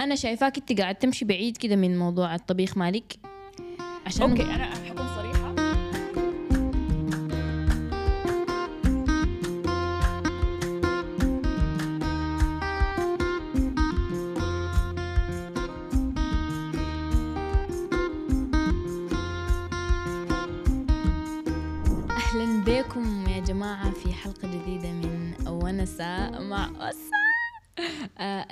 أنا 0.00 0.14
شايفاك 0.14 0.58
أنت 0.58 0.80
قاعد 0.80 0.94
تمشي 0.94 1.24
بعيد 1.24 1.56
كده 1.56 1.76
من 1.76 1.98
موضوع 1.98 2.34
الطبيخ 2.34 2.76
مالك 2.78 3.16
عشان 4.06 4.30
أوكي. 4.30 4.42
أنا 4.42 4.79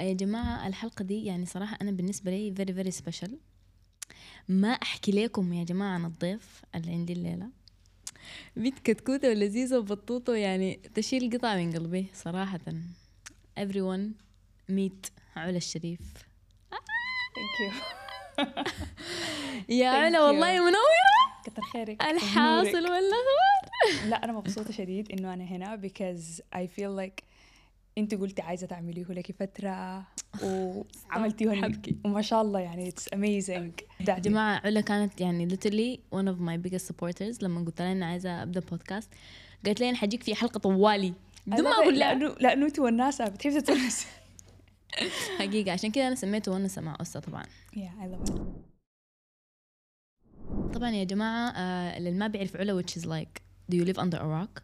يا 0.08 0.12
جماعة 0.12 0.66
الحلقة 0.66 1.02
دي 1.02 1.24
يعني 1.24 1.46
صراحة 1.46 1.78
أنا 1.82 1.90
بالنسبة 1.90 2.30
لي 2.30 2.54
very 2.54 2.72
very 2.72 2.90
special 2.90 3.38
ما 4.48 4.68
أحكي 4.68 5.12
لكم 5.12 5.52
يا 5.52 5.64
جماعة 5.64 5.94
عن 5.94 6.04
الضيف 6.04 6.62
اللي 6.74 6.92
عندي 6.92 7.12
الليلة. 7.12 7.48
بنت 8.56 8.78
كتكوتة 8.78 9.28
ولذيذة 9.28 9.78
وبطوطة 9.78 10.34
يعني 10.34 10.80
تشيل 10.94 11.38
قطعه 11.38 11.56
من 11.56 11.72
قلبي 11.72 12.06
صراحة. 12.14 12.60
Everyone 13.58 14.12
meet 14.70 15.10
علا 15.36 15.56
الشريف. 15.56 16.00
thank 17.34 17.60
you 17.60 17.72
يا 19.76 19.88
علا. 19.88 20.20
والله 20.20 20.58
منورة. 20.58 21.08
كتر 21.44 21.62
خيرك. 21.62 22.02
الحاصل 22.02 22.68
ونورك. 22.68 22.90
والاخبار 22.90 24.08
لا 24.08 24.24
أنا 24.24 24.32
مبسوطة 24.32 24.72
شديد 24.72 25.12
إنه 25.12 25.34
أنا 25.34 25.44
هنا 25.44 25.80
because 25.82 26.40
I 26.56 26.66
feel 26.66 26.92
like 27.00 27.27
انت 27.98 28.14
قلتي 28.14 28.42
عايزة 28.42 28.66
تعمليه 28.66 29.04
لك 29.04 29.32
فترة 29.32 30.06
وعملتيه 30.44 31.62
حبكي. 31.62 31.96
وما 32.04 32.22
شاء 32.22 32.42
الله 32.42 32.60
يعني 32.60 32.90
amazing. 33.14 33.82
يا 34.08 34.18
جماعة 34.18 34.60
علا 34.64 34.80
كانت 34.80 35.20
يعني 35.20 35.48
literally 35.48 35.98
one 36.18 36.24
of 36.28 36.38
my 36.40 36.68
biggest 36.70 36.84
supporters 36.92 37.42
لما 37.42 37.64
قلت 37.64 37.82
لها 37.82 37.92
إني 37.92 38.04
عايزة 38.04 38.42
أبدأ 38.42 38.60
بودكاست 38.60 39.10
قالت 39.66 39.80
لي 39.80 39.88
أنا 39.88 39.96
حجيك 39.96 40.22
في 40.22 40.34
حلقة 40.34 40.58
طوالي. 40.58 41.12
بدون 41.46 41.64
ما 41.64 41.70
أقول 41.70 41.98
لها. 41.98 42.14
لأنه 42.14 42.34
لأنه 42.40 42.66
انت 42.66 42.78
والناس 42.78 43.22
بتحبي 43.22 43.60
تتونس 43.60 44.06
حقيقة 45.38 45.72
عشان 45.72 45.92
كذا 45.92 46.06
أنا 46.06 46.14
سميته 46.14 46.52
ونسة 46.52 46.82
مع 46.82 46.96
أسة 47.00 47.20
طبعا. 47.20 47.42
Yeah 47.76 48.02
I 48.02 48.06
love 48.06 48.30
it. 48.30 48.38
طبعا 50.74 50.90
يا 50.90 51.04
جماعة 51.04 51.50
آه 51.50 51.96
اللي 51.98 52.10
ما 52.10 52.26
بيعرف 52.26 52.56
علا 52.56 52.82
which 52.82 53.00
is 53.00 53.04
like 53.04 53.42
do 53.72 53.76
you 53.80 53.84
live 53.88 53.98
under 53.98 54.16
a 54.18 54.24
rock 54.24 54.62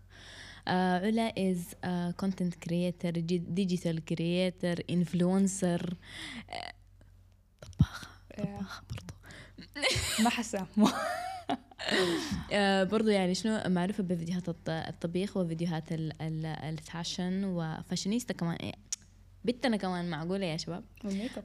علا 0.67 1.33
is 1.53 1.59
a 1.87 2.12
content 2.25 2.55
creator 2.69 3.11
دي- 3.19 3.45
digital 3.67 3.98
creator 4.12 4.79
influencer. 4.93 5.95
آه 6.51 6.73
طباخة 7.62 8.09
طباخة 8.39 8.83
برضو. 8.91 9.15
ما 10.25 10.31
حاسه 10.31 10.67
آه 12.53 12.85
برضو 12.85 13.09
يعني 13.09 13.35
شنو 13.35 13.61
معروفة 13.67 14.03
بفيديوهات 14.03 14.48
الط- 14.48 14.69
الطبيخ 14.70 15.37
وفيديوهات 15.37 15.92
ال- 15.92 16.23
ال- 16.23 16.47
الفاشن 16.47 17.45
وفاشينيستا 17.45 18.35
كمان. 18.35 18.57
إيه. 18.57 18.73
بنتنا 19.45 19.77
كمان 19.77 20.11
معقولة 20.11 20.47
يا 20.47 20.57
شباب. 20.57 20.85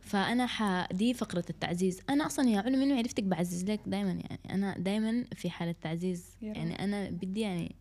فأنا 0.02 0.46
ح... 0.46 0.88
دي 0.92 1.14
فقرة 1.14 1.44
التعزيز. 1.50 2.02
أنا 2.10 2.26
أصلا 2.26 2.50
يا 2.50 2.60
علو 2.60 2.78
من 2.78 2.98
عرفتك 2.98 3.24
بعزز 3.24 3.64
لك 3.64 3.80
دايما 3.86 4.10
يعني. 4.12 4.40
أنا 4.50 4.78
دايما 4.78 5.26
في 5.36 5.50
حالة 5.50 5.76
تعزيز. 5.82 6.26
يعني 6.42 6.84
أنا 6.84 7.10
بدي 7.10 7.40
يعني 7.42 7.76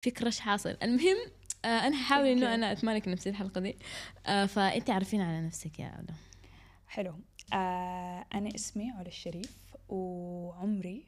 في 0.00 0.10
كرش 0.10 0.40
حاصل. 0.40 0.76
المهم 0.82 1.16
آه 1.64 1.68
أنا 1.68 1.96
هحاول 2.02 2.26
إنه 2.26 2.46
Okay. 2.46 2.50
أنا 2.54 2.72
أتمالك 2.72 3.08
نفسي 3.08 3.30
الحلقة 3.30 3.60
دي. 3.60 3.76
آه 4.26 4.46
فأنت 4.46 4.90
عارفين 4.90 5.20
على 5.20 5.46
نفسك 5.46 5.78
يا 5.78 5.86
علو 5.86 6.06
حلو. 6.88 7.14
آه 7.52 8.24
أنا 8.34 8.54
اسمي 8.54 8.90
علا 8.90 9.06
الشريف 9.08 9.52
وعمري 9.88 11.04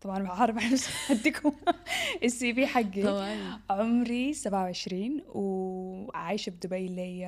طبعا 0.00 0.22
بعرف 0.22 1.10
اديكم 1.10 1.52
السي 2.24 2.54
في 2.54 2.66
حقي. 2.66 3.02
طبعا. 3.02 3.60
عمري 3.70 4.32
27 4.34 5.22
وعايشة 5.28 6.50
بدبي 6.50 6.88
لي 6.88 7.26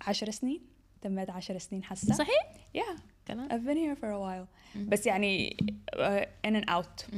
10 0.00 0.30
سنين. 0.30 0.60
تميت 1.00 1.30
10 1.30 1.58
سنين 1.58 1.84
حاسة. 1.84 2.14
صحيح؟ 2.14 2.52
yeah. 2.78 3.00
كلام. 3.28 3.48
I've 3.48 3.64
been 3.68 3.76
here 3.76 4.00
for 4.00 4.08
a 4.10 4.18
while. 4.20 4.46
بس 4.76 5.06
يعني 5.06 5.56
uh, 5.96 6.24
in 6.46 6.50
and 6.62 6.70
out. 6.70 7.14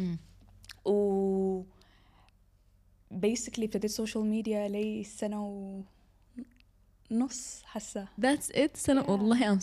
و 0.85 1.63
basically 3.15 3.63
ابتديت 3.63 3.91
social 3.91 4.25
media 4.25 4.69
لي 4.69 5.05
سنة 5.05 5.47
ونص 7.11 7.63
حاسة 7.65 8.09
That's 8.21 8.57
it 8.57 8.77
سنة 8.77 9.03
Yeah. 9.05 9.09
والله 9.09 9.39
you. 9.39 9.59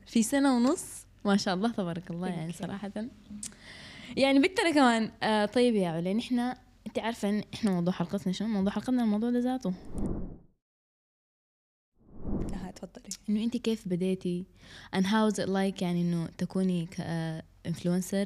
it. 0.00 0.08
في 0.10 0.22
سنة 0.22 0.56
ونص 0.56 0.84
ما 1.24 1.36
شاء 1.36 1.54
الله 1.54 1.72
تبارك 1.72 2.10
الله 2.10 2.28
يعني. 2.28 2.52
صراحة 2.52 2.92
يعني 4.16 4.38
بنتنا 4.38 4.70
كمان 4.70 5.10
آه 5.22 5.46
طيب 5.46 5.74
يا 5.74 5.88
علا 5.88 6.12
نحن 6.12 6.38
أنت 6.86 6.98
عارفة 6.98 7.28
إن 7.28 7.42
إحنا 7.54 7.70
موضوع 7.70 7.92
حلقتنا 7.92 8.32
شنو؟ 8.32 8.48
موضوع 8.48 8.72
حلقتنا 8.72 9.02
الموضوع 9.02 9.30
ده 9.30 9.38
ذاته 9.38 9.72
نها 12.52 12.70
تفضلي 12.70 13.08
إنه 13.28 13.44
أنت 13.44 13.56
كيف 13.56 13.88
بديتي 13.88 14.44
and 14.96 15.04
how 15.04 15.32
is 15.32 15.38
it 15.44 15.48
like 15.48 15.82
يعني 15.82 16.02
إنه 16.02 16.26
تكوني 16.38 16.86
ك 16.86 16.98
influencer 16.98 18.24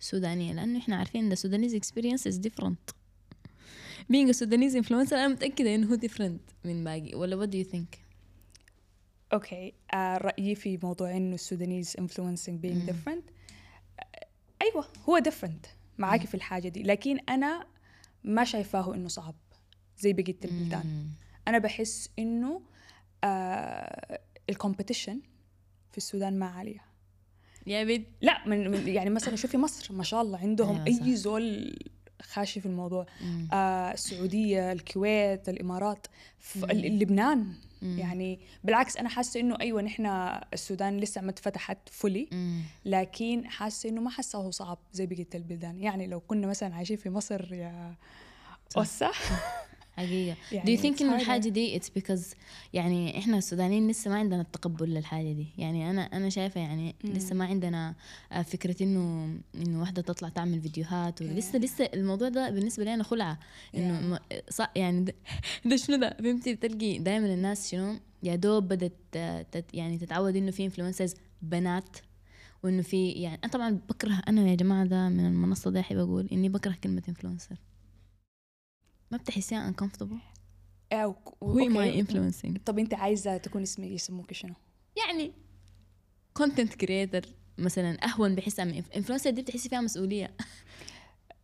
سودانية 0.00 0.52
لأنه 0.52 0.78
إحنا 0.78 0.96
عارفين 0.96 1.24
إن 1.32 1.36
Sudanese 1.36 1.72
experience 1.74 2.32
is 2.32 2.38
different 2.38 2.94
being 4.12 4.28
a 4.30 4.34
Sudanese 4.34 4.74
influencer 4.82 5.12
أنا 5.12 5.28
متأكدة 5.28 5.74
انه 5.74 5.92
هو 5.92 5.96
different 5.96 6.54
من 6.64 6.84
باقي. 6.84 7.14
ولا 7.14 7.46
what 7.46 7.50
do 7.50 7.54
you 7.66 7.72
think؟ 7.72 7.98
okay 9.32 9.72
آه 9.94 10.16
رأيي 10.16 10.54
في 10.54 10.78
موضوع 10.82 11.16
إنه 11.16 11.34
ال 11.34 11.41
Sudanese 11.41 11.96
influencing 11.96 12.64
being 12.66 12.90
different 12.90 13.22
آه، 14.00 14.26
أيوه 14.62 14.88
هو 15.08 15.20
different. 15.28 15.68
معاكي 15.98 16.26
في 16.26 16.34
الحاجة 16.34 16.68
دي. 16.68 16.82
لكن 16.82 17.18
أنا 17.28 17.66
ما 18.24 18.44
شايفاه 18.44 18.94
إنه 18.94 19.08
صعب 19.08 19.34
زي 19.98 20.12
بقية 20.12 20.36
البلدان. 20.44 21.06
أنا 21.48 21.58
بحس 21.58 22.10
إنه 22.18 22.60
آه 23.24 24.20
ال 24.50 24.56
competition 24.56 25.20
في 25.90 25.98
السودان 25.98 26.38
ما 26.38 26.46
عالية. 26.46 26.80
يا 27.66 27.84
بنت 27.84 28.06
لا 28.20 28.48
من 28.48 28.88
يعني 28.88 29.10
مثلا 29.10 29.36
شوفي 29.36 29.56
مصر 29.56 29.94
ما 29.94 30.02
شاء 30.02 30.22
الله 30.22 30.38
عندهم 30.38 30.84
أيوة. 30.86 31.06
أي 31.06 31.16
زول 31.16 31.76
خاشي 32.22 32.60
في 32.60 32.66
الموضوع 32.66 33.06
مم. 33.20 33.48
آه 33.52 33.92
السعودية 33.92 34.72
الكويت 34.72 35.48
الإمارات 35.48 36.06
لبنان. 36.72 37.54
يعني 37.82 38.40
بالعكس 38.64 38.96
أنا 38.96 39.08
حاسة 39.08 39.40
إنه 39.40 39.56
أيوه 39.60 39.82
نحن 39.82 40.06
السودان 40.52 40.96
لسه 40.96 41.20
ما 41.20 41.30
اتفتحت 41.30 41.78
fully. 41.88 42.28
لكن 42.84 43.44
حاسة 43.48 43.88
إنه 43.88 44.00
ما 44.00 44.10
حاسة 44.10 44.38
هو 44.38 44.50
صعب 44.50 44.78
زي 44.92 45.06
بقية 45.06 45.28
البلدان 45.34 45.78
يعني 45.78 46.06
لو 46.06 46.20
كنا 46.20 46.46
مثلا 46.46 46.74
عايشين 46.74 46.96
في 46.96 47.10
مصر 47.10 47.54
يا 47.54 47.94
صح. 48.84 49.20
حقيقة 49.96 50.36
يعني 50.52 50.76
do 50.76 50.80
you 50.80 50.82
think 50.82 50.96
it's 50.98 51.02
إنه 51.02 51.16
harder. 51.16 51.20
الحاجة 51.20 51.48
دي 51.48 51.80
it's 51.80 52.00
because 52.00 52.34
يعني 52.72 53.18
إحنا 53.18 53.38
السودانيين 53.38 53.88
لسه 53.90 54.10
ما 54.10 54.16
عندنا 54.16 54.40
التقبل 54.40 54.88
للحاجة 54.94 55.32
دي 55.32 55.46
يعني 55.58 55.90
أنا 55.90 56.02
أنا 56.02 56.28
شايفة 56.28 56.60
يعني 56.60 56.94
مم. 57.04 57.12
لسه 57.12 57.34
ما 57.34 57.44
عندنا 57.44 57.94
آه، 58.32 58.42
فكرة 58.42 58.82
إنه 58.82 59.34
إنه 59.54 59.80
واحدة 59.80 60.02
تطلع 60.02 60.28
تعمل 60.28 60.60
فيديوهات 60.60 61.22
ولسه 61.22 61.52
Yeah. 61.52 61.62
لسه 61.62 61.84
الموضوع 61.94 62.28
ده 62.28 62.50
بالنسبة 62.50 62.84
لي 62.84 62.94
أنا 62.94 63.02
خلعة 63.04 63.38
إنه 63.74 64.16
Yeah. 64.18 64.50
صح 64.50 64.70
يعني 64.76 65.04
ده, 65.04 65.14
ده 65.70 65.76
شنو 65.76 65.96
ده 65.96 66.16
فهمتي 66.22 66.54
بتلقي 66.54 66.98
دائما 66.98 67.26
الناس 67.34 67.70
شنو 67.70 67.94
يا 68.22 68.34
دوب 68.36 68.68
بدت 68.68 68.92
آه، 69.16 69.42
تت 69.42 69.64
يعني 69.74 69.98
تتعود 69.98 70.36
إنه 70.36 70.50
في 70.50 70.64
influencers 70.64 71.14
بنات 71.42 71.96
وإنه 72.62 72.82
في 72.82 73.10
يعني 73.10 73.38
أنا 73.44 73.52
طبعا 73.52 73.78
بكره 73.88 74.22
أنا 74.28 74.48
يا 74.50 74.54
جماعة 74.54 74.84
ده 74.86 75.08
من 75.08 75.26
المنصة 75.26 75.70
دي 75.70 75.80
أحب 75.80 75.96
أقول 75.96 76.28
إني 76.32 76.48
بكره 76.48 76.74
كلمة 76.84 77.02
influencer 77.08 77.56
ما 79.14 79.18
بتحسيها 79.18 79.72
uncomfortable 79.72 80.16
أو 80.92 81.14
who 81.44 81.70
am 81.70 81.74
I 81.74 81.76
okay. 81.76 82.04
influencing 82.04 82.58
طب 82.66 82.78
أنت 82.78 82.94
عايزة 82.94 83.36
تكون 83.36 83.62
اسمك 83.62 83.86
يسموك 83.86 84.32
شنو؟ 84.32 84.54
يعني 84.96 85.32
content 86.34 86.74
creator 86.74 87.26
مثلا 87.58 88.04
أهون 88.04 88.34
بحسها 88.34 88.64
من 88.64 88.82
influencer 88.96 89.30
دي 89.30 89.42
بتحسي 89.42 89.68
فيها 89.68 89.80
مسؤولية 89.80 90.34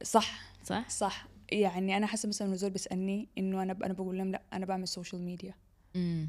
صح 0.02 0.40
صح؟ 0.64 0.88
صح 0.88 1.28
يعني 1.52 1.96
أنا 1.96 2.06
حاسة 2.06 2.28
مثلا 2.28 2.48
زول 2.48 2.70
بيسألني 2.70 3.28
إنه 3.38 3.62
أنا 3.62 3.72
ب... 3.72 3.82
أنا 3.82 3.92
بقول 3.92 4.18
لهم 4.18 4.30
لأ 4.30 4.42
أنا 4.52 4.66
بعمل 4.66 4.88
social 4.88 5.22
media 5.22 5.54
امم 5.96 6.28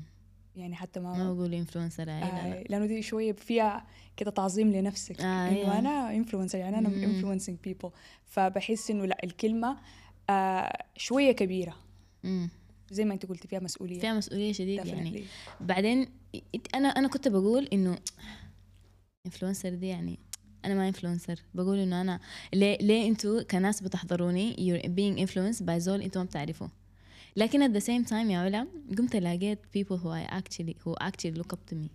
يعني 0.56 0.76
حتى 0.76 1.00
ما 1.00 1.14
ما 1.18 1.34
بقول 1.34 1.54
influencer 1.54 2.10
آه 2.10 2.14
آه 2.14 2.64
لأنه 2.70 2.86
دي 2.86 3.02
شوية 3.02 3.32
فيها 3.34 3.88
كده 4.18 4.32
تعظيم 4.32 4.72
لنفسك 4.72 5.20
آه، 5.22 5.48
إنه 5.48 5.60
أيوة. 5.62 5.80
أنا 5.80 6.16
influencer 6.16 6.58
يعني 6.58 6.78
أنا 6.78 6.90
مم. 6.90 7.04
influencing 7.04 7.58
people 7.64 7.92
فبحس 8.26 8.92
إنه 8.92 9.06
لأ 9.06 9.18
الكلمة 9.24 9.78
آه 10.32 10.84
شوية 10.98 11.32
كبيرة. 11.32 11.76
امم 12.26 12.50
زي 12.92 13.06
ما 13.06 13.14
انت 13.14 13.26
قلتي 13.26 13.48
فيها 13.48 13.60
مسؤولية. 13.60 14.00
فيها 14.00 14.14
مسؤولية 14.14 14.54
شديد 14.54 14.86
يعني. 14.86 15.24
بعدين 15.62 16.08
أنا 16.76 16.88
أنا 16.88 17.08
كنت 17.08 17.28
بقول 17.28 17.66
إنه 17.74 17.98
influencer 19.26 19.70
دي 19.74 19.88
يعني 19.88 20.20
أنا 20.66 20.74
ما 20.76 20.88
influencer 20.88 21.40
بقول 21.54 21.80
إنه 21.80 22.02
أنا 22.02 22.20
ليه 22.54 22.78
ليه 22.78 23.08
أنتوا 23.08 23.42
كناس 23.44 23.82
بتحضروني 23.82 24.54
you're 24.56 24.88
being 24.88 25.28
influenced 25.30 25.64
by 25.66 25.78
زول 25.78 26.02
أنتوا 26.02 26.22
ما 26.22 26.28
بتعرفوا 26.28 26.68
لكن 27.36 27.68
at 27.74 27.82
the 27.82 27.86
same 27.86 28.10
time 28.10 28.14
يا 28.32 28.38
علا 28.38 28.68
قمت 28.98 29.16
لقيت 29.16 29.60
people 29.78 29.98
who 29.98 30.08
I 30.08 30.34
actually 30.34 30.74
who 30.86 30.96
actually 31.04 31.40
look 31.42 31.54
up 31.54 31.72
to 31.72 31.76
me. 31.76 31.90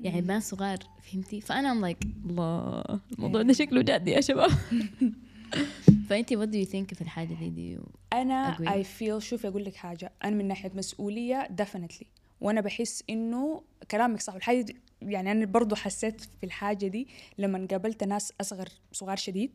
يعني 0.00 0.20
بنات 0.20 0.42
صغار 0.42 0.78
فهمتي؟ 1.02 1.40
فأنا 1.40 1.74
I'm 1.74 1.94
like 1.94 2.06
الله 2.26 3.00
الموضوع 3.12 3.42
ده 3.42 3.52
شكله 3.52 3.82
جد 3.82 4.08
يا 4.08 4.20
شباب. 4.20 4.50
فانت 6.08 6.34
what 6.34 6.46
do 6.46 6.66
you 6.66 6.70
think 6.72 6.94
في 6.94 7.00
الحاجة 7.00 7.34
دي 7.34 7.50
دي 7.50 7.78
أنا. 8.12 8.72
اي 8.72 8.84
فيل 8.84 9.22
شوفي 9.22 9.48
أقول 9.48 9.64
لك 9.64 9.74
حاجة 9.74 10.12
أنا 10.24 10.36
من 10.36 10.48
ناحية 10.48 10.70
مسؤولية 10.74 11.46
definitely 11.50 12.06
وأنا 12.40 12.60
بحس 12.60 13.04
إنه 13.10 13.62
كلامك 13.90 14.20
صح 14.20 14.34
والحاجة 14.34 14.60
دي 14.60 14.76
يعني 15.02 15.32
أنا 15.32 15.44
برضو 15.46 15.74
حسيت 15.76 16.20
في 16.20 16.44
الحاجة 16.46 16.86
دي 16.86 17.08
لما 17.38 17.66
قابلت 17.70 18.04
ناس 18.04 18.32
أصغر 18.40 18.68
صغار 18.92 19.16
شديد. 19.16 19.50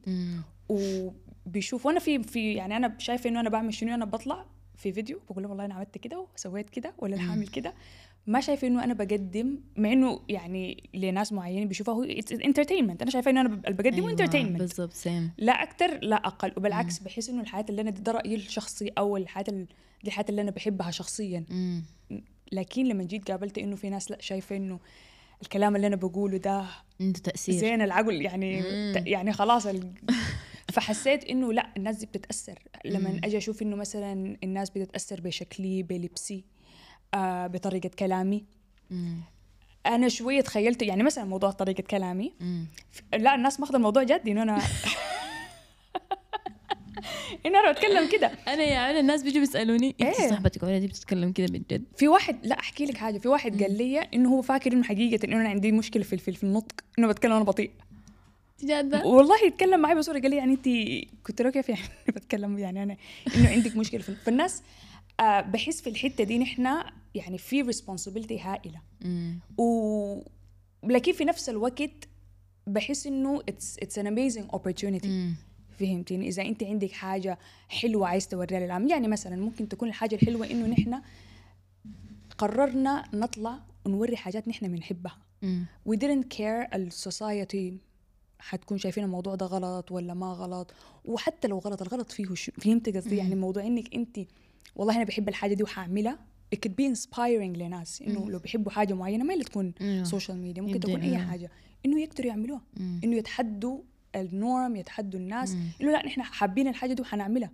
وبيشوف 0.69 1.85
وأنا 1.85 1.99
في 1.99 2.23
في 2.23 2.53
يعني 2.53 2.77
أنا 2.77 2.95
شايفة 2.97 3.29
إنه 3.29 3.39
أنا 3.39 3.49
بعمل 3.49 3.73
شنو 3.73 3.93
أنا 3.93 4.05
بطلع 4.05 4.45
في 4.77 4.93
فيديو 4.93 5.19
بقول 5.29 5.41
لهم 5.43 5.49
والله 5.51 5.65
أنا 5.65 5.73
عملت 5.73 5.97
كده 5.97 6.27
وسويت 6.35 6.69
كده 6.69 6.93
ولا. 6.97 7.15
الحامل 7.15 7.47
كده 7.47 7.73
ما 8.27 8.41
شايفة 8.41 8.67
إنه 8.67 8.83
أنا 8.83 8.93
بقدم 8.93 9.57
مع 9.77 9.91
إنه 9.93 10.19
يعني 10.29 10.89
لناس 10.93 11.33
معينين 11.33 11.67
بيشوفوا 11.67 11.93
هو 11.93 12.03
entertainment 12.45 13.01
أنا 13.01 13.11
شايفة 13.11 13.31
إنه 13.31 13.41
أنا 13.41 13.49
بقدم 13.49 13.93
أيوة، 13.95 14.11
entertainment 14.11 14.59
بالضبط 14.59 14.93
same 14.93 15.31
لا 15.37 15.51
أكثر 15.63 15.99
لا 16.03 16.15
أقل. 16.15 16.51
وبالعكس 16.57 16.99
بحس 16.99 17.29
إنه 17.29 17.41
الحياة 17.41 17.65
اللي 17.69 17.81
أنا 17.81 17.89
ده 17.91 18.11
رأيي 18.11 18.35
الشخصي 18.35 18.87
أو 18.97 19.17
الحياة 19.17 19.45
ال- 19.49 19.65
دي 20.03 20.07
الحياة 20.07 20.25
اللي 20.29 20.41
أنا 20.41 20.51
بحبها 20.51 20.91
شخصيا. 20.91 21.45
لكن 22.51 22.85
لما 22.85 23.03
جيت 23.03 23.31
قابلت 23.31 23.57
إنه 23.57 23.75
في 23.75 23.89
ناس 23.89 24.11
لا 24.11 24.17
شايفة 24.21 24.55
إنه 24.55 24.79
الكلام 25.41 25.75
اللي 25.75 25.87
أنا 25.87 25.95
بقوله 25.95 26.37
ده 26.37 26.63
عنده 27.01 27.19
تأثير. 27.19 27.55
زين 27.55 27.81
العقل 27.81 28.21
يعني 28.21 28.61
مم. 28.61 29.03
يعني 29.07 29.33
خلاص 29.33 29.65
ال... 29.65 29.91
فحسيت 30.73 31.23
إنه 31.23 31.53
لا 31.53 31.69
الناس 31.77 31.97
دي 31.97 32.05
بتتأثر. 32.05 32.59
لما. 32.85 33.19
أجي 33.23 33.37
أشوف 33.37 33.61
إنه 33.61 33.75
مثلا 33.75 34.37
الناس 34.43 34.69
بتتأثر 34.69 35.21
بشكلي 35.21 35.83
بلبسي 35.83 36.43
آه 37.15 37.47
بطريقة 37.47 37.89
كلامي. 37.99 38.45
مم. 38.91 39.17
أنا 39.85 40.09
شوية 40.09 40.41
تخيلت 40.41 40.81
يعني 40.81 41.03
مثلا 41.03 41.23
موضوع 41.25 41.51
طريقة 41.51 41.81
كلامي. 41.81 42.33
مم. 42.39 42.67
لا 43.13 43.35
الناس 43.35 43.59
ماخذة 43.59 43.75
الموضوع 43.75 44.03
جدي 44.03 44.31
إنه 44.31 44.43
أنا 44.43 44.61
إنه 47.45 47.59
أنا 47.59 47.71
بتكلم 47.71 48.09
كده. 48.09 48.31
أنا 48.47 48.63
يا 48.63 48.77
علا 48.79 48.99
الناس 48.99 49.23
بيجوا 49.23 49.39
بيسألوني 49.39 49.95
انت 50.01 50.19
إيه. 50.19 50.29
صاحبتك 50.29 50.63
علا 50.63 50.79
دي 50.79 50.87
بتتكلم 50.87 51.31
كده 51.31 51.47
بالجد 51.47 51.83
في 51.97 52.07
واحد 52.07 52.45
لا 52.45 52.59
أحكي 52.59 52.85
لك 52.85 52.97
حاجة. 52.97 53.17
في 53.17 53.27
واحد 53.27 53.63
قال 53.63 53.77
لي 53.77 53.99
إنه 53.99 54.29
هو 54.29 54.41
فاكر 54.41 54.73
إنه 54.73 54.83
حقيقة 54.83 55.25
إنه 55.25 55.35
أنا 55.35 55.49
عندي 55.49 55.71
مشكلة 55.71 56.03
في 56.03 56.17
في, 56.17 56.43
النطق 56.43 56.75
إنه 56.99 57.07
بتكلم 57.07 57.31
وأنا 57.31 57.43
بطيء. 57.43 57.71
جد؟ 58.63 59.01
والله 59.05 59.45
يتكلم 59.45 59.79
معي 59.79 59.95
بصوره 59.95 60.19
قال 60.19 60.31
لي 60.31 60.37
يعني 60.37 60.53
انت 60.53 60.67
كنت 61.27 61.41
له 61.41 61.49
كيف 61.49 61.69
يعني 61.69 61.81
بتكلم 62.15 62.59
يعني 62.59 62.83
أنا 62.83 62.97
إنه 63.35 63.49
عندك 63.49 63.75
مشكلة 63.75 64.01
في 64.01 64.15
فالناس 64.15 64.63
آه 65.19 65.41
بحس 65.41 65.81
في 65.81 65.89
الحتة 65.89 66.23
دي 66.23 66.39
نحن 66.39 66.83
يعني 67.15 67.37
في 67.37 67.61
responsibility 67.61 68.39
هائلة. 68.39 68.81
مم. 69.01 69.39
و 69.57 70.21
لكن 70.83 71.13
في 71.13 71.25
نفس 71.25 71.49
الوقت 71.49 72.07
بحس 72.67 73.07
إنه 73.07 73.41
it's 73.49 73.77
it's 73.79 73.99
an 73.99 74.07
amazing 74.07 74.45
مم. 75.05 75.35
فهمتيني؟ 75.79 76.27
إذا 76.27 76.43
أنت 76.43 76.63
عندك 76.63 76.91
حاجة 76.91 77.37
حلوة 77.69 78.07
عايز 78.07 78.27
توريها 78.27 78.59
للعالم. 78.59 78.87
يعني 78.87 79.07
مثلا 79.07 79.35
ممكن 79.35 79.69
تكون 79.69 79.89
الحاجة 79.89 80.15
الحلوة 80.15 80.51
إنه 80.51 80.67
نحن 80.67 81.01
قررنا 82.37 83.03
نطلع 83.13 83.59
ونوري 83.85 84.17
حاجات 84.17 84.47
نحن 84.47 84.67
بنحبها. 84.67 85.17
we 85.89 85.95
didn't 85.97 86.37
care 86.37 86.75
ال 86.75 86.88
society 86.88 87.77
حتكون 88.39 88.77
شايفين 88.77 89.03
الموضوع 89.03 89.35
ده 89.35 89.45
غلط 89.45 89.91
ولا 89.91 90.13
ما 90.13 90.27
غلط. 90.27 90.73
وحتى 91.05 91.47
لو 91.47 91.59
غلط 91.59 91.81
الغلط 91.81 92.11
فيه 92.11 92.33
شو 92.33 92.51
فهمت 92.51 92.97
قصدي؟ 92.97 93.17
يعني 93.17 93.35
موضوع 93.35 93.63
إنك 93.65 93.95
أنت 93.95 94.19
والله 94.75 94.95
أنا 94.95 95.03
بحب 95.03 95.29
الحاجة 95.29 95.53
دي 95.53 95.63
وحأعملها. 95.63 96.19
It 96.55 96.57
could 96.57 96.71
be 96.71 96.95
inspiring 96.95 97.57
لناس 97.57 98.01
إنه 98.01 98.29
لو 98.29 98.39
بيحبوا 98.39 98.71
حاجة 98.71 98.93
معينة 98.93 99.23
ما 99.23 99.33
اللي 99.33 99.43
تكون. 99.45 99.73
social 100.03 100.37
media 100.37 100.61
ممكن 100.61 100.79
تكون 100.79 101.01
أي 101.01 101.11
يعملوها. 101.11 101.31
حاجة. 101.31 101.51
إنه 101.85 102.01
يقدروا 102.01 102.27
يعملوها. 102.27 102.61
إنه 102.77 103.15
يتحدوا 103.15 103.79
ال 104.15 104.27
norm 104.27 104.75
يتحدوا 104.75 105.19
الناس. 105.19 105.55
إنه 105.81 105.91
لا 105.91 106.05
نحن 106.05 106.21
حابين 106.21 106.67
الحاجة 106.67 106.93
دي 106.93 107.01
وحنعملها. 107.01 107.51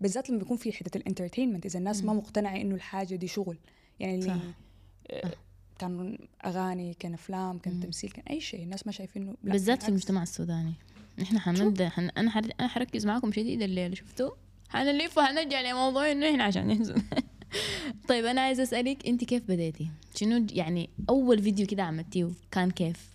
بالذات 0.00 0.30
لما 0.30 0.38
بيكون 0.38 0.56
في 0.56 0.72
حتة 0.72 0.98
ال 0.98 1.03
entertainment 1.03 1.66
إذا 1.66 1.78
الناس 1.78 2.04
ما 2.04 2.12
مقتنعة 2.12 2.56
إنه 2.56 2.74
الحاجة 2.74 3.14
دي 3.14 3.28
شغل. 3.28 3.58
يعني 4.00 4.14
اللي. 4.14 4.40
آه، 5.10 5.32
كان 5.78 6.18
أغاني 6.44 6.94
كان 6.94 7.14
أفلام 7.14 7.58
كان 7.58 7.80
تمثيل 7.80 8.10
كان 8.10 8.24
أي 8.30 8.40
شيء. 8.40 8.62
الناس 8.62 8.86
ما 8.86 8.92
شايفينه 8.92 9.34
بالذات 9.44 9.82
في. 9.82 9.88
المجتمع 9.88 10.22
السوداني. 10.22 10.74
نحن 11.18 11.38
حنبدأ 11.38 11.88
حن... 11.88 12.10
أنا 12.18 12.30
حر... 12.30 12.48
أنا 12.60 12.68
حركز 12.68 13.06
معاكم 13.06 13.32
شديد 13.32 13.62
الليلة 13.62 13.94
شفتوا؟ 13.94 14.30
حنلف 14.68 15.18
وحنرجع 15.18 15.60
لموضوع 15.60 16.12
إنه 16.12 16.30
إحنا 16.30 16.44
عشان 16.44 16.66
نحزن 16.66 17.02
طيب 18.08 18.24
أنا 18.24 18.40
عايزة 18.40 18.62
أسألك 18.62 19.06
أنت 19.06 19.24
كيف 19.24 19.42
بديتي 19.48 19.88
شنو 20.14 20.46
يعني 20.52 20.90
أول 21.10 21.42
فيديو 21.42 21.66
كده 21.66 21.82
عملتيه 21.82 22.28
كان 22.50 22.70
كيف؟ 22.70 23.08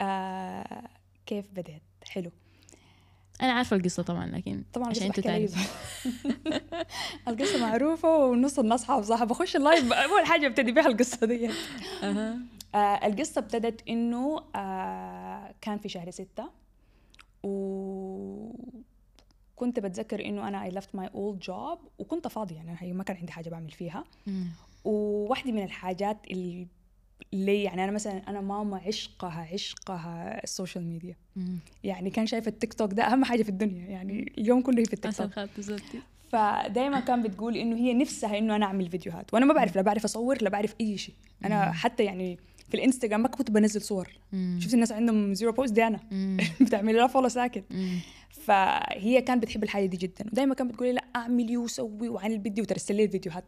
آه 0.00 0.88
كيف 1.26 1.44
بدأت؟ 1.52 1.82
حلو. 2.08 2.30
أنا 3.42 3.52
عارفة 3.52 3.76
القصة 3.76 4.02
طبعا 4.02 4.26
لكن 4.26 4.62
طبعا 4.72 4.88
عشان 4.88 5.02
أنتوا 5.06 5.22
تعرفوا 5.22 5.62
القصة 7.28 7.58
معروفة 7.60 8.16
ونص 8.16 8.58
الناس 8.58 8.84
حافظاها 8.84 9.24
بخش 9.24 9.56
اللايف 9.56 9.92
أول 9.92 10.26
حاجة 10.26 10.46
أبتدي 10.46 10.72
بها 10.72 10.86
القصة 10.86 11.26
دي. 11.26 11.50
آه 12.74 13.06
القصة 13.06 13.38
ابتدت 13.38 13.88
إنه 13.88 14.40
آه 14.56 15.54
كان 15.60 15.78
في 15.78 15.88
شهر 15.88 16.10
ستة 16.10 16.50
و 17.42 18.50
كنت 19.60 19.80
بتذكر 19.80 20.24
إنه 20.24 20.48
أنا 20.48 20.70
I 20.70 20.72
left 20.72 20.98
my 21.00 21.06
old 21.12 21.46
job 21.48 21.78
وكنت 21.98 22.28
فاضية 22.28 22.56
يعني 22.56 22.76
هي 22.78 22.92
ما 22.92 23.04
كان 23.04 23.16
عندي 23.16 23.32
حاجة 23.32 23.48
بعمل 23.48 23.70
فيها. 23.70 24.04
مم. 24.26 24.46
وواحدة 24.84 25.52
من 25.52 25.62
الحاجات 25.62 26.16
اللي 26.30 26.66
ليه 27.32 27.64
يعني 27.64 27.84
أنا 27.84 27.92
مثلا 27.92 28.22
أنا 28.28 28.40
ماما 28.40 28.76
عشقها 28.86 29.48
عشقها 29.52 30.44
ال 30.44 30.50
social 30.50 30.84
media 30.86 31.16
مم. 31.36 31.58
يعني 31.84 32.10
كان 32.10 32.26
شايفه 32.26 32.48
التيك 32.48 32.74
توك 32.74 32.92
ده 32.92 33.02
أهم 33.02 33.24
حاجة 33.24 33.42
في 33.42 33.48
الدنيا 33.48 33.86
يعني 33.86 34.32
اليوم 34.38 34.62
كله 34.62 34.80
هي 34.80 34.84
في 34.84 34.92
التيك 34.92 35.12
توك. 35.16 35.30
فدايما 36.32 37.00
كان 37.00 37.22
بتقول 37.22 37.56
إنه 37.56 37.76
هي 37.76 37.94
نفسها 37.94 38.38
إنه 38.38 38.56
أنا 38.56 38.66
أعمل 38.66 38.90
فيديوهات. 38.90 39.34
وأنا 39.34 39.46
ما 39.46 39.54
بعرف 39.54 39.76
لا 39.76 39.82
بعرف 39.82 40.04
أصور 40.04 40.42
لا 40.42 40.50
بعرف 40.50 40.74
أي 40.80 40.98
شيء. 40.98 41.14
أنا 41.44 41.72
حتى 41.72 42.04
يعني 42.04 42.38
في 42.68 42.74
الإنستغرام 42.74 43.20
ما 43.22 43.28
كنت 43.28 43.50
بنزل 43.50 43.82
صور. 43.82 44.08
مم. 44.32 44.58
شفت 44.62 44.74
الناس 44.74 44.92
عندهم 44.92 45.34
zero 45.34 45.52
post 45.52 45.72
دي 45.72 45.86
أنا. 45.86 46.00
بتعمل 46.66 46.96
لها 46.96 47.06
follow 47.06 47.28
ساكت. 47.28 47.64
مم. 47.70 47.98
فهي 48.40 49.22
كانت 49.22 49.42
بتحب 49.42 49.64
الحاجة 49.64 49.86
دي 49.86 49.96
جدا 49.96 50.26
ودايما 50.32 50.54
كانت 50.54 50.72
بتقول 50.72 50.88
لي 50.88 50.94
لا 50.94 51.04
اعملي 51.16 51.56
وسوي 51.56 52.08
وعن 52.08 52.32
الفيديو 52.32 52.64
وترسل 52.64 52.96
لي 52.96 53.04
الفيديوهات 53.04 53.44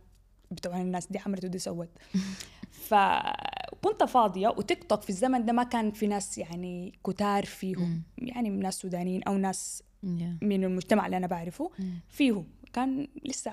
بتوع 0.50 0.80
الناس 0.80 1.06
دي 1.06 1.18
عملت 1.18 1.44
ودي 1.44 1.58
سوت 1.58 1.88
فكنت 2.88 4.04
فاضية 4.04 4.48
وتيك 4.48 4.84
توك 4.84 5.02
في 5.02 5.10
الزمن 5.10 5.44
ده 5.44 5.52
ما 5.52 5.62
كان 5.62 5.90
في 5.90 6.06
ناس 6.06 6.38
يعني 6.38 6.92
كتار 7.06 7.44
فيهم 7.44 8.02
يعني 8.18 8.50
ناس 8.50 8.74
سودانيين 8.74 9.22
أو 9.22 9.36
ناس. 9.36 9.82
من 10.42 10.64
المجتمع 10.64 11.06
اللي 11.06 11.16
أنا 11.16 11.26
بعرفه 11.26 11.70
مم. 11.78 12.00
فيه 12.08 12.44
كان 12.72 13.08
لسه 13.24 13.52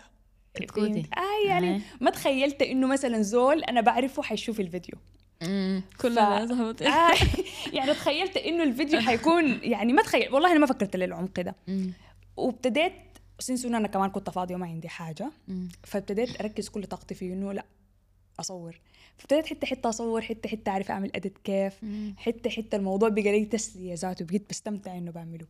كتكوتي. 0.54 1.00
آه 1.18 1.48
يعني. 1.48 1.82
ما 2.02 2.12
تخيلت 2.12 2.62
إنه 2.62 2.88
مثلا 2.88 3.22
زول 3.22 3.64
أنا 3.64 3.82
بعرفه 3.82 4.24
حيشوف 4.24 4.60
الفيديو. 4.60 4.96
كلنا 6.02 6.46
ف- 6.46 6.50
صاحبتي 6.50 6.88
آه. 6.88 7.12
يعني 7.76 7.94
تخيلت 7.94 8.38
إنه 8.38 8.64
الفيديو 8.64 9.00
حيكون 9.00 9.60
يعني 9.64 9.94
ما 9.94 10.02
تخيل 10.02 10.34
والله 10.34 10.52
أنا 10.52 10.60
ما 10.60 10.66
فكرت 10.66 10.96
للعمق 10.96 11.40
ده. 11.40 11.56
وابتديت 12.38 12.94
سنس 13.40 13.66
إنه 13.66 13.78
أنا 13.78 13.88
كمان 13.88 14.10
كنت 14.10 14.30
فاضية 14.30 14.56
وما 14.56 14.66
عندي 14.68 14.90
حاجة. 14.90 15.32
فابتديت 15.84 16.42
أركز 16.42 16.70
كل 16.70 16.84
طاقتي 16.86 17.16
في 17.16 17.34
إنه 17.34 17.54
لا 17.54 17.66
أصور. 18.40 18.80
فابتديت 19.18 19.46
حتة 19.46 19.68
حتة 19.68 19.90
أصور 19.90 20.22
حتة 20.22 20.50
حتة 20.50 20.70
أعرف 20.70 20.92
أعمل 20.92 21.12
اديت 21.16 21.38
كيف. 21.44 21.74
حتة 22.18 22.50
حتة 22.50 22.76
الموضوع 22.76 23.10
بقى 23.10 23.22
لي 23.40 23.46
تسلية 23.46 23.94
ذاته 23.94 24.26
بقيت 24.26 24.50
بستمتع 24.50 24.98
إنه 24.98 25.12
بعمله. 25.12 25.46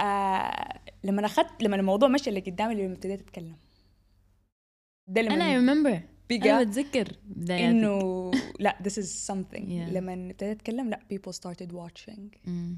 آه 0.00 0.78
لما 1.04 1.26
اخذت 1.26 1.62
لما 1.62 1.76
الموضوع 1.76 2.08
مشى 2.08 2.30
اللي 2.30 2.40
قدامي 2.40 2.74
لما 2.74 2.92
ابتديت 2.92 3.20
أتكلم. 3.20 3.56
ده 5.08 5.22
لما 5.22 5.34
أنا 5.34 5.44
ريمبر 5.72 6.00
بقى 6.30 6.50
أنا 6.50 6.62
بتذكر 6.62 7.12
إنه 7.50 8.30
لا 8.58 8.78
this 8.82 8.92
is 9.02 9.32
something. 9.32 9.62
Yeah. 9.62 9.92
لما 9.92 10.14
ابتديت 10.14 10.42
أتكلم 10.56 10.90
لا 10.90 11.00
people 11.14 11.32
started 11.32 11.72
watching. 11.72 12.20
مم. 12.48 12.76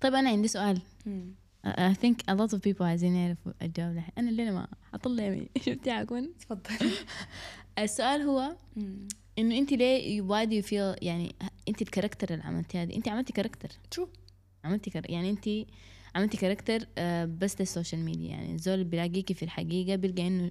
طيب 0.00 0.14
أنا 0.14 0.30
عندي 0.30 0.48
سؤال. 0.48 0.80
مم. 1.06 1.34
I 1.66 1.94
think 1.94 2.16
a 2.30 2.34
lot 2.34 2.52
of 2.52 2.60
people 2.60 2.82
عايزين 2.82 3.14
يعرفوا 3.14 3.52
الجواب. 3.62 4.02
أنا 4.18 4.30
اللي 4.30 4.50
ما 4.50 4.68
حطلع 4.92 5.24
يمي 5.24 5.48
شفتي 5.66 5.90
عكون 5.90 6.30
تفضل. 6.38 6.90
السؤال 7.78 8.22
هو 8.22 8.56
مم. 8.76 9.08
إنه 9.38 9.58
أنت 9.58 9.72
ليه 9.72 10.22
why 10.22 10.48
do 10.48 10.64
you 10.64 10.68
feel 10.68 11.04
يعني 11.04 11.34
أنت 11.68 11.82
ال 11.82 11.87
character 11.87 12.34
اللي 12.34 12.44
عملتيها 12.44 12.84
دي. 12.84 12.96
أنت 12.96 13.08
عملتي 13.08 13.32
character. 13.32 13.68
شو 13.94 14.08
عملتي 14.64 14.90
كار... 14.90 15.10
يعني 15.10 15.30
أنت 15.30 15.48
عملتي 16.14 16.36
character 16.36 16.88
آه، 16.98 17.24
بس 17.24 17.60
لل 17.60 17.70
social 17.70 18.00
media. 18.00 18.30
يعني 18.30 18.54
الزول 18.54 18.84
بيلاقيكي 18.84 19.34
في 19.34 19.42
الحقيقة 19.42 19.96
بيلقى 19.96 20.26
إنه 20.26 20.50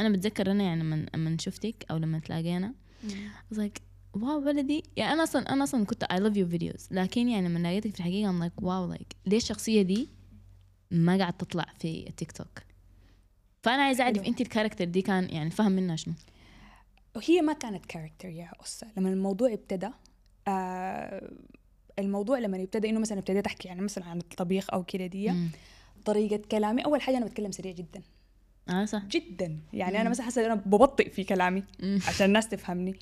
أنا 0.00 0.08
بتذكر 0.08 0.50
أنا 0.50 0.64
يعني 0.64 0.80
لما 0.82 1.06
لما 1.14 1.36
شفتك 1.40 1.84
أو 1.90 1.96
لما 1.96 2.18
تلاقينا 2.18 2.74
I 3.02 3.54
was 3.54 3.58
like 3.58 3.80
واو 4.14 4.40
بلدي. 4.40 4.82
يعني 4.96 5.12
أنا 5.12 5.22
أصلا 5.22 5.52
أنا 5.52 5.64
أصلا 5.64 5.84
كنت 5.84 6.04
I 6.04 6.16
love 6.16 6.34
your 6.36 6.58
videos. 6.58 6.82
لكن 6.90 7.28
يعني 7.28 7.48
لما 7.48 7.58
لقيتك 7.58 7.90
في 7.90 7.98
الحقيقة 7.98 8.32
I'm 8.32 8.50
like 8.50 8.62
واو 8.62 8.94
like 8.94 9.16
ليه 9.26 9.36
الشخصية 9.36 9.82
دي 9.82 10.08
ما 10.90 11.18
قاعد 11.18 11.32
تطلع 11.32 11.66
في 11.78 12.08
التيك 12.08 12.32
توك 12.32 12.62
فأنا 13.62 13.82
عايزه 13.82 14.04
أعرف. 14.04 14.18
أنت 14.26 14.40
ال 14.40 14.44
character 14.44 14.84
دي 14.84 15.02
كان 15.02 15.30
يعني 15.30 15.50
فهم 15.50 15.72
منها 15.72 15.96
شنو؟ 15.96 16.14
هي 17.24 17.40
ما 17.42 17.52
كانت 17.52 17.86
كاركتر 17.86 18.28
يا 18.28 18.50
أسا 18.64 18.86
لما 18.96 19.08
الموضوع 19.08 19.52
ابتدى 19.52 19.88
آه 20.48 21.30
الموضوع 21.98 22.38
لما 22.38 22.62
ابتدى 22.62 22.90
إنه 22.90 23.00
مثلا 23.00 23.18
ابتديت 23.18 23.46
أحكي 23.46 23.68
يعني 23.68 23.80
مثلا 23.80 24.04
عن 24.04 24.18
الطبيخ 24.18 24.66
أو 24.72 24.84
كده 24.84 25.06
دي 25.06 25.30
مم. 25.30 25.50
طريقة 26.04 26.36
كلامي 26.50 26.84
أول 26.84 27.00
حاجة 27.02 27.16
أنا 27.16 27.26
بتكلم 27.26 27.50
سريع 27.52 27.72
جدا. 27.72 28.02
آه 28.68 28.84
صح. 28.84 29.04
جدا. 29.04 29.58
يعني 29.72 30.00
أنا 30.00 30.10
مثلا 30.10 30.24
حاسة 30.24 30.46
أنا 30.46 30.54
ببطئ 30.54 31.10
في 31.10 31.24
كلامي 31.24 31.64
مم. 31.82 31.98
عشان 32.08 32.26
الناس 32.26 32.48
تفهمني. 32.48 32.94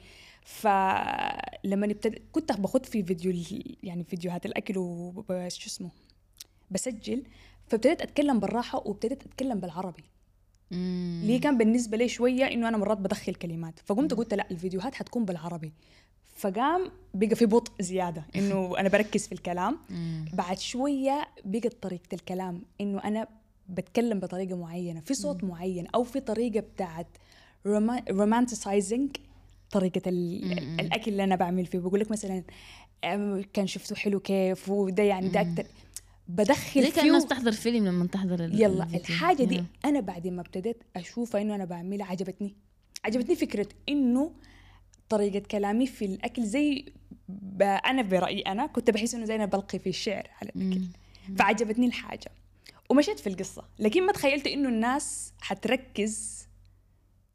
فلما 0.45 1.87
ابتدى 1.87 2.23
كنت 2.33 2.53
باخد 2.53 2.87
في 2.87 3.03
فيديو 3.03 3.31
ال- 3.31 3.77
يعني 3.83 4.05
فيديوهات 4.05 4.47
الأكل 4.47 4.75
وشو 4.79 5.67
اسمه 5.67 5.91
بسجل. 6.71 7.23
فابتديت 7.67 8.03
أتكلم 8.03 8.41
بالراحة 8.41 8.79
وابتديت 8.87 9.23
أتكلم 9.23 9.61
بالعربي. 9.61 10.05
مم. 10.71 11.21
ليه؟ 11.25 11.41
كان 11.41 11.59
بالنسبة 11.59 11.97
لي 11.97 12.09
شوية 12.09 12.45
إنه 12.45 12.69
أنا 12.69 12.77
مرات 12.77 12.99
بدخل 12.99 13.35
كلمات. 13.35 13.79
فقمت 13.87 14.15
قلت 14.15 14.35
لا 14.35 14.51
الفيديوهات 14.51 14.95
حتكون 14.95 15.25
بالعربي. 15.25 15.73
فقام 16.37 16.91
بقى 17.15 17.37
في 17.37 17.47
بطء 17.47 17.73
زيادة 17.81 18.25
إنه 18.37 18.79
أنا 18.79 18.89
بركز 18.89 19.27
في 19.27 19.33
الكلام. 19.33 19.79
مم. 19.91 20.25
بعد 20.33 20.59
شوية 20.59 21.29
بقت 21.45 21.83
طريقة 21.83 22.15
الكلام 22.15 22.63
إنه 22.81 23.05
أنا 23.05 23.29
بتكلم 23.69 24.21
بطريقة 24.21 24.57
معينة 24.57 25.01
في 25.01 25.15
صوت 25.15 25.45
معين 25.45 25.87
أو 25.95 26.05
في 26.05 26.21
طريقة 26.21 26.61
بتاعت 26.61 27.07
رومانتسايزنج 28.11 29.17
طريقة 29.71 30.03
ال- 30.07 30.45
مم. 30.49 30.81
الأكل 30.81 31.11
اللي 31.13 31.25
أنا 31.25 31.37
بعمل 31.37 31.67
فيه 31.67 31.79
بقول 31.79 32.01
لك 32.01 32.11
مثلا 32.11 32.43
أم، 33.05 33.43
كان 33.53 33.67
شفته 33.67 33.97
حلو 33.97 34.21
كيف 34.21 34.69
وده 34.69 35.03
يعني 35.03 35.29
ده 35.29 35.41
أكتر 35.41 35.67
بدخل 36.29 36.83
زي 36.83 36.91
كان 36.91 37.07
الناس 37.07 37.27
تحضر 37.27 37.53
فيلم 37.53 37.87
لما 37.87 38.07
تحضر 38.07 38.41
يلا 38.41 38.85
الفيديو. 38.85 39.01
الحاجة 39.01 39.45
دي. 39.45 39.65
أنا 39.85 40.01
بعد 40.01 40.27
ما 40.27 40.41
ابتديت 40.41 40.83
اشوفها 40.97 41.41
إنه 41.41 41.55
أنا 41.55 41.65
بعملها 41.65 42.07
عجبتني 42.07 42.57
عجبتني 43.05 43.37
فكرة 43.37 43.69
إنه 43.89 44.33
طريقة 45.09 45.39
كلامي 45.39 45.87
في 45.87 46.05
الأكل 46.05 46.45
زي. 46.47 46.85
أنا 47.61 48.03
برأيي 48.03 48.41
أنا 48.41 48.67
كنت 48.67 48.91
بحس 48.91 49.15
إنه 49.15 49.25
زي 49.25 49.35
أنا 49.35 49.47
بلقي 49.47 49.79
في 49.79 49.89
الشعر 49.89 50.29
على 50.43 50.51
الأكل 50.57 50.81
مم. 51.29 51.37
فعجبتني 51.37 51.87
الحاجة 51.87 52.31
ومشيت 52.89 53.19
في 53.19 53.27
القصة. 53.29 53.65
لكن 53.79 54.07
ما 54.07 54.13
تخيلت 54.13 54.47
إنه 54.47 54.69
الناس 54.69 55.33
حتركز 55.41 56.47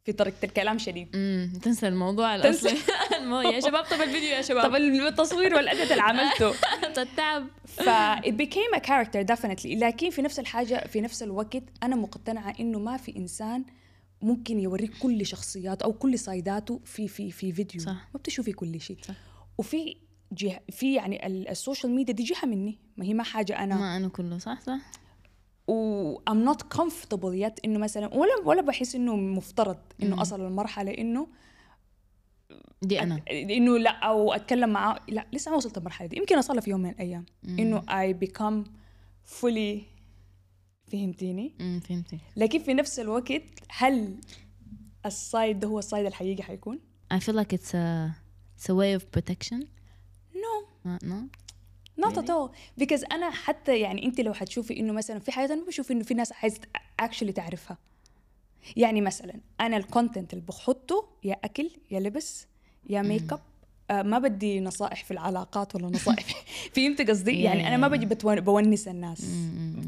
في 0.05 0.11
طريقة 0.13 0.37
الكلام 0.45 0.77
شديد. 0.77 1.15
امم 1.15 1.53
تنسى 1.61 1.87
الموضوع. 1.87 2.35
الأصلي. 2.35 2.77
يا 3.53 3.59
شباب 3.59 3.83
طب 3.85 4.01
الفيديو 4.01 4.29
يا 4.29 4.41
شباب. 4.41 4.63
طب 4.63 4.75
التصوير 4.75 5.55
والاداء 5.55 5.91
اللي 5.91 6.01
عملته. 6.01 6.53
التعب 7.01 7.47
ف 7.65 7.81
it 8.19 8.33
became 8.33 8.77
a 8.77 8.81
character 8.81 9.35
definitely. 9.35 9.65
لكن 9.65 10.09
في 10.09 10.21
نفس 10.21 10.39
الحاجة 10.39 10.87
في 10.87 11.01
نفس 11.01 11.23
الوقت 11.23 11.63
أنا 11.83 11.95
مقتنعة 11.95 12.53
إنه 12.59 12.79
ما 12.79 12.97
في 12.97 13.15
إنسان 13.17 13.65
ممكن 14.21 14.59
يوريك 14.59 14.91
كل 14.99 15.25
شخصياته 15.25 15.83
أو 15.83 15.93
كل 15.93 16.19
side 16.19 16.61
اته 16.61 16.81
في 16.85 17.07
في 17.07 17.31
في 17.31 17.51
فيديو. 17.51 17.81
صح. 17.81 17.91
ما 18.13 18.19
بتشوفي 18.19 18.51
كل 18.51 18.81
شيء. 18.81 18.97
صح. 19.07 19.15
وفي 19.57 19.97
جهة 20.31 20.59
في 20.71 20.93
يعني 20.93 21.27
ال- 21.27 21.47
ال 21.49 21.55
social 21.55 21.91
media 21.91 22.13
دي 22.13 22.23
جهة 22.23 22.45
مني. 22.45 22.79
ما 22.97 23.05
هي 23.05 23.13
ما 23.13 23.23
حاجة 23.23 23.63
أنا. 23.63 23.75
ما 23.75 23.97
أنا 23.97 24.07
كله 24.07 24.37
صح 24.37 24.61
صح. 24.61 24.79
و 25.67 26.15
I'm 26.29 26.49
not 26.49 26.77
comfortable 26.77 27.33
yet 27.43 27.53
إنه 27.65 27.79
مثلا 27.79 28.13
ولا 28.15 28.31
ولا 28.45 28.61
بحس 28.61 28.95
إنه 28.95 29.15
مفترض 29.15 29.77
إنه 30.03 30.15
مم. 30.15 30.21
أصل 30.21 30.45
لمرحلة 30.47 30.91
إنه 30.91 31.27
دي 32.81 33.01
أنا 33.01 33.21
إنه 33.31 33.77
لا 33.77 33.89
أو 33.91 34.33
أتكلم 34.33 34.69
معاه 34.69 34.99
لا 35.09 35.25
لسه 35.33 35.51
ما 35.51 35.57
وصلت 35.57 35.77
المرحلة 35.77 36.07
دي 36.07 36.17
يمكن 36.17 36.35
أوصلها 36.35 36.61
في 36.61 36.69
يوم 36.69 36.81
من 36.81 36.89
الأيام 36.89 37.25
مم. 37.43 37.59
إنه 37.59 37.81
I 37.81 38.13
become 38.25 38.67
fully 39.41 39.81
فهمتيني؟ 40.91 41.53
امم 41.61 41.79
فهمتك 41.79 42.19
لكن 42.37 42.59
في 42.59 42.73
نفس 42.73 42.99
الوقت 42.99 43.41
هل 43.69 44.15
ال 45.05 45.16
side 45.16 45.59
ده 45.59 45.67
هو 45.67 45.79
ال 45.79 45.85
side 45.85 46.05
الحقيقي 46.05 46.43
حيكون؟ 46.43 46.79
I 47.13 47.17
feel 47.17 47.33
like 47.35 47.53
it's 47.53 47.73
a 47.73 48.11
it's 48.57 48.69
a 48.69 48.73
way 48.73 48.99
of 48.99 49.03
protection 49.19 49.65
no 50.35 50.65
ما 50.85 50.99
no 51.03 51.42
not 52.01 52.13
at 52.13 52.29
all 52.29 52.49
because 52.83 53.11
أنا 53.11 53.29
حتى 53.29 53.79
يعني 53.79 54.05
أنت 54.05 54.21
لو 54.21 54.33
حتشوفي 54.33 54.79
إنه 54.79 54.93
مثلا 54.93 55.19
في 55.19 55.31
حاجات 55.31 55.51
أنا 55.51 55.65
بشوف 55.65 55.91
إنه 55.91 56.03
في 56.03 56.13
ناس 56.13 56.33
عايز 56.33 56.59
actually 56.99 57.31
تعرفها. 57.31 57.77
يعني 58.75 59.01
مثلا 59.01 59.33
أنا 59.61 59.77
ال 59.77 59.84
content 59.84 60.33
اللي 60.33 60.45
بحطه 60.45 61.07
يا 61.23 61.37
أكل 61.43 61.69
يا 61.91 61.99
لبس 61.99 62.47
يا 62.89 63.01
make 63.01 63.33
up 63.33 63.39
ما 63.91 64.19
بدي 64.19 64.59
نصائح 64.59 65.03
في 65.03 65.11
العلاقات 65.11 65.75
ولا 65.75 65.87
نصائح 65.87 66.25
فهمت 66.75 67.09
قصدي 67.09 67.41
يعني 67.41 67.67
أنا 67.67 67.77
ما 67.77 67.87
بجي 67.87 68.05
بونس 68.25 68.87
الناس. 68.87 69.25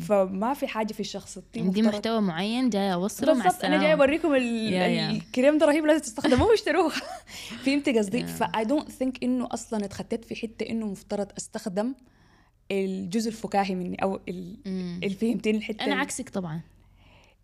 فما 0.07 0.53
في 0.53 0.67
حاجة 0.67 0.93
في 0.93 1.03
شخصيتي 1.03 1.59
عندي 1.59 1.81
محتوى 1.81 2.21
معين 2.21 2.69
جاي 2.69 2.93
أوصله 2.93 3.33
مع 3.33 3.43
بالضبط 3.43 3.65
أنا 3.65 3.75
السلامة 3.75 3.83
جاي 3.83 3.93
اوريكم. 3.93 4.35
الكريم 4.35 5.57
ده 5.57 5.65
رهيب 5.65 5.85
لازم 5.85 6.01
تستخدموه 6.01 6.47
واشتروه 6.47 6.91
فهمت 7.65 7.89
قصدي. 7.89 8.25
فاي 8.25 8.65
دونت 8.65 8.91
ثينك 8.91 9.23
إنه 9.23 9.47
أصلا 9.51 9.85
اتخطيت 9.85 10.25
في 10.25 10.35
حتة 10.35 10.69
إنه 10.69 10.85
مفترض 10.85 11.27
أستخدم 11.37 11.93
الجزء 12.71 13.27
الفكاهي 13.29 13.75
مني 13.75 14.03
أو 14.03 14.19
ال-. 14.29 14.57
اللي 15.03 15.15
فهمتيني 15.15 15.57
الحتة 15.57 15.85
أنا 15.85 15.95
عكسك 15.95 16.29
طبعا 16.29 16.61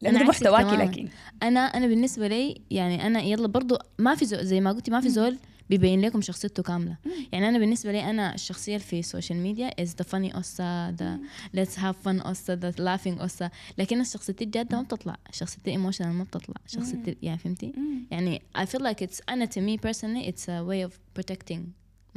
لأنه 0.01 0.17
أنا 0.17 0.25
ده 0.25 0.29
محتواكي. 0.29 0.75
لكن 0.75 1.08
أنا 1.43 1.60
أنا 1.60 1.88
بالنسبة 1.88 2.27
لي 2.27 2.62
يعني 2.72 3.08
أنا 3.08 3.22
يلا 3.22 3.48
برضو 3.48 3.77
ما 4.00 4.15
في 4.15 4.25
زول 4.25 4.46
زي 4.46 4.62
ما 4.62 4.72
قلتي 4.72 4.91
ما 4.91 5.01
في 5.01 5.10
زول 5.10 5.38
بيبين 5.72 6.01
لكم 6.01 6.22
شخصيته 6.22 6.63
كاملة. 6.63 6.98
يعني 7.32 7.50
أنا 7.50 7.60
بالنسبة 7.60 7.92
لي 7.92 8.10
أنا 8.10 8.36
الشخصية 8.36 8.78
في 8.78 9.00
ال 9.00 9.05
social 9.05 9.39
media 9.39 9.70
is 9.70 9.90
the 9.90 10.06
funny 10.08 10.36
اوسا 10.36 10.96
the 11.00 11.20
let's 11.58 11.75
have 11.78 11.96
fun 12.06 12.25
اوسا 12.25 12.60
the 12.60 12.75
laughing 12.75 13.22
اوسا 13.22 13.50
لكن 13.78 14.04
شخصيتي 14.04 14.44
الجادة 14.44 14.78
ما 14.78 14.84
بتطلع 14.84 15.18
شخصيتي 15.32 15.75
emotional 15.75 16.06
ما 16.06 16.24
بتطلع. 16.24 16.56
شخصيتي 16.68 17.18
يعني 17.22 17.38
فهمتي؟ 17.38 17.74
يعني 18.12 18.42
I 18.58 18.62
feel 18.62 18.82
like 18.82 19.08
it's 19.08 19.20
أنا 19.30 19.46
to 19.46 19.60
me 19.60 19.78
personally 19.88 20.32
it's 20.32 20.44
a 20.44 20.63
way 20.63 20.90
of 20.90 21.22
protecting 21.22 21.62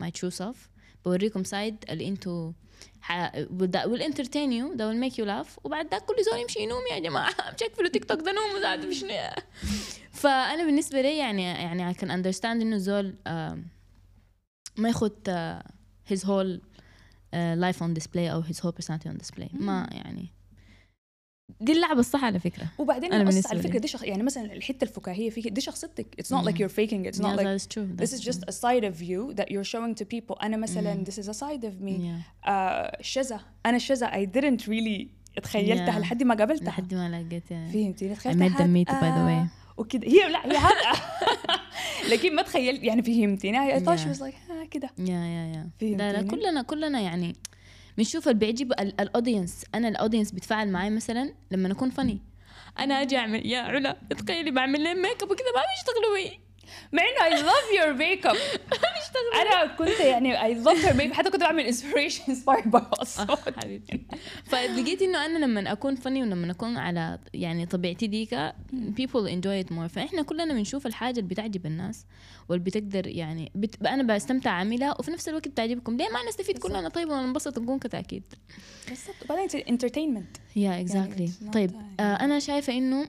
my 0.03 0.11
true 0.11 0.31
self. 0.31 0.74
بوريكم 1.05 1.45
side 1.45 1.85
اللي 1.91 2.09
أنتوا 2.09 2.53
that 3.75 3.87
will 3.91 4.03
entertain 4.03 4.51
you 4.59 4.75
that 4.77 4.87
will 4.89 5.01
make 5.05 5.17
you 5.19 5.25
laugh. 5.25 5.59
وبعد 5.65 5.91
ذاك 5.91 6.05
كل 6.05 6.15
زول 6.31 6.41
يمشي 6.41 6.61
ينوم 6.61 6.83
يا 6.93 6.99
جماعة. 6.99 7.31
مش 7.31 7.63
اقفلوا 7.63 7.89
تيك 7.89 8.05
توك 8.05 8.21
ده 8.21 8.33
نوم 8.33 8.57
وزاد 8.59 8.81
في 8.81 8.95
شنو 8.95 9.11
فأنا 10.13 10.65
بالنسبة 10.65 11.01
لي 11.01 11.19
يعني 11.19 11.43
يعني 11.43 11.95
I 11.95 11.97
can 11.97 12.09
understand 12.09 12.45
إنه 12.45 12.77
زول 12.77 13.15
ما 14.77 14.89
ياخد 14.89 15.13
آه، 15.29 15.63
his 16.13 16.19
whole 16.19 16.61
آه، 17.35 17.73
life 17.73 17.77
on 17.77 18.01
display 18.03 18.17
أو 18.17 18.43
his 18.43 18.57
whole 18.57 18.73
personality 18.83 19.09
on 19.09 19.17
display. 19.27 19.49
ما 19.53 19.89
يعني 19.93 20.29
دي 21.61 21.73
اللعبة 21.73 22.01
الصح 22.01 22.25
على 22.25 22.39
فكرة 22.39 22.67
وبعدين 22.79 23.13
أنا 23.13 23.17
أنا 23.23 23.31
بالنسبة 23.31 23.51
على. 23.51 23.63
فكره 23.63 23.79
دي 23.79 23.89
شخ... 23.89 24.03
يعني 24.03 24.23
مثلا 24.23 24.53
الحتة 24.53 24.85
الفكاهية 24.85 25.31
فيك 25.31 25.49
دي 25.49 25.61
شخصيتك 25.61 26.07
it's 26.21 26.25
not 26.37 26.45
like 26.45 26.61
مم. 26.61 26.67
you're 26.69 26.71
faking 26.73 27.07
it 27.07 27.15
it's 27.17 27.21
not 27.21 27.27
Yeah, 27.27 27.37
like 27.37 27.47
that 27.47 27.61
is 27.63 27.67
true. 27.75 27.87
this 28.01 28.11
That's 28.11 28.21
is 28.21 28.25
just 28.25 28.41
true. 28.41 28.49
a 28.49 28.53
side 28.53 28.85
of 28.85 29.03
you 29.03 29.35
that 29.39 29.51
you're 29.51 29.71
showing 29.75 29.95
to 30.03 30.05
people 30.05 30.43
أنا 30.43 30.57
مثلا 30.57 30.95
مم. 30.95 31.05
this 31.05 31.15
is 31.25 31.29
a 31.29 31.35
side 31.35 31.65
of 31.65 31.85
me 31.85 31.99
Yeah. 31.99 32.49
آه 32.49 32.99
شذا 33.03 33.41
أنا 33.67 33.77
الشذا 33.77 34.07
I 34.11 34.27
didn't 34.39 34.63
really 34.67 35.07
تخيلتها 35.43 35.93
Yeah. 35.95 35.99
لحد 35.99 36.23
ما 36.23 36.35
قابلتها 36.35 36.67
لحد 36.69 36.95
ما 36.95 37.09
لقيتها 37.23 37.69
فهمتي 37.73 38.15
I 38.15 38.17
تخيلتها 38.19 38.59
them 38.59 38.85
meet 38.87 38.91
by 38.91 39.01
the 39.17 39.29
way 39.49 39.51
وكده 39.79 40.09
هي 40.09 40.29
لا 40.33 40.47
هي 40.47 40.57
هذا 40.57 41.01
لكن 42.13 42.35
ما 42.37 42.43
تخيلت 42.43 42.83
يعني 42.83 43.03
فهمتيني 43.03 43.81
I 43.81 43.83
thought 43.83 43.99
she 43.99 44.07
Yeah. 44.07 44.17
was 44.17 44.21
like 44.21 44.51
آه 44.51 44.65
كده 44.71 44.91
يا 44.99 45.05
يا 45.05 45.71
يا 45.83 46.13
لا 46.13 46.23
كلنا 46.23 46.63
كلنا 46.63 47.01
يعني 47.01 47.37
بنشوف 47.99 48.29
اللي 48.29 48.39
بيعجب 48.39 48.73
ال- 48.73 49.01
الاودينس 49.01 49.65
أنا 49.75 49.89
الاودينس 49.89 50.33
بيتفاعل 50.33 50.69
معي 50.69 50.91
مثلا 50.91 51.35
لما 51.51 51.73
اكون 51.73 51.91
فني 51.91 52.19
أنا 52.79 53.03
أجي 53.03 53.17
أعمل 53.17 53.47
يا 53.47 53.59
علا 53.61 53.97
تخيلي 54.11 54.51
بعمل 54.51 54.85
لهم 54.85 55.03
ميك 55.03 55.23
اب 55.23 55.31
وكذا 55.31 55.47
ما 55.57 55.63
بيشتغلوا 55.77 56.15
بي 56.31 56.41
مع 56.93 57.03
انه 57.03 57.37
I 57.37 57.43
love 57.43 57.69
your 57.79 57.99
makeup. 58.01 58.39
أنا 59.43 59.67
كنت 59.77 60.01
يعني 60.01 60.39
I 60.39 60.65
love 60.65 60.85
her 60.85 60.95
makeup. 60.97 61.13
حتى 61.13 61.31
كنت 61.31 61.41
بعمل 61.41 61.75
by 62.75 62.83
اصوات 63.03 63.59
حبيبتي. 63.65 64.01
فلقيت 64.45 65.03
إنه 65.03 65.27
أنا 65.27 65.45
لما 65.45 65.73
أكون 65.73 65.95
فني 65.95 66.23
ولما 66.23 66.51
أكون 66.53 66.77
على 66.77 67.19
يعني 67.35 67.67
طبيعتي 67.67 68.07
ديك 68.07 68.35
people 68.73 69.29
enjoy 69.29 69.67
it 69.67 69.73
more. 69.75 69.87
فإحنا 69.87 70.23
كلنا 70.23 70.55
بنشوف 70.55 70.87
الحاجة 70.87 71.19
اللي 71.19 71.29
بتعجب 71.29 71.67
الناس 71.67 72.07
واللي 72.49 72.65
بتقدر 72.65 73.07
يعني 73.07 73.53
بت... 73.55 73.87
أنا 73.87 74.15
بستمتع 74.15 74.51
اعملها 74.51 74.95
وفي 74.99 75.11
نفس 75.11 75.29
الوقت 75.29 75.49
بتعجبكم. 75.49 75.97
ليه 75.97 76.09
ما 76.09 76.29
نستفيد 76.29 76.59
كلنا 76.59 76.89
طيب 76.89 77.09
وننبسط 77.09 77.59
ونكون 77.59 77.79
كده 77.79 77.99
أكيد. 77.99 78.23
بالضبط 78.89 79.17
وبعدين 79.25 79.79
entertainment. 79.79 80.41
يا 80.57 80.81
اكزاكتلي 80.81 81.31
طيب 81.53 81.71
آه 82.01 82.03
أنا 82.03 82.39
شايفة 82.39 82.73
إنه 82.73 83.09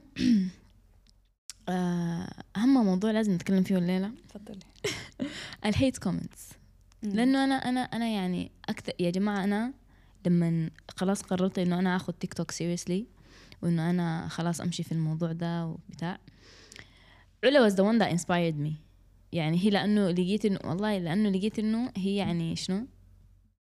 آه 1.68 2.28
اهم 2.76 2.86
موضوع 2.86 3.10
لازم 3.10 3.32
نتكلم 3.32 3.62
فيه 3.62 3.76
الليلة 3.76 4.10
تفضلي 4.28 4.58
ال 5.66 5.72
hate 5.72 5.98
comments 5.98 6.48
لأنه 7.02 7.44
أنا 7.44 7.54
أنا 7.54 7.80
أنا 7.80 8.06
يعني 8.06 8.50
أكثر 8.68 8.92
يا 9.00 9.10
جماعة 9.10 9.44
أنا 9.44 9.72
لما 10.26 10.70
خلاص 10.96 11.22
قررت 11.22 11.58
إنه 11.58 11.78
أنا 11.78 11.96
آخذ 11.96 12.12
تيك 12.12 12.34
توك 12.34 12.50
seriously 12.50 13.06
وإنه 13.62 13.90
أنا 13.90 14.28
خلاص 14.28 14.60
أمشي 14.60 14.82
في 14.82 14.92
الموضوع 14.92 15.32
ده 15.32 15.66
وبتاع 15.66 16.18
علا 17.44 17.68
was 17.68 17.72
the 17.72 17.82
one 17.82 17.98
that 17.98 18.18
inspired 18.18 18.58
me. 18.66 18.72
يعني 19.32 19.64
هي 19.64 19.70
لأنه 19.70 20.10
لقيت 20.10 20.44
انه 20.44 20.58
والله 20.64 20.98
لأنه 20.98 21.28
لقيت 21.28 21.58
إنه 21.58 21.92
هي 21.96 22.16
يعني 22.16 22.56
شنو؟ 22.56 22.86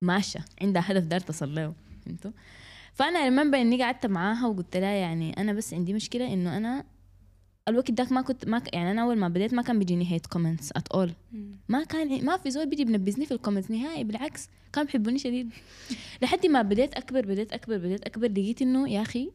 ماشية 0.02 0.46
عندها 0.62 0.92
هدف 0.92 1.04
دار 1.04 1.20
تصل 1.20 1.56
له 1.56 1.74
فهمتوا؟ 2.06 2.32
فأنا 2.94 3.24
remember 3.24 3.62
إني 3.62 3.84
قعدت 3.84 4.06
معاها 4.06 4.48
وقلت 4.48 4.78
لها 4.78 4.90
يعني 4.90 5.42
أنا 5.42 5.54
بس 5.54 5.74
عندي 5.74 5.94
مشكلة 5.94 6.34
إنه 6.34 6.58
أنا 6.58 6.84
الوقت 7.68 7.92
داك 7.92 8.12
ما 8.12 8.22
كنت 8.22 8.46
ما 8.48 8.60
ك- 8.60 8.74
يعني 8.74 8.92
أنا 8.92 9.02
أول 9.02 9.18
ما 9.18 9.28
بديت 9.28 9.54
ما 9.54 9.62
كان 9.62 9.80
بيجيني 9.80 10.12
hate 10.12 10.26
comments 10.26 10.72
at 10.76 10.88
اول 10.88 11.12
ما 11.70 11.84
كان 11.84 12.26
ما 12.26 12.38
في 12.38 12.52
زول 12.52 12.70
بيجي 12.70 12.86
بنبزني 12.86 13.26
في 13.26 13.32
ال 13.34 13.38
comments 13.38 13.72
نهائي 13.72 14.04
بالعكس 14.04 14.50
كانوا 14.74 14.86
بيحبوني 14.88 15.20
شديد. 15.20 15.50
لحد 16.22 16.46
ما 16.46 16.62
بديت 16.62 16.94
أكبر 16.94 17.26
بديت 17.26 17.54
أكبر 17.54 17.78
بديت 17.78 18.04
أكبر 18.04 18.28
لقيت 18.28 18.62
إنه 18.62 18.90
يا 18.90 19.02
أخي 19.02 19.32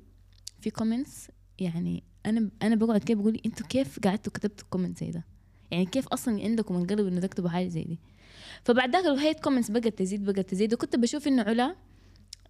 في 0.61 0.71
comments 0.71 1.29
يعني 1.59 2.03
أنا 2.27 2.51
أنا 2.62 2.75
بقعد 2.75 3.05
كيف 3.05 3.19
بقول 3.19 3.41
أنتوا 3.47 3.67
كيف 3.67 3.99
قعدتوا 4.01 4.33
كتبتوا 4.33 4.67
comment 4.71 4.99
زي 4.99 5.11
ده؟ 5.11 5.25
يعني 5.71 5.87
كيف 5.87 6.09
أصلا 6.09 6.43
عندكم 6.43 6.77
القلب 6.77 7.07
إنه 7.07 7.21
تكتبوا 7.21 7.49
حاجة 7.51 7.69
زي 7.69 7.83
دي؟ 7.83 7.99
فبعد 8.65 8.93
ذاك 8.97 9.05
ال 9.07 9.13
hate 9.13 9.41
comments 9.41 9.71
بقت 9.71 9.89
تزيد 9.99 10.25
بقت 10.25 10.51
تزيد 10.51 10.75
وكنت 10.75 10.97
بشوف 10.97 11.29
إنه 11.29 11.43
علا 11.43 11.77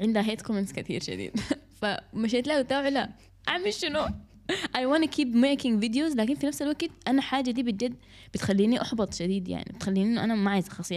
عندها 0.01 0.23
hate 0.23 0.43
comments 0.43 0.73
كثير 0.73 1.03
شديد. 1.03 1.33
فمشيت 1.83 2.47
لها 2.47 2.59
قلت 2.59 2.71
لها 2.73 2.79
علا 2.83 3.11
أعمل 3.49 3.73
شنو؟ 3.73 4.07
I 4.79 4.81
wanna 4.87 5.07
keep 5.07 5.29
making 5.29 5.81
videos 5.81 6.17
لكن 6.17 6.35
في 6.35 6.47
نفس 6.47 6.63
الوقت 6.63 6.91
أنا 7.09 7.23
حاجة 7.23 7.51
دي 7.51 7.63
بجد 7.63 7.95
بتخليني 8.35 8.83
أحبط 8.83 9.15
شديد 9.15 9.49
يعني. 9.49 9.73
بتخليني 9.75 10.11
إنه 10.13 10.25
أنا 10.25 10.35
ما 10.35 10.51
عايزة 10.51 10.71
خلاص 10.71 10.93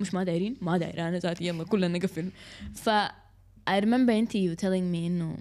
مش 0.00 0.14
ما 0.14 0.24
دايرين؟ 0.24 0.56
ما 0.60 0.78
دايرة 0.78 1.08
أنا 1.08 1.18
ذاتي 1.18 1.46
يلا 1.46 1.64
كلنا 1.64 1.88
نقفل. 1.88 2.30
ف 2.74 2.90
I 3.70 3.80
remember 3.80 4.10
انت 4.10 4.32
you 4.32 4.54
telling 4.62 4.92
me 4.92 5.06
إنه 5.06 5.36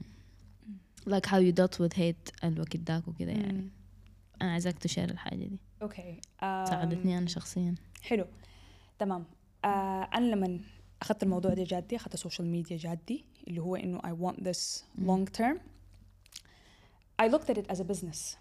like 1.10 1.26
how 1.26 1.38
you 1.38 1.52
dealt 1.52 1.80
with 1.80 1.94
hate 1.98 2.44
الوقت 2.44 2.78
داك 2.78 3.08
وكده 3.08 3.32
يعني. 3.32 3.70
أنا 4.42 4.52
عايزاك 4.52 4.78
تشير 4.78 5.10
الحاجة 5.10 5.36
دي. 5.46 5.60
أوكي 5.82 6.22
ساعدتني 6.42 7.18
أنا 7.18 7.28
شخصيا. 7.28 7.76
حلو 8.02 8.26
تمام. 9.00 9.26
آه 9.66 10.10
أنا 10.14 10.26
لما 10.26 10.60
أخذت 11.02 11.24
الموضوع 11.24 11.54
ده 11.54 11.64
جدي 11.68 11.96
أخذت 11.96 12.14
ال 12.14 12.19
social 12.19 12.48
media 12.48 12.78
جدي 12.78 13.26
اللي 13.48 13.62
هو 13.62 13.76
إنه 13.76 14.00
I 14.00 14.14
want 14.24 14.36
this 14.44 14.84
long 15.08 15.40
term. 15.40 15.58
I 17.22 17.26
looked 17.28 17.50
at 17.50 17.58
it 17.58 17.76
as 17.76 17.80
a 17.80 17.84
business. 17.84 18.38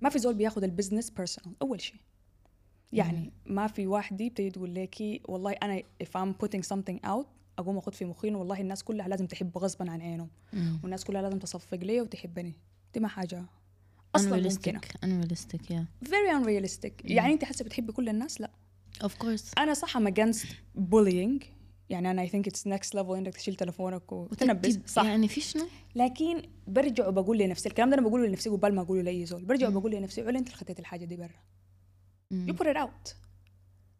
ما 0.00 0.08
في 0.10 0.18
زول 0.18 0.34
بياخذ 0.34 0.64
ال 0.64 0.69
business 0.69 1.10
personal 1.10 1.56
أول 1.62 1.80
شيء. 1.80 1.96
يعني 2.92 3.32
ما 3.46 3.66
في 3.66 3.86
واحدة 3.86 4.28
بتيجي 4.28 4.50
تقول 4.50 4.74
لك 4.74 5.22
والله 5.28 5.52
أنا 5.52 5.82
if 6.02 6.06
I'm 6.06 6.34
putting 6.44 6.62
something 6.62 7.06
out 7.06 7.26
أقوم 7.58 7.78
اخذ 7.78 7.92
في 7.92 8.04
مخي 8.04 8.30
والله 8.30 8.60
الناس 8.60 8.82
كلها 8.82 9.08
لازم 9.08 9.26
تحب 9.26 9.58
غصبا 9.58 9.90
عن 9.90 10.00
عينهم. 10.00 10.28
والناس 10.82 11.04
كلها 11.04 11.22
لازم 11.22 11.38
تصفق 11.38 11.78
لي 11.78 12.00
وتحبني. 12.00 12.54
دي 12.94 13.00
ما 13.00 13.08
حاجة 13.08 13.44
أصلا 14.14 14.48
ممكنة. 14.48 14.80
unrealistic 14.80 15.60
yeah. 15.60 16.08
Very 16.08 16.42
unrealistic. 16.42 16.92
يعني 17.04 17.32
أنت 17.32 17.44
حاسة 17.44 17.64
بتحبي 17.64 17.92
كل 17.92 18.08
الناس؟ 18.08 18.40
لا. 18.40 18.50
Of 19.04 19.10
course. 19.10 19.52
أنا 19.58 19.74
صح 19.74 19.98
I'm 19.98 20.06
against 20.06 20.46
bullying. 20.78 21.44
يعني 21.90 22.10
أنا 22.10 22.26
I 22.26 22.28
think 22.30 22.50
it's 22.50 22.70
next 22.72 22.98
level 22.98 23.10
إنك 23.10 23.34
تشيل 23.36 23.54
تلفونك 23.54 24.12
وتنبس 24.12 24.78
صح. 24.86 25.04
يعني 25.04 25.28
في 25.28 25.40
شنو؟ 25.40 25.66
لكن 25.94 26.42
برجع 26.66 27.08
وبقول 27.08 27.38
لنفسي 27.38 27.68
الكلام 27.68 27.90
ده 27.90 27.94
أنا 27.98 28.08
بقوله 28.08 28.26
لنفسي 28.26 28.50
قبل 28.50 28.74
ما 28.74 28.82
أقوله 28.82 29.02
لأي 29.02 29.26
زول. 29.26 29.44
برجع 29.44 29.68
وبقول 29.68 29.92
لنفسي 29.92 30.22
علا 30.22 30.38
أنت 30.38 30.46
اللي 30.46 30.58
خطيت 30.58 30.78
الحاجة 30.80 31.04
دي 31.04 31.16
برا. 31.16 31.30
you 32.32 32.52
put 32.52 32.66
it 32.66 32.76
out. 32.76 33.14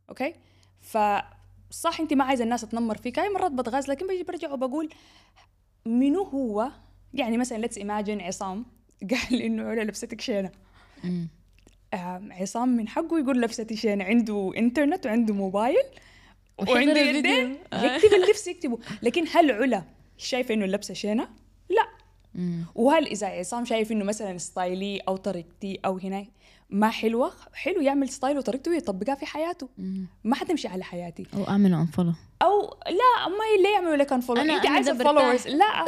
okay 0.09 0.35
ف 0.81 0.99
صح 1.71 2.01
أنت 2.01 2.13
ما 2.15 2.25
عايزة 2.25 2.45
الناس 2.45 2.61
تنمر 2.61 2.97
فيك. 2.97 3.19
هاي 3.19 3.29
مرات 3.29 3.53
بتغاز 3.53 3.89
لكن 3.91 4.07
بجي 4.07 4.23
برجع 4.23 4.53
وبقول 4.53 4.89
منو 5.87 6.23
هو؟ 6.23 6.71
يعني 7.15 7.39
مثلا 7.39 7.59
let's 7.59 7.79
imagine 7.79 8.21
عصام 8.21 8.67
قال 9.11 9.43
إنه 9.47 9.63
علا 9.63 9.81
لبستك 9.83 10.21
شينة. 10.21 10.51
عصام 12.31 12.69
من 12.69 12.89
حقه 12.89 13.19
يقول 13.19 13.43
لبستي 13.43 13.77
شينة. 13.77 14.05
عنده 14.05 14.53
انترنت 14.57 15.07
وعنده 15.07 15.35
موبايل 15.35 15.85
الفيديو. 16.63 16.97
يدين 16.97 17.59
آه. 17.73 17.85
يكتب 17.85 18.15
اللبس 18.15 18.47
يكتبه. 18.47 18.79
لكن 19.03 19.25
هل 19.33 19.51
علا 19.51 19.83
شايفة 20.19 20.55
إنه 20.55 20.65
اللبسه 20.65 20.95
شينة؟ 20.95 21.29
لا. 21.69 21.89
مم. 22.35 22.65
وهل 22.75 23.07
إذا 23.07 23.27
عصام 23.27 23.65
شايف 23.65 23.93
إنه 23.93 24.05
مثلا 24.05 24.39
style 24.39 24.90
ي 24.90 25.01
أو 25.09 25.17
طريقتي 25.17 25.81
أو 25.85 25.99
هنا 25.99 26.27
ما 26.71 26.91
حلوة؟ 26.91 27.33
حلو 27.55 27.81
يعمل 27.81 28.09
style 28.09 28.39
وطريقته 28.39 28.71
ويطبقها 28.71 29.15
في 29.15 29.27
حياته. 29.27 29.69
مم. 29.79 30.07
ما 30.25 30.35
حتمشي 30.35 30.69
على 30.69 30.85
حياتي. 30.85 31.27
أو 31.35 31.49
اعملوا 31.49 31.81
unfollow 31.81 32.13
أو 32.43 32.77
لا 32.87 33.29
ما 33.29 33.63
ليه 33.63 33.75
يعملوا 33.75 33.97
لك 33.97 34.13
unfollow 34.13 34.41
أنت 34.41 34.67
عايزة. 34.67 34.95
followers 34.95 35.49
لا. 35.49 35.85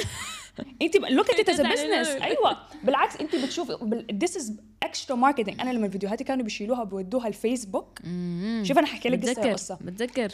أنت 0.82 0.96
look 0.96 1.30
at 1.30 1.48
as 1.48 1.60
business. 1.60 2.08
أيوه. 2.08 2.56
بالعكس 2.84 3.16
أنت 3.16 3.36
بتشوف 3.36 3.72
this 4.12 4.36
as 4.36 4.52
extra 4.82 5.16
marketing 5.16 5.60
أنا 5.60 5.70
لما 5.70 5.88
فيديوهاتي 5.88 6.24
كانوا 6.24 6.44
بيشيلوها 6.44 6.84
بيودوها 6.84 7.28
الفيسبوك. 7.28 7.98
شوف 8.62 8.78
أنا 8.78 8.86
حكي 8.86 9.08
لك 9.08 9.20
قصة 9.22 9.28
يا 9.28 9.34
بتذكر. 9.34 9.52
قصة. 9.52 9.78
بتذكر. 9.80 10.32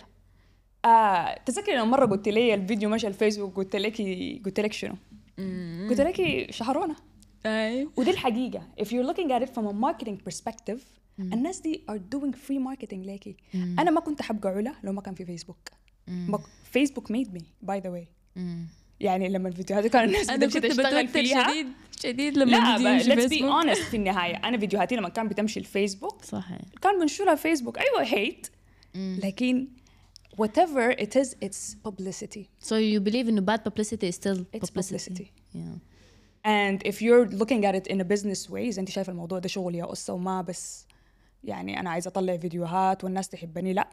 آه 0.85 1.39
تذكري 1.47 1.75
لما 1.75 1.85
مرة 1.85 2.07
قلت 2.07 2.29
لي 2.29 2.55
الفيديو 2.55 2.89
مشى 2.89 3.07
الفيسبوك 3.07 3.57
قلت 3.57 3.77
لك 3.77 4.01
قلت 4.45 4.61
لك 4.61 4.73
شنو؟ 4.73 4.95
قلت 5.89 6.01
لك 6.01 6.51
شهرونة. 6.51 6.97
اي 7.47 7.89
ودي 7.97 8.11
الحقيقة 8.11 8.63
if 8.81 8.87
you're 8.87 9.07
looking 9.13 9.31
at 9.31 9.49
it 9.49 9.51
from 9.55 9.65
a 9.65 9.73
marketing 9.73 10.31
perspective 10.31 10.81
الناس 11.19 11.61
دي 11.61 11.83
are 11.91 12.17
doing 12.17 12.33
free 12.33 12.59
marketing 12.59 12.95
ليكي. 12.95 13.37
أنا 13.55 13.91
ما 13.91 14.01
كنت 14.01 14.23
حبقى 14.23 14.49
علا 14.49 14.75
لو 14.85 14.93
ما 14.93 15.01
كان 15.01 15.15
في 15.15 15.25
فيسبوك. 15.25 15.69
فيسبوك 16.65 17.13
made 17.13 17.29
me 17.39 17.43
by 17.71 17.81
the 17.81 17.89
way. 17.89 18.41
يعني 19.01 19.29
لما 19.29 19.49
الفيديوهات 19.49 19.87
كان 19.87 20.05
الناس 20.05 20.31
أنا 20.31 20.47
كنت 20.47 20.67
فيها. 20.67 21.49
شديد 21.49 21.67
شديد 22.03 22.39
لما 22.39 22.51
لا 22.51 22.99
be 22.99 23.03
فيسبوك. 23.03 23.63
honest 23.63 23.91
في 23.91 23.97
النهاية. 23.97 24.37
أنا 24.37 24.59
فيديوهاتي 24.59 24.97
لما 24.97 25.09
كان 25.09 25.29
بتمشي 25.29 25.61
الفيسبوك 25.61 26.25
صح 26.25 26.49
كان 26.83 27.01
بنشرها 27.01 27.35
فيسبوك 27.35 27.79
أيوة 27.79 28.03
هيت 28.03 28.47
لكن 28.95 29.69
whatever 30.42 30.92
it 31.06 31.16
is 31.22 31.28
it's 31.46 31.76
publicity 31.88 32.44
so 32.60 32.74
you 32.76 33.00
believe 33.10 33.28
انه 33.28 33.46
bad 33.56 33.60
publicity 33.60 34.08
is 34.12 34.16
still 34.16 34.40
It's 34.58 34.70
publicity. 34.70 35.28
yeah 35.56 35.78
and 36.46 36.78
if 36.92 36.96
you're 37.02 37.28
looking 37.42 37.62
at 37.70 37.76
it 37.80 37.88
in 37.94 37.98
a 38.02 38.08
business 38.14 38.50
way 38.50 38.56
إذا 38.56 38.80
انت 38.82 38.90
شايف 38.90 39.10
الموضوع 39.10 39.40
ده 39.40 39.48
شغل 39.48 39.76
يا 39.76 39.86
قصة 39.86 40.14
وما 40.14 40.42
بس 40.42 40.86
يعني 41.44 41.80
انا 41.80 41.90
عايزة 41.90 42.08
اطلع 42.08 42.38
فيديوهات 42.38 43.04
والناس 43.04 43.30
تحبني 43.30 43.74
لا 43.74 43.90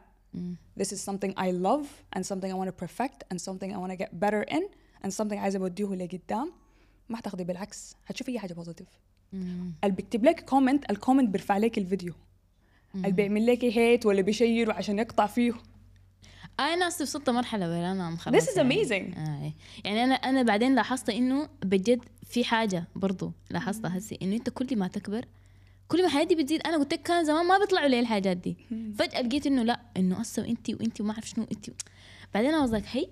this 0.79 0.87
is 0.87 0.99
something 1.09 1.31
I 1.37 1.49
love 1.67 1.85
and 2.15 2.21
something 2.25 2.51
I 2.51 2.55
want 2.61 2.69
to 2.69 2.85
perfect 2.85 3.19
and 3.31 3.37
something 3.41 3.69
I 3.75 3.77
want 3.83 3.91
to 3.91 3.97
get 4.03 4.11
better 4.19 4.43
in 4.55 4.63
and 5.05 5.11
something 5.13 5.33
عايزة 5.37 5.59
اوديه 5.59 5.85
لقدام 5.85 6.51
ما 7.09 7.17
حتاخدي 7.17 7.43
بالعكس 7.43 7.95
حتشوفي 8.05 8.31
اي 8.31 8.39
حاجة 8.39 8.53
بوزيتيف 8.53 8.87
اللي 9.83 9.95
بيكتب 9.95 10.23
لك 10.25 10.45
كومنت 10.45 10.89
الكومنت 10.91 11.29
بيرفع 11.29 11.57
لك 11.57 11.77
الفيديو 11.77 12.13
اللي 12.95 13.11
بيعمل 13.11 13.45
لك 13.45 13.65
هيت 13.65 14.05
ولا 14.05 14.21
بيشير 14.21 14.71
عشان 14.71 14.99
يقطع 14.99 15.25
فيه 15.27 15.53
أنا 16.60 16.76
ناس 16.76 17.00
وصلت 17.00 17.30
مرحلة 17.30 17.66
ولا 17.68 17.92
أنا 17.92 18.16
خلاص 18.16 18.44
This 18.44 18.48
is 18.54 18.56
يعني. 18.56 18.84
amazing. 18.84 19.18
آه. 19.18 19.52
يعني 19.84 20.04
أنا 20.04 20.14
أنا 20.14 20.42
بعدين 20.42 20.74
لاحظت 20.74 21.10
إنه 21.10 21.48
بجد 21.62 22.00
في 22.26 22.44
حاجة 22.44 22.84
برضو 22.96 23.32
لاحظتها 23.50 23.98
هسي 23.98 24.18
إنه 24.22 24.36
أنت 24.36 24.50
كل 24.50 24.76
ما 24.78 24.88
تكبر 24.88 25.24
كل 25.88 26.02
ما 26.02 26.08
حياتي 26.08 26.34
بتزيد 26.34 26.60
أنا 26.66 26.76
قلت 26.76 26.92
لك 26.94 27.02
كان 27.02 27.24
زمان 27.24 27.46
ما 27.46 27.58
بيطلعوا 27.58 27.88
لي 27.88 28.00
الحاجات 28.00 28.36
دي. 28.36 28.56
فجأة 28.98 29.20
لقيت 29.22 29.46
إنه 29.46 29.62
لا 29.62 29.80
إنه 29.96 30.20
أصلا 30.20 30.48
انت 30.48 30.70
وانت 30.70 31.00
وما 31.00 31.12
أعرف 31.12 31.28
شنو 31.28 31.46
انت 31.52 31.70
بعدين 32.34 32.50
أنا 32.54 32.62
وزاك 32.62 32.84
هي 32.92 33.06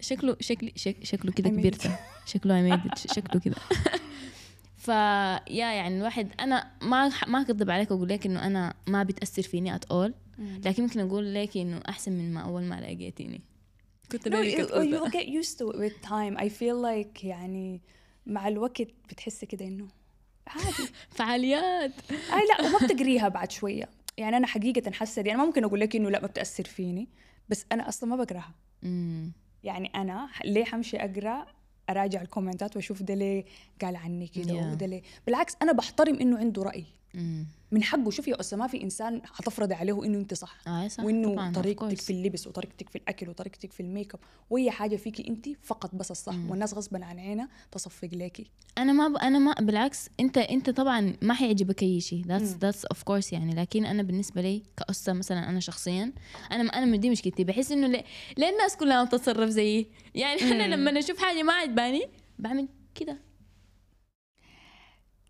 شكله 0.00 0.36
شكلي 0.40 0.72
شك 0.76 0.96
شكله 1.04 1.32
كده 1.32 1.48
كبرت. 1.50 1.90
شكله 2.26 2.80
شكله 3.14 3.40
كده. 3.40 3.56
فيا 4.80 5.42
يعني 5.72 5.98
الواحد 5.98 6.28
أنا 6.40 6.70
ما 6.82 7.12
ما 7.26 7.40
اكذب 7.40 7.70
عليك 7.70 7.90
وأقول 7.90 8.08
لك 8.08 8.26
إنه 8.26 8.46
أنا 8.46 8.74
ما 8.86 9.02
بتأثر 9.02 9.42
فيني 9.42 9.74
ات 9.74 9.84
اول 9.84 10.14
لكن 10.38 10.82
ممكن 10.82 11.00
أقول 11.00 11.34
لك 11.34 11.56
إنه 11.56 11.80
أحسن 11.88 12.12
من 12.12 12.34
ما 12.34 12.40
أول 12.40 12.62
ما 12.62 12.80
لقيتيني. 12.80 13.40
كنت 14.12 14.28
no, 14.28 14.32
you, 14.32 14.66
you'll 14.92 15.10
get 15.10 15.26
used 15.26 15.58
to 15.58 15.70
it 15.70 15.76
with 15.76 16.02
time. 16.02 16.36
I 16.38 16.48
feel 16.48 16.76
like 16.82 17.24
يعني 17.24 17.80
مع 18.26 18.48
الوقت 18.48 18.82
بتحسي 18.82 19.46
كده 19.46 19.64
إنه 19.64 19.88
عادي. 20.46 20.90
فعاليات. 21.16 21.92
أي 22.10 22.46
لا 22.48 22.66
وما 22.66 22.78
بتقريها 22.86 23.28
بعد 23.28 23.52
شوية. 23.52 23.88
يعني 24.16 24.36
أنا 24.36 24.46
حقيقة 24.46 24.90
حاسة 24.90 25.22
دي 25.22 25.30
أنا 25.30 25.38
ما 25.38 25.44
ممكن 25.44 25.64
أقول 25.64 25.80
لك 25.80 25.96
إنه 25.96 26.10
لا 26.10 26.20
ما 26.20 26.26
بتأثر 26.26 26.64
فيني 26.64 27.08
بس 27.48 27.66
أنا 27.72 27.88
أصلا 27.88 28.10
ما 28.10 28.24
بقراها. 28.24 28.54
يعني 29.64 29.90
أنا 29.94 30.28
ليه 30.44 30.64
حمشي 30.64 30.96
أقرأ 30.96 31.46
أراجع 31.90 32.22
ال 32.22 32.28
commentات 32.28 32.76
وأشوف 32.76 33.02
ده 33.02 33.14
ليه 33.14 33.44
قال 33.82 33.96
عني 33.96 34.26
كده 34.28 34.44
Yeah. 34.60 34.72
وده 34.72 34.86
ليه 34.86 35.02
بالعكس 35.26 35.56
أنا 35.62 35.72
بحترم 35.72 36.14
إنه 36.20 36.38
عنده 36.38 36.62
رأي. 36.62 36.84
من 37.72 37.82
حقه. 37.82 38.10
شوفي 38.10 38.30
يا 38.30 38.40
أسا 38.40 38.56
ما 38.56 38.66
في 38.66 38.82
إنسان 38.82 39.22
حتفرض 39.24 39.72
عليه 39.72 40.04
إنه 40.04 40.18
أنت 40.18 40.34
صح. 40.34 40.68
آه 40.68 40.88
صح. 40.88 41.04
وإنه 41.04 41.52
طريقتك. 41.52 42.00
في 42.00 42.10
اللبس 42.10 42.46
وطريقتك 42.46 42.88
في 42.88 42.96
الأكل 42.96 43.28
وطريقتك 43.28 43.72
في 43.72 43.80
الميك 43.80 44.14
اب 44.14 44.20
وأي 44.50 44.70
حاجة 44.70 44.96
فيكي 44.96 45.28
أنت 45.28 45.48
فقط 45.62 45.94
بس 45.94 46.10
الصح. 46.10 46.34
والناس 46.48 46.74
غصبا 46.74 47.04
عن 47.04 47.18
عينها 47.18 47.48
تصفق 47.72 48.08
ليكي 48.12 48.50
أنا 48.78 48.92
ما 48.92 49.08
ب... 49.08 49.16
أنا 49.16 49.38
ما 49.38 49.54
بالعكس 49.54 50.08
أنت 50.20 50.38
أنت 50.38 50.70
طبعا 50.70 51.16
ما 51.22 51.34
حيعجبك 51.34 51.82
أي 51.82 52.00
شيء. 52.00 52.24
that's 52.26 52.56
that's 52.56 52.84
of 52.84 53.02
course 53.02 53.32
يعني. 53.32 53.54
لكن 53.54 53.84
أنا 53.84 54.02
بالنسبة 54.02 54.42
لي 54.42 54.62
كأسة 54.76 55.12
مثلا 55.12 55.48
أنا 55.48 55.60
شخصيا 55.60 56.12
أنا 56.52 56.62
أنا 56.62 56.96
دي 56.96 57.10
مشكلتي. 57.10 57.44
بحس 57.44 57.72
إنه 57.72 57.86
ليه, 57.86 58.04
ليه 58.38 58.50
الناس 58.50 58.76
كلها 58.76 59.04
بتتصرف 59.04 59.50
زيي؟ 59.50 59.86
يعني 60.14 60.42
أنا 60.42 60.74
لما 60.74 60.98
أشوف 60.98 61.18
حاجة 61.18 61.42
ما 61.42 61.52
عجباني 61.52 62.02
بعمل 62.38 62.68
كده. 62.94 63.29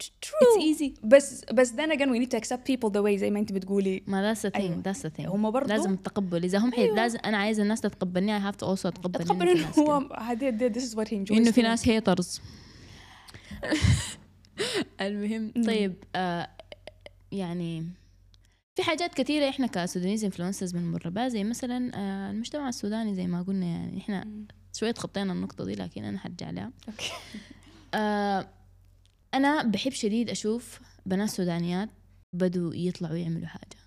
It's 0.04 0.78
easy. 0.78 0.90
بس 1.04 1.44
بس 1.44 1.72
then 1.72 1.90
again 1.90 2.08
we 2.10 2.18
need 2.18 2.30
to 2.30 2.40
accept 2.40 2.72
people 2.72 2.90
the 2.90 3.02
way 3.02 3.16
زي 3.16 3.30
ما 3.30 3.38
انت 3.38 3.52
بتقولي. 3.52 4.02
ما 4.06 4.34
that's 4.34 4.38
the 4.38 4.50
thing 4.50 4.56
أيوة. 4.56 4.82
that's 4.82 5.00
the 5.00 5.10
thing. 5.20 5.26
هم 5.26 5.50
برضو 5.50 5.68
لازم 5.68 5.92
التقبل 5.92 6.44
إذا 6.44 6.58
هم 6.58 6.72
حي... 6.72 6.90
لازم 6.90 7.18
أنا 7.24 7.36
عايزه 7.36 7.62
الناس 7.62 7.80
تتقبلني 7.80 8.40
I 8.40 8.42
have 8.52 8.56
to 8.56 8.66
also 8.66 8.86
اتقبل 8.86 9.20
اتقبل 9.20 9.48
إنه 9.48 9.66
هو 9.78 10.00
this 10.68 10.82
is 10.82 10.94
what 10.94 11.08
he 11.08 11.12
enjoys 11.14 11.36
إنه 11.36 11.50
في. 11.50 11.62
ناس 11.62 11.88
haters 11.88 12.40
المهم 15.00 15.52
طيب 15.66 15.94
آه 16.14 16.48
يعني 17.32 17.86
في 18.76 18.82
حاجات 18.82 19.14
كثيرة 19.14 19.48
إحنا 19.48 19.66
ك 19.66 19.73
Sudanese 19.73 20.24
influencers 20.24 20.72
بنمر 20.72 21.08
بها 21.08 21.28
زي 21.28 21.44
مثلا 21.44 21.90
آه 21.94 22.30
المجتمع 22.30 22.68
السوداني 22.68 23.14
زي 23.14 23.26
ما 23.26 23.42
قلنا 23.42 23.66
يعني 23.66 23.98
إحنا 23.98 24.24
مم. 24.24 24.46
شوية 24.72 24.94
خطينا 24.94 25.32
النقطة 25.32 25.64
دي 25.64 25.74
لكن 25.74 26.04
أنا 26.04 26.18
حرجع 26.18 26.50
لها. 26.50 26.72
okay. 26.88 27.12
آه 27.94 28.48
أنا 29.34 29.62
بحب 29.62 29.92
شديد 29.92 30.30
أشوف 30.30 30.80
بنات 31.06 31.28
سودانيات 31.28 31.88
بدوا 32.32 32.74
يطلعوا 32.74 33.16
يعملوا 33.16 33.46
حاجة. 33.46 33.80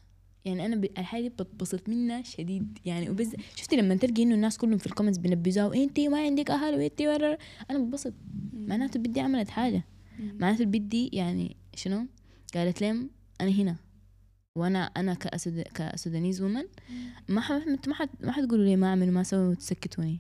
يعني 0.46 0.66
أنا 0.66 0.76
الحاجة 0.98 1.22
دي 1.22 1.30
بتبسط 1.30 1.90
منها 1.90 2.22
شديد. 2.22 2.78
يعني 2.86 3.10
بس 3.10 3.36
شفتي 3.56 3.76
لما 3.76 3.96
تلقي 3.96 4.24
إنه 4.24 4.36
الناس 4.36 4.58
كلهم 4.58 4.78
في 4.78 4.88
ال 4.88 4.91
comments 4.91 5.18
بنبزوها 5.18 5.68
وإنتي 5.68 6.08
ما 6.08 6.20
عندك 6.22 6.52
أهل 6.52 6.76
وإنتي 6.76 7.08
ورر 7.08 7.38
أنا 7.72 7.80
بتبسط 7.80 8.14
معناته 8.54 9.00
بدي 9.00 9.20
عملت 9.20 9.50
حاجة. 9.50 9.84
معناته 10.20 10.66
بدي 10.66 11.10
يعني 11.14 11.58
شنو؟ 11.76 12.06
قالت 12.54 12.82
لهم 12.82 13.10
أنا 13.42 13.50
هنا. 13.50 13.76
وأنا 14.58 14.84
أنا 14.84 15.14
كأسود... 15.14 15.62
كسودانيز 15.62 16.42
وومن 16.42 16.64
ما 17.30 17.42
ح... 17.42 17.52
ما 17.88 17.94
حد 17.94 18.10
ما 18.20 18.32
حتقولوا 18.32 18.66
لي 18.66 18.76
ما 18.76 18.88
أعمل 18.88 19.10
وما 19.10 19.22
أسوي 19.22 19.48
وتسكتوني. 19.48 20.20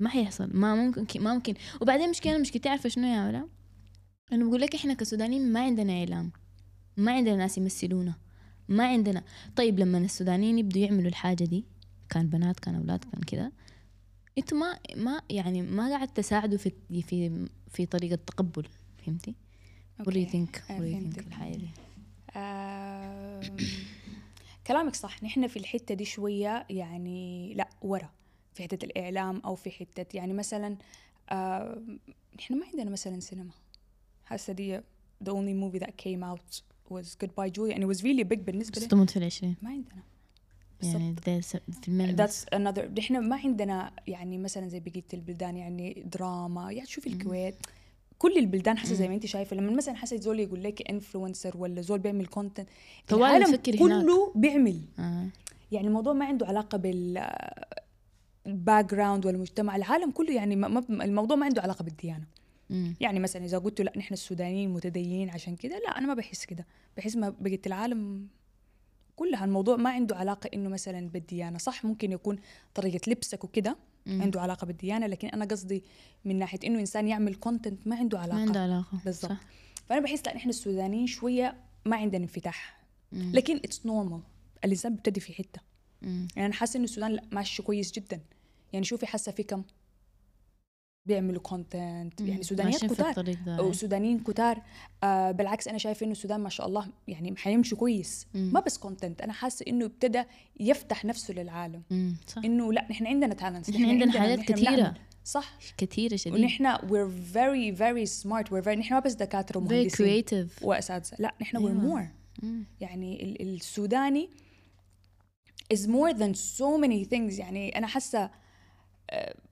ما 0.00 0.08
حيحصل. 0.08 0.50
ما 0.54 0.74
ممكن 0.74 1.20
ما 1.22 1.34
ممكن. 1.34 1.54
وبعدين 1.80 2.10
مشكله 2.10 2.38
مشكلتي 2.38 2.68
عارفه 2.68 2.88
شنو 2.88 3.06
يا 3.06 3.28
ولا؟ 3.28 3.48
انه 4.30 4.48
بقول 4.48 4.60
لك 4.60 4.74
إحنا 4.74 4.94
كسودانيين 4.94 5.52
ما 5.52 5.60
عندنا 5.60 5.92
إعلام 5.98 6.30
ما 6.96 7.12
عندنا 7.12 7.36
ناس 7.36 7.58
يمثلونا 7.58 8.14
ما 8.68 8.86
عندنا 8.86 9.24
طيب 9.56 9.78
لما 9.78 9.98
السودانيين 9.98 10.58
يبدوا 10.58 10.82
يعملوا 10.82 11.08
الحاجة 11.08 11.44
دي 11.44 11.64
كان 12.08 12.26
بنات 12.28 12.60
كان 12.60 12.74
أولاد 12.74 13.04
كان 13.04 13.20
كده 13.22 13.52
أنتوا 14.38 14.58
ما 14.58 14.78
ما 14.96 15.22
يعني 15.30 15.62
ما 15.62 15.88
قاعد 15.88 16.08
تساعدوا 16.08 16.58
في 16.58 16.72
في 17.02 17.46
في 17.70 17.86
طريقة 17.86 18.14
التقبل 18.14 18.66
فهمتي؟ 19.06 19.34
What 20.00 20.04
do 20.04 20.06
you 20.06 20.16
أوكي. 20.16 20.26
think? 20.46 20.56
What 20.58 20.80
do 20.80 20.94
you 20.94 21.14
think. 21.14 21.20
في 21.20 21.26
الحاجة 21.26 21.56
دي؟ 21.56 21.68
كلامك 24.66 24.94
صح 24.94 25.22
نحن 25.22 25.46
في 25.46 25.58
الحتة 25.58 25.94
دي 25.94 26.04
شوية 26.04 26.66
يعني 26.70 27.54
لا 27.54 27.68
ورا 27.82 28.10
في 28.54 28.62
حتة 28.62 28.84
الإعلام 28.84 29.38
أو 29.44 29.54
في 29.54 29.70
حتة 29.70 30.16
يعني 30.16 30.32
مثلا 30.32 30.76
آم، 31.32 31.98
نحن 32.38 32.54
ما 32.58 32.66
عندنا 32.66 32.90
مثلا 32.90 33.20
سينما 33.20 33.50
دي 34.50 34.80
the 35.24 35.28
only 35.30 35.54
movie 35.62 35.80
that 35.84 35.90
came 36.04 36.22
out 36.22 36.60
was 36.92 37.06
Goodbye 37.24 37.50
Julia 37.56 37.74
and 37.74 37.82
it 37.82 37.88
was 37.94 38.02
really 38.02 38.24
big 38.24 38.38
بالنسبة 38.40 38.80
لي. 38.80 38.86
تموت 38.86 39.10
في 39.10 39.16
العشرين 39.16 39.56
ما 39.62 39.70
عندنا. 39.70 40.02
يعني 40.82 41.14
ده 41.26 41.40
س- 41.40 41.56
فيلمين 41.82 42.16
بس. 42.16 42.44
that's 42.44 42.48
another 42.54 42.98
نحن 42.98 43.18
ما 43.28 43.36
عندنا 43.36 43.92
يعني 44.06 44.38
مثلا 44.38 44.68
زي 44.68 44.80
بقية 44.80 45.04
البلدان 45.14 45.56
يعني 45.56 46.02
دراما 46.12 46.72
يعني 46.72 46.86
شوفي 46.88 47.06
الكويت. 47.08 47.54
كل 48.18 48.38
البلدان 48.38 48.78
حسب 48.78 48.94
زي 48.94 49.08
ما 49.08 49.14
أنت 49.14 49.26
شايفة. 49.26 49.56
لما 49.56 49.72
مثلا 49.72 49.94
حسب 49.94 50.16
زول 50.16 50.40
يقول 50.40 50.62
لك 50.62 50.90
influencer 50.90 51.56
ولا 51.56 51.80
زول 51.80 51.98
بيعمل 51.98 52.26
content 52.26 52.68
العالم 53.12 53.56
كله 53.56 54.32
بيعمل. 54.34 54.80
آه. 54.98 55.26
يعني 55.72 55.86
الموضوع 55.88 56.12
ما 56.12 56.24
عنده 56.24 56.46
علاقة 56.46 56.78
بال 56.78 57.26
ال 58.46 58.90
background 58.94 59.26
والمجتمع. 59.26 59.76
العالم 59.76 60.10
كله 60.10 60.32
يعني 60.34 60.54
الموضوع 60.90 61.36
ما 61.36 61.46
عنده 61.46 61.62
علاقة 61.62 61.82
بالديانة. 61.82 62.24
مم. 62.72 62.94
يعني 63.00 63.20
مثلا 63.20 63.44
إذا 63.44 63.58
قلت 63.58 63.80
لأ 63.80 63.92
نحن 63.96 64.14
السودانيين 64.14 64.70
متدينين 64.70 65.30
عشان 65.30 65.56
كده 65.56 65.78
لأ 65.78 65.98
أنا 65.98 66.06
ما 66.06 66.14
بحس 66.14 66.44
كده 66.44 66.66
بحس 66.96 67.16
ما 67.16 67.30
بقيت 67.40 67.66
العالم 67.66 68.28
كلها 69.16 69.44
الموضوع 69.44 69.76
ما 69.76 69.90
عنده 69.90 70.16
علاقة 70.16 70.50
إنه 70.54 70.68
مثلا 70.68 71.08
بالديانة 71.08 71.58
صح 71.58 71.84
ممكن 71.84 72.12
يكون 72.12 72.38
طريقة 72.74 73.10
لبسك 73.10 73.44
وكده. 73.44 73.76
عنده 74.06 74.40
علاقة 74.40 74.64
بالديانة 74.64 75.06
لكن 75.06 75.28
أنا 75.28 75.44
قصدي 75.44 75.82
من 76.24 76.38
ناحية 76.38 76.58
إنه 76.64 76.80
إنسان 76.80 77.08
يعمل 77.08 77.34
content 77.34 77.86
ما 77.86 77.96
عنده 77.96 78.18
علاقة 78.18 78.36
ما 78.36 78.42
عنده 78.42 78.60
علاقة 78.60 78.98
بالضبط. 79.04 79.36
فأنا 79.88 80.00
بحس 80.00 80.26
لأ 80.26 80.34
نحن 80.36 80.48
السودانيين 80.48 81.06
شوية 81.06 81.56
ما 81.86 81.96
عندنا 81.96 82.22
انفتاح 82.22 82.82
مم. 83.12 83.32
لكن 83.34 83.56
it's 83.56 83.86
normal 83.86 84.20
الإنسان 84.64 84.94
بيبتدي 84.94 85.20
في 85.20 85.32
حتة 85.32 85.60
مم. 86.02 86.28
يعني 86.36 86.46
أنا 86.46 86.54
حاسة 86.54 86.76
إنه 86.76 86.84
السودان 86.84 87.12
لأ 87.12 87.22
ماشي 87.32 87.62
كويس 87.62 87.92
جدا 87.92 88.20
يعني 88.72 88.84
شوفي 88.84 89.06
حاسة 89.06 89.32
في 89.32 89.42
كم 89.42 89.62
بيعملوا 91.06 91.40
content 91.40 92.20
يعني. 92.20 92.42
سودانيات 92.42 92.74
ماشيين 92.74 92.88
في 92.88 92.94
كتار 92.94 93.10
الطريق 93.10 93.38
ده 93.46 93.56
أو 93.58 93.72
سودانيين 93.72 94.18
كتار 94.18 94.62
آه 95.04 95.30
بالعكس 95.30 95.68
أنا 95.68 95.78
شايفه 95.78 96.04
إنه 96.04 96.12
السودان 96.12 96.40
ما 96.40 96.48
شاء 96.48 96.66
الله 96.66 96.88
يعني 97.08 97.36
حيمشي 97.36 97.76
كويس 97.76 98.26
مم. 98.34 98.50
ما 98.54 98.60
بس 98.60 98.78
content 98.78 99.20
أنا 99.22 99.32
حاسة 99.32 99.64
إنه 99.68 99.84
ابتدى 99.84 100.22
يفتح 100.60 101.04
نفسه 101.04 101.34
للعالم 101.34 101.82
إنه 102.44 102.72
لا 102.72 102.86
نحن 102.90 103.06
عندنا 103.06 103.34
talents 103.34 103.70
نحن 103.70 103.84
عندنا 103.84 104.20
حاجات 104.20 104.40
كتيرة. 104.40 104.94
صح 105.24 105.58
كثيره 105.78 106.16
شديد 106.16 106.34
ونحن 106.34 106.76
we're 106.76 107.10
very 107.34 107.78
very 107.78 108.22
smart 108.22 108.46
we're 108.52 108.64
very 108.64 108.68
نحن 108.78 108.94
ما 108.94 109.00
بس 109.00 109.12
دكاترة 109.12 109.58
ومهندسين 109.58 110.48
وأساتذة 110.62 111.16
لا 111.18 111.34
نحن 111.40 111.56
we're 111.58 111.60
أيوة. 111.60 112.10
مم. 112.42 112.64
يعني 112.80 113.22
ال- 113.22 113.54
السوداني 113.54 114.30
is 115.74 115.78
more 115.78 116.12
than 116.12 116.34
so 116.36 116.78
many 116.84 117.08
things 117.14 117.38
يعني 117.38 117.78
أنا 117.78 117.86
حاسة 117.86 118.30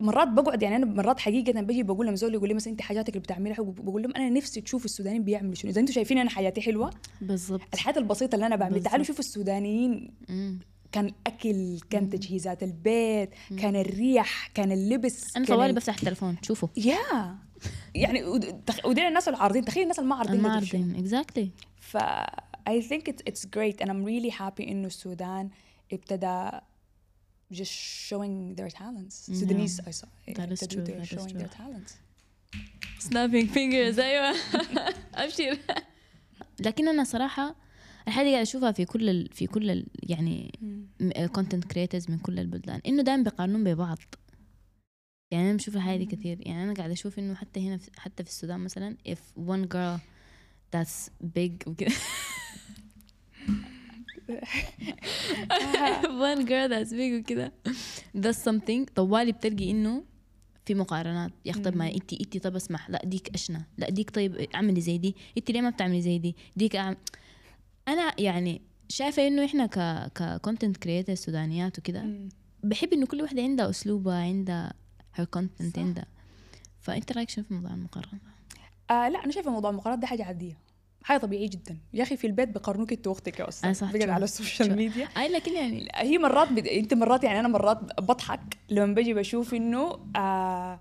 مرات 0.01 0.29
بقعد 0.29 0.63
يعني 0.63 0.77
أنا 0.77 0.87
مرات 0.87 1.21
حقيقة 1.21 1.61
بجي 1.61 1.83
بقول 1.83 2.07
لهم 2.07 2.17
زول 2.17 2.35
يقول 2.35 2.49
لي 2.49 2.55
مثلا 2.55 2.73
أنت 2.73 2.81
حاجاتك 2.83 3.09
اللي 3.09 3.21
بتعملها 3.21 3.57
بقول 3.63 4.03
لهم 4.03 4.13
أنا 4.17 4.31
نفسي 4.31 4.61
تشوفوا 4.61 4.85
السودانيين 4.85 5.25
بيعملوا 5.25 5.55
شنو؟ 5.55 5.71
إذا 5.71 5.81
أنتم 5.81 5.93
شايفين 5.93 6.19
أنا 6.19 6.31
حياتي 6.31 6.61
حلوة 6.61 6.91
بالضبط. 7.21 7.61
الحياة 7.75 7.99
البسيطة 7.99 8.35
اللي 8.35 8.47
أنا 8.47 8.57
بعملها 8.57 8.81
تعالوا. 8.83 9.05
شوفوا 9.05 9.25
السودانيين. 9.25 10.11
مم. 10.29 10.59
كان 10.93 11.07
الاكل 11.07 11.79
كان 11.91 12.11
تجهيزات 12.11 12.63
البيت 12.63 13.31
كان 13.59 13.77
الريح 13.77 14.47
كان 14.55 14.73
اللبس 14.73 15.37
أنا 15.37 15.47
طوالي 15.47 15.71
ال- 15.71 15.75
بفتح 15.75 15.95
التلفون 15.95 16.37
شوفوا. 16.43 16.69
يا! 16.77 17.37
يعني 17.95 18.25
ودين 18.85 19.07
الناس 19.07 19.29
العارضين 19.29 19.65
تخيل 19.65 19.83
الناس 19.83 19.99
المعارضين 19.99 20.41
ما 20.41 20.59
دول 20.59 20.67
شنو. 20.69 20.81
عارفين 20.83 21.01
اكزاكتلي 21.01 21.51
ف 21.81 21.97
think 22.69 23.03
it's, 23.11 23.33
it's 23.33 23.45
great 23.57 23.85
and 23.85 23.89
I'm 23.89 24.05
really 24.05 24.33
happy 24.39 24.61
إنه 24.69 24.87
السودان 24.87 25.49
ابتدى 25.93 26.51
just 27.53 27.73
showing 28.11 28.55
their 28.59 28.71
talents. 28.81 29.15
Sudanese 29.41 29.81
I 29.87 29.93
saw 29.99 30.07
That 30.39 30.51
is 30.55 30.61
true, 30.73 30.85
they're 30.87 31.01
that 31.01 31.03
is 31.03 31.09
showing 31.17 31.31
true. 31.35 31.41
their 31.41 31.53
talents. 31.61 31.93
snapping 32.99 33.51
fingers 33.51 33.99
أيوه. 34.09 34.35
أبشر. 35.15 35.59
لكن 36.61 36.89
أنا 36.89 37.05
صراحة 37.05 37.55
الحاجة 38.09 38.25
دي 38.25 38.31
قاعدة 38.31 38.43
أشوفها 38.43 38.73
في 38.73 38.85
كل 38.85 39.09
ال 39.09 39.29
في 39.33 39.47
كل 39.47 39.71
ال 39.71 39.87
يعني 40.03 40.53
content 41.33 41.65
creators 41.65 42.11
من 42.11 42.19
كل 42.19 42.39
البلدان 42.39 42.81
إنه 42.87 43.03
دائما 43.03 43.23
بيقارنون 43.23 43.65
ببعض. 43.65 43.99
يعني 45.31 45.49
أنا 45.51 45.57
بشوف 45.57 45.77
الحاجة 45.77 45.99
دي 45.99 46.07
كثير. 46.07 46.39
يعني 46.47 46.65
أنا 46.65 46.75
قاعدة 46.75 46.93
أشوف 46.93 47.19
إنه 47.19 47.35
حتى 47.35 47.61
هنا 47.69 47.77
في 47.77 47.91
حتى 47.97 48.25
في 48.25 48.31
السودان 48.31 48.61
مثلا 48.61 48.97
if 49.09 49.41
one 49.41 49.67
girl 49.75 50.01
that's 50.77 51.11
big 51.39 51.69
وكده 51.69 51.93
one 56.29 56.43
girl 56.49 56.69
that's 56.73 56.93
big 56.93 57.21
وكده. 57.21 57.53
That's 58.17 58.45
something. 58.51 58.93
طوالي 58.95 59.33
بتلقي 59.33 59.71
إنه 59.71 60.05
في 60.67 60.75
مقارنات. 60.75 61.33
يا 61.45 61.53
طب 61.53 61.77
ما 61.77 61.95
انت 61.95 62.13
انت 62.13 62.37
طب 62.39 62.57
اسمح. 62.57 62.91
لا 62.91 63.03
ديك 63.05 63.35
أشنا. 63.35 63.67
لا 63.79 63.91
ديك 63.91 64.11
طيب 64.11 64.37
اعملي 64.55 64.81
زي 64.81 64.99
دي. 64.99 65.17
انت 65.39 65.51
ليه 65.51 65.61
ما 65.61 65.71
بتعملي 65.71 66.03
زي 66.03 66.19
دي؟ 66.19 66.37
ديك 66.57 66.77
أعمل. 66.77 66.97
أنا 67.89 68.21
يعني 68.21 68.61
شايفة 68.89 69.27
إنه 69.27 69.45
إحنا 69.45 69.67
ك 69.67 70.09
ك 70.15 70.22
content 70.22 70.77
creator 70.77 71.15
سودانيات 71.15 71.79
وكده 71.79 72.05
بحب 72.63 72.93
إنه 72.93 73.07
كل 73.07 73.23
واحدة 73.23 73.43
عندها 73.43 73.71
أسلوبها 73.71 74.15
عندها 74.23 74.73
her 75.15 75.27
content. 75.27 75.79
عندها. 75.79 76.07
فأنت 76.81 77.13
رأيك 77.13 77.31
شنو 77.31 77.45
في 77.45 77.55
موضوع 77.55 77.71
المقارنة؟ 77.75 78.21
آه 78.91 79.09
لا 79.09 79.25
أنا 79.25 79.33
شايفة 79.33 79.51
موضوع 79.51 79.71
المقارنات 79.71 79.99
ده 79.99 80.07
حاجة 80.07 80.25
عادية. 80.25 80.59
حاجة 81.03 81.19
طبيعية 81.19 81.51
جدا. 81.51 81.79
يا 81.93 82.03
أخي 82.03 82.17
في 82.17 82.27
البيت 82.27 82.49
بقارنوك 82.49 82.93
آه 82.93 83.49
أستاذ. 83.49 83.73
صح، 83.73 83.93
بقعد 83.93 84.09
true. 84.09 84.11
على 84.11 84.25
ال 84.25 84.31
social. 84.31 84.77
media. 84.77 85.09
أي 85.17 85.29
لكن 85.29 85.53
يعني 85.55 85.89
هي 85.95 86.19
مرات 86.19 86.53
بد... 86.53 86.67
أنت 86.67 86.95
مرات 86.95 87.25
يعني 87.25 87.41
أنا 87.41 87.49
مرات 87.49 88.01
بضحك 88.01 88.41
لما 88.69 88.95
بجي 88.95 89.15
بشوف 89.15 89.55
إنه 89.55 89.99
آه 90.17 90.81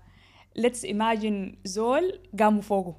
let's 0.56 0.84
imagine 0.84 1.54
زول 1.64 2.20
قاموا 2.40 2.62
فوقه 2.62 2.96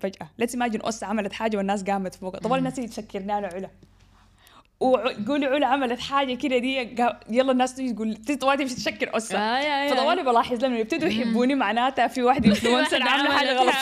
فجأة 0.00 0.30
let's 0.38 0.54
imagine 0.54 0.80
أسا 0.82 1.04
عملت 1.04 1.32
حاجة 1.32 1.56
والناس 1.56 1.84
قامت 1.84 2.14
فوقها 2.14 2.40
طبعا 2.40 2.58
الناس 2.58 2.74
تسكرنا 2.74 3.40
له 3.40 3.48
علا 3.48 3.70
وقولي 4.80 5.46
علا 5.46 5.66
عملت 5.66 6.00
حاجة 6.00 6.34
كده 6.34 6.58
دي 6.58 6.76
يلا 7.30 7.52
الناس 7.52 7.74
تيجي 7.74 7.92
تقول 7.92 8.16
طوالي 8.40 8.64
تمشي 8.64 8.74
تشكر 8.74 9.16
اسا 9.16 9.38
آه 9.38 9.90
فطوالي 9.90 10.22
بلاحظ 10.22 10.64
لما 10.64 10.78
يبتدوا 10.78 11.08
يحبوني 11.08 11.54
معناتها 11.54 12.06
في 12.08 12.22
واحد 12.22 12.46
influencer 12.46 13.02
عامله 13.02 13.30
حاجة 13.38 13.58
غلط. 13.58 13.74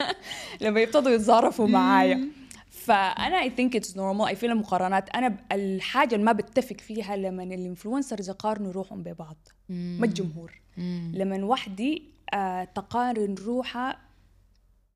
لما 0.60 0.80
يبتدوا 0.80 1.12
يتظارفوا 1.12 1.66
معايا. 1.68 2.28
فأنا 2.70 3.40
I 3.40 3.50
think 3.50 3.76
it's 3.76 3.96
normal 3.96 4.26
I 4.26 4.36
feel 4.36 4.50
المقارنات. 4.50 5.10
أنا 5.10 5.36
الحاجة 5.52 6.14
اللي 6.14 6.26
ما 6.26 6.32
بتفق 6.32 6.76
فيها 6.76 7.16
لما 7.16 7.42
ال 7.42 7.49
influencers 7.49 8.28
يقارنوا 8.28 8.72
روحهم 8.72 9.02
ببعض. 9.02 9.36
ما 9.68 10.06
الجمهور. 10.06 10.60
لما 11.14 11.44
وحدي 11.44 12.02
آه 12.34 12.64
تقارن 12.64 13.34
روحها 13.34 13.98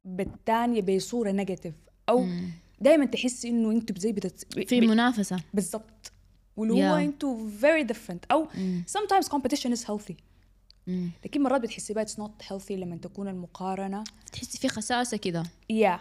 بالتانية 0.05 0.83
بصورة 0.83 1.31
نيجاتيف 1.31 1.75
أو 2.09 2.21
مم. 2.21 2.51
دائما 2.83 3.05
تحسي 3.05 3.49
إنه 3.49 3.71
أنتوا 3.71 3.97
زي 3.99 4.13
بتت... 4.13 4.59
في 4.69 4.81
منافسة. 4.81 5.41
بالضبط. 5.55 6.13
واللي 6.57 6.75
هو 6.75 6.97
Yeah. 6.97 7.01
أنتوا 7.01 7.51
very 7.61 7.87
different. 7.87 8.19
أو 8.31 8.49
sometimes 8.87 9.27
competition 9.29 9.71
is 9.77 9.85
healthy. 9.85 10.15
مم. 10.87 11.11
لكن 11.25 11.43
مرات 11.43 11.61
بتحسي 11.61 11.93
بقى 11.95 12.07
it's 12.07 12.19
not 12.23 12.47
healthy 12.49 12.71
لما 12.73 12.97
تكون 12.97 13.29
المقارنة. 13.29 14.05
تحسي 14.33 14.59
في 14.59 14.69
خساسة 14.69 15.17
كده. 15.17 15.43
يا 15.71 16.01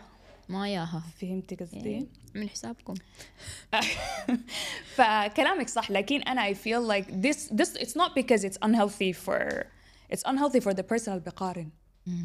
ما 0.50 0.70
ياها. 0.70 1.04
فهمتي 1.22 1.56
قصدي؟ 1.56 1.78
يعني 1.92 2.08
من 2.36 2.50
حسابكم. 2.50 2.94
فكلامك 4.96 5.70
صح 5.70 5.92
لكن 5.92 6.22
أنا 6.22 6.54
I 6.54 6.56
feel 6.56 6.88
like 6.92 7.08
this 7.12 7.38
this 7.58 7.76
it's 7.84 7.96
not 7.96 8.16
because 8.16 8.44
it's 8.44 8.58
unhealthy 8.68 9.14
for 9.14 9.66
it's 10.14 10.24
unhealthy 10.26 10.60
for 10.60 10.74
the 10.74 10.84
person 10.84 11.08
اللي 11.10 11.20
بيقارن. 11.26 11.70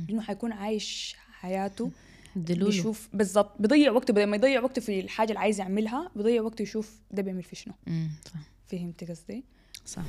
لأنه 0.09 0.23
حيكون 0.23 0.53
عايش 0.53 1.16
حياته 1.40 1.90
دلولو 2.37 2.66
بيشوف 2.66 3.09
بالضبط 3.12 3.61
بيضيع 3.61 3.92
وقته 3.92 4.12
بدل 4.12 4.27
ما 4.27 4.37
يضيع 4.37 4.61
وقته 4.61 4.81
في 4.81 5.01
الحاجة 5.01 5.29
اللي 5.29 5.40
عايز 5.40 5.61
يعملها 5.61 6.11
بيضيع 6.16 6.42
وقته 6.42 6.62
يشوف 6.62 7.01
ده 7.11 7.22
بيعمل 7.22 7.42
في 7.42 7.57
شنو. 7.57 7.75
مم. 7.87 8.11
صح. 8.25 8.40
فهمتي 8.66 9.07
قصدي؟ 9.07 9.44
صح. 9.85 10.05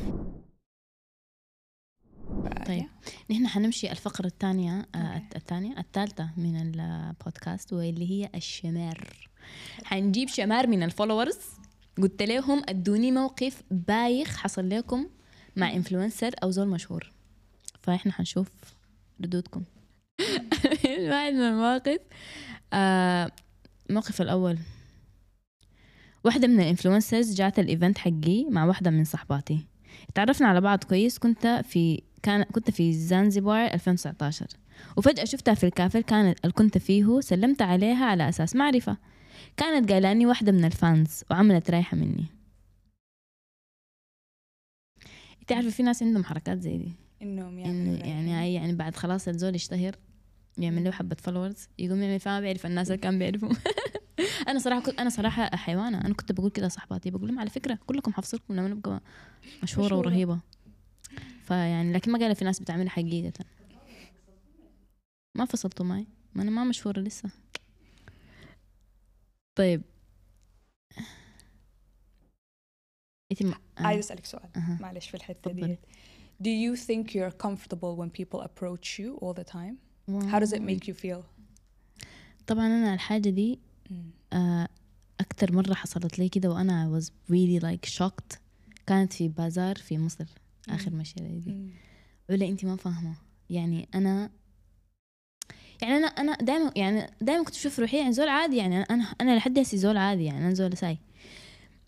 طيب 2.68 2.86
نحن 3.32 3.48
حنمشي 3.48 3.92
الفقرة 3.92 4.26
الثانية 4.26 4.88
آه 4.96 5.22
الثانية 5.36 5.80
الثالثة 5.80 6.30
من 6.38 6.56
البودكاست 6.56 7.74
واللي 7.74 8.12
هي 8.12 8.30
الشمار. 8.36 9.30
حنجيب 9.84 10.28
شمار 10.28 10.68
من 10.68 10.84
ال 10.84 10.89
followers. 10.89 11.40
قلت 12.02 12.22
لهم 12.22 12.62
ادوني 12.70 13.12
موقف 13.12 13.64
بايخ 13.72 14.38
حصل 14.38 14.70
لكم 14.70 15.08
مع 15.56 15.74
influencer 15.74 16.32
أو 16.44 16.52
زول 16.52 16.68
مشهور. 16.68 17.12
فإحنا 17.80 18.12
حنشوف 18.12 18.50
ردودكم. 19.22 19.64
واحد 21.12 21.34
من 21.34 21.42
المواقف. 21.42 22.00
آه 22.74 23.32
الموقف 23.90 24.22
الأول. 24.22 24.58
واحدة 26.24 26.48
من 26.48 26.60
ال 26.60 26.66
influencers 26.66 27.36
جات 27.36 27.60
ال 27.60 27.66
event 27.66 27.98
حقي 27.98 28.46
مع 28.50 28.66
واحدة 28.66 28.92
من 28.92 29.04
صحباتي. 29.04 29.66
تعرفنا 30.16 30.48
على 30.48 30.62
بعض 30.62 30.84
كويس. 30.84 31.20
كنت 31.20 31.48
في 31.48 32.02
كان 32.24 32.44
كنت 32.44 32.72
في 32.72 32.94
زنزبار 32.94 33.66
2019 33.74 34.48
وفجأة 34.98 35.26
شفتها 35.26 35.54
في 35.54 35.64
الكافيه 35.64 36.02
كانت 36.02 36.40
اللي 36.40 36.54
كنت 36.54 36.78
فيه 36.78 37.20
سلمت 37.20 37.62
عليها 37.62 38.06
على 38.06 38.30
أساس 38.30 38.56
معرفة. 38.56 38.98
كانت 39.58 39.92
قايلاني 39.92 40.26
واحدة 40.26 40.52
من 40.52 40.66
ال 40.66 40.77
fans 40.77 41.24
وعملت 41.32 41.72
رايحة 41.72 41.98
مني. 41.98 42.26
انت 45.42 45.52
عارفة 45.52 45.70
في 45.70 45.84
ناس 45.84 46.04
عندهم 46.04 46.24
حركات 46.24 46.62
زي 46.62 46.78
دي؟ 46.78 46.92
إنهم 47.22 47.60
إنه 47.60 47.62
يعملوا 47.62 48.06
يعني 48.06 48.34
هاي 48.34 48.54
يعني 48.54 48.74
بعد 48.74 48.96
خلاص 48.96 49.28
الزول 49.28 49.56
يشتهر. 49.56 49.96
يعمل 50.58 50.84
له 50.84 50.92
حبة 50.92 51.16
followers 51.20 51.68
يقوم 51.80 52.04
يعمل 52.04 52.20
فما 52.20 52.40
بيعرف 52.40 52.66
الناس 52.66 52.88
اللي 52.88 52.98
كان 53.02 53.20
بيعرفهم 53.20 53.58
أنا 54.48 54.60
صراحة 54.60 54.82
كنت 54.82 55.00
أنا 55.00 55.10
صراحة 55.10 55.56
حيوانة 55.56 56.02
أنا 56.02 56.14
كنت 56.14 56.32
بقول 56.32 56.52
كده 56.52 56.68
صحباتي 56.68 57.12
بقول 57.12 57.28
لهم 57.28 57.40
على 57.40 57.50
فكرة 57.50 57.80
كلكم 57.86 58.14
حفصلكم 58.14 58.54
لما 58.54 58.68
نبقى 58.68 59.02
مشهورة. 59.64 59.96
ورهيبة. 59.96 60.40
فيعني 61.44 61.94
لكن 61.94 62.12
ما 62.12 62.20
قال 62.20 62.36
في 62.36 62.46
ناس 62.46 62.60
بتعملها 62.60 62.90
حقيقة. 62.90 63.46
ما 65.36 65.46
فصلتوا 65.46 65.86
معي 65.86 66.08
ما 66.34 66.44
أنا 66.44 66.52
ما 66.52 66.64
مشهورة 66.64 67.00
لسه. 67.00 67.30
طيب. 69.56 69.82
انت 73.32 73.44
م... 73.44 73.54
عايز 73.78 74.00
أسألك 74.06 74.26
سؤال. 74.26 74.50
أها. 74.56 74.78
معلش 74.82 75.10
في 75.10 75.18
الحتة. 75.18 75.52
دي 75.52 75.78
Do 76.44 76.50
you 76.50 76.76
think 76.78 77.16
you're 77.16 77.36
comfortable 77.48 77.96
when 77.98 78.10
people 78.12 78.42
approach 78.42 79.00
you 79.00 79.18
all 79.22 79.34
the 79.34 79.44
time? 79.44 79.87
How 80.10 80.40
does 80.40 80.54
it 80.54 80.62
make 80.62 80.88
you 80.88 80.94
feel? 80.94 81.24
طبعا 82.48 82.68
أنا 82.68 82.94
الحاجة 82.94 83.30
دي. 83.30 83.60
آه، 84.34 84.68
أكتر 85.20 85.54
مرة 85.54 85.74
حصلت 85.74 86.20
لي 86.20 86.30
كده 86.30 86.50
وأنا 86.50 87.00
was 87.00 87.06
really 87.32 87.64
like 87.64 87.90
shocked 88.00 88.38
كانت 88.88 89.14
في 89.14 89.28
بازار 89.28 89.76
في 89.76 89.98
مصر 89.98 90.26
آخر 90.70 90.94
مشية 90.94 91.22
لي 91.22 91.40
دي. 91.40 91.72
ولا 92.30 92.48
أنت 92.48 92.66
ما 92.66 92.76
فاهمة 92.76 93.16
يعني 93.50 93.88
أنا 93.96 94.30
يعني 95.82 95.94
أنا 95.98 96.08
أنا 96.08 96.36
دائما 96.38 96.72
يعني 96.76 97.12
دائما 97.22 97.44
كنت 97.44 97.56
أشوف 97.56 97.80
روحي 97.80 97.98
يعني 97.98 98.14
زول 98.14 98.28
عادي 98.28 98.58
يعني 98.58 98.82
أنا 98.82 99.04
أنا 99.22 99.38
لحد 99.38 99.60
هسي 99.60 99.78
زول 99.78 99.98
عادي 99.98 100.24
يعني 100.26 100.38
أنا 100.46 100.54
زول 100.54 100.78
ساي 100.78 100.98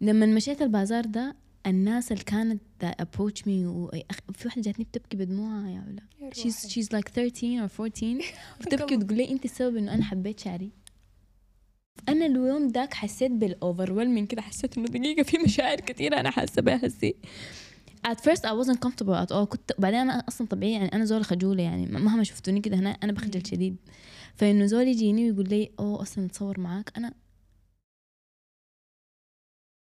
لما 0.02 0.26
مشيت 0.26 0.62
البازار 0.62 1.06
ده 1.06 1.36
الناس 1.68 2.12
اللي 2.12 2.24
كانت 2.24 2.62
approach 3.02 3.42
me 3.42 3.48
و... 3.48 3.90
في 4.34 4.46
واحدة 4.48 4.62
جاتني 4.62 4.86
بتبكي 4.86 5.18
بدموعها 5.18 5.70
يا 5.70 5.96
يا 6.22 6.30
she's 6.30 6.56
she's 6.56 6.88
like 6.98 7.10
13 7.10 7.68
or 7.68 7.80
14 7.80 8.22
وتبكي 8.62 8.96
وتقول 8.96 9.18
لي 9.18 9.32
أنت 9.32 9.46
السبب 9.46 9.76
إنه 9.78 9.94
أنا 9.94 10.04
حبيت 10.04 10.40
شعري. 10.40 10.72
أنا 12.10 12.26
اليوم 12.26 12.68
داك 12.68 12.94
حسيت 12.94 13.32
بالاوفر 13.32 14.26
كده 14.26 14.42
حسيت 14.42 14.78
إنه 14.78 14.88
دقيقة 14.88 15.24
في 15.24 15.38
مشاعر 15.38 15.80
كثيره 15.80 16.20
أنا 16.20 16.30
حاسة 16.30 16.62
بها 16.62 16.88
هسي. 16.88 17.16
At 18.08 18.20
first 18.20 18.44
I 18.46 18.54
wasn't 18.54 18.80
comfortable 18.86 19.26
at 19.26 19.32
all. 19.32 19.44
كنت 19.44 19.72
بعدين 19.80 20.00
أنا 20.00 20.24
أصلا 20.28 20.48
طبيعي 20.48 20.74
يعني 20.74 20.94
أنا 20.94 21.06
زول 21.06 21.26
خجولة 21.26 21.64
يعني 21.64 21.86
مهما 21.86 22.24
شفتوني 22.24 22.62
كده 22.62 22.78
هنا 22.78 22.90
أنا 22.90 23.12
بخجل 23.12 23.48
شديد. 23.48 23.76
فإنه 24.36 24.66
زول 24.66 24.88
يجيني 24.88 25.32
ويقول 25.32 25.50
لي 25.50 25.72
أوه 25.80 26.02
أصلا 26.02 26.26
نتصور 26.26 26.60
معاك. 26.60 26.92
أنا. 26.98 27.14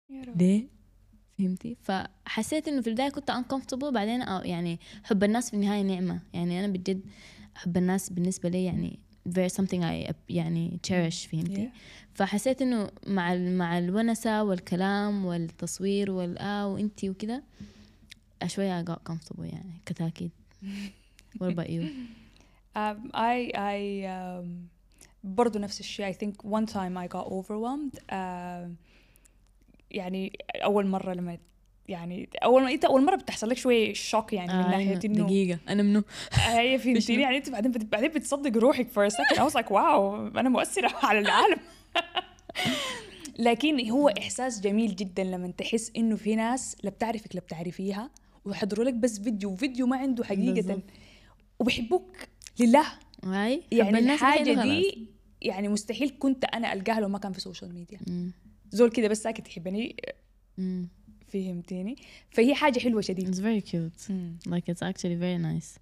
ليه؟ 0.09 0.78
فهمتي؟ 1.39 1.77
فحسيت 1.83 2.67
إنه 2.67 2.81
في 2.81 2.87
البداية 2.89 3.09
كنت 3.09 3.31
uncomfortable 3.31 3.89
بعدين 3.93 4.21
آه 4.21 4.41
يعني 4.41 4.79
حب 5.03 5.23
الناس 5.23 5.49
في 5.49 5.55
النهاية 5.55 5.81
نعمة. 5.81 6.19
يعني 6.33 6.59
أنا 6.65 6.67
بجد 6.73 7.01
حب 7.55 7.77
الناس 7.77 8.09
بالنسبة 8.09 8.49
لي 8.49 8.65
يعني 8.65 8.99
very 9.29 9.51
something 9.61 9.81
I 9.81 10.13
يعني 10.29 10.79
cherish 10.87 11.27
فهمتي؟ 11.31 11.67
Yeah. 11.69 11.77
فحسيت 12.13 12.61
إنه 12.61 12.89
مع 13.07 13.35
مع 13.35 13.77
الونسة 13.77 14.43
والكلام 14.43 15.25
والتصوير 15.25 16.11
والآ 16.11 16.65
وإنتي 16.65 17.09
وكده 17.09 17.43
شوية 18.47 18.83
I 18.83 18.85
got 18.85 19.11
comfortable 19.13 19.43
يعني. 19.43 19.81
كتاكيد 19.85 20.31
what 21.39 21.47
about 21.53 21.69
you? 21.69 21.83
Um, 22.75 23.11
I 23.13 23.51
I 23.55 24.05
um, 24.07 24.47
برضو 25.23 25.59
نفس 25.59 25.79
الشيء. 25.79 26.11
I 26.11 26.15
think 26.15 26.43
one 26.43 26.65
time 26.65 26.97
I 26.97 27.07
got 27.07 27.25
overwhelmed. 27.27 27.99
Um, 28.11 28.77
يعني 29.91 30.37
أول 30.55 30.87
مرة 30.87 31.13
لما 31.13 31.37
يعني 31.89 32.29
أول 32.43 32.63
ما 32.63 32.71
أنت 32.71 32.85
أول 32.85 33.05
مرة 33.05 33.15
بتحصل 33.15 33.49
لك 33.49 33.57
شوية 33.57 33.93
شوك 33.93 34.33
يعني 34.33 34.53
من 34.53 34.59
آه، 34.59 34.71
ناحية 34.71 34.99
إنه 35.05 35.25
دقيقة. 35.25 35.59
أنا 35.69 35.83
منو؟ 35.83 36.03
هي 36.31 36.79
شنو؟ 36.79 36.93
فهمتيني 36.93 37.21
يعني 37.21 37.37
أنت 37.37 37.49
بعدين 37.49 37.71
بعدين 37.71 38.11
بتصدق 38.11 38.57
روحك 38.57 38.87
second. 38.91 39.37
I 39.37 39.51
was 39.51 39.53
like 39.53 39.71
wow 39.71 40.27
أنا 40.27 40.49
مؤثرة 40.49 40.95
على 41.07 41.19
العالم. 41.19 41.57
لكن 43.39 43.89
هو 43.89 44.09
إحساس 44.09 44.61
جميل 44.61 44.95
جدا 44.95 45.23
لما 45.23 45.51
تحس 45.57 45.91
إنه 45.97 46.15
في 46.15 46.35
ناس 46.35 46.77
لا 46.83 46.89
بتعرفك 46.89 47.35
لا 47.35 47.41
بتعرفيها 47.41 48.09
ويحضروا 48.45 48.85
لك 48.85 48.93
بس 48.93 49.19
فيديو 49.19 49.55
فيديو 49.55 49.87
ما 49.87 49.97
عنده 49.97 50.23
حقيقة. 50.23 50.53
بالضبط. 50.53 50.83
وبيحبوك 51.59 52.15
لله. 52.59 52.85
يعني 53.71 53.91
خلاص. 54.53 54.63
دي 54.65 55.07
يعني 55.41 55.67
مستحيل 55.67 56.15
كنت 56.19 56.45
أنا 56.45 56.73
ألقاها 56.73 56.99
لو 56.99 57.09
ما 57.09 57.17
كان 57.17 57.31
في 57.31 57.37
السوشيال 57.37 57.73
ميديا. 57.73 57.99
زول 58.71 58.91
كده 58.91 59.07
بس 59.07 59.23
ساكت 59.23 59.47
يحبني. 59.47 59.95
فهمتيني؟ 61.27 61.95
فهي 62.29 62.55
حاجة 62.55 62.79
حلوة 62.79 63.01
شديد. 63.01 63.35
It's 63.35 63.39
very 63.39 63.69
cute. 63.69 64.11
like 64.49 64.73
it's 64.73 64.83
actually 64.91 65.15
very 65.21 65.41
nice. 65.43 65.79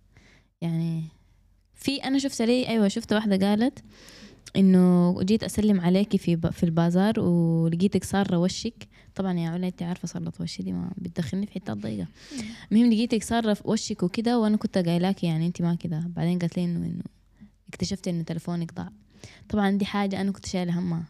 يعني 0.61 1.03
في 1.75 1.95
أنا 2.03 2.19
شفت 2.19 2.41
لي 2.41 2.67
أيوه 2.67 2.87
شفت 2.87 3.13
واحدة 3.13 3.47
قالت 3.49 3.83
إنه 4.55 5.15
جيت 5.23 5.43
أسلم 5.43 5.81
عليكي 5.81 6.17
في 6.17 6.35
ب- 6.35 6.49
في 6.49 6.63
البازار 6.63 7.19
ولقيتك 7.19 8.03
صار 8.03 8.35
وشك. 8.35 8.87
طبعا 9.15 9.33
يا 9.39 9.49
علا 9.49 9.67
انت 9.67 9.83
عارفة 9.83 10.07
صارت 10.07 10.41
وشي 10.41 10.63
دي 10.63 10.71
ما 10.73 10.91
بتدخلني 10.97 11.45
في 11.45 11.51
حتات 11.53 11.77
ضيقه 11.77 12.07
المهم 12.71 12.89
لقيتك 12.93 13.23
صار 13.23 13.55
وشك 13.65 14.03
وكده 14.03 14.39
وأنا 14.39 14.57
كنت 14.57 14.77
قايلاكي 14.77 15.27
يعني 15.27 15.47
انت 15.47 15.61
ما 15.61 15.75
كده. 15.75 16.03
بعدين 16.15 16.39
قالت 16.39 16.57
لي 16.57 16.65
إنه 16.65 16.85
إنه 16.85 17.03
اكتشفت 17.69 18.07
إنه 18.07 18.23
تلفونك 18.23 18.73
ضاع. 18.73 18.89
طبعا 19.49 19.71
دي 19.71 19.85
حاجة 19.85 20.21
أنا 20.21 20.31
كنت 20.31 20.45
شايلة 20.45 20.79
همها. 20.79 21.03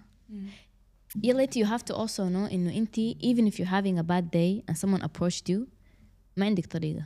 يلا 1.23 1.45
you 1.45 1.65
have 1.65 1.83
to 1.83 1.95
also 1.95 2.19
know 2.19 2.53
انه 2.53 2.77
انت 2.77 2.99
even 2.99 3.53
if 3.53 3.57
you're 3.57 3.71
having 3.71 3.97
a 3.99 4.03
bad 4.03 4.25
day 4.25 4.71
and 4.71 4.77
someone 4.77 5.03
approached 5.03 5.49
you 5.49 5.59
ما 6.37 6.45
عندك 6.45 6.65
طريقة. 6.65 7.05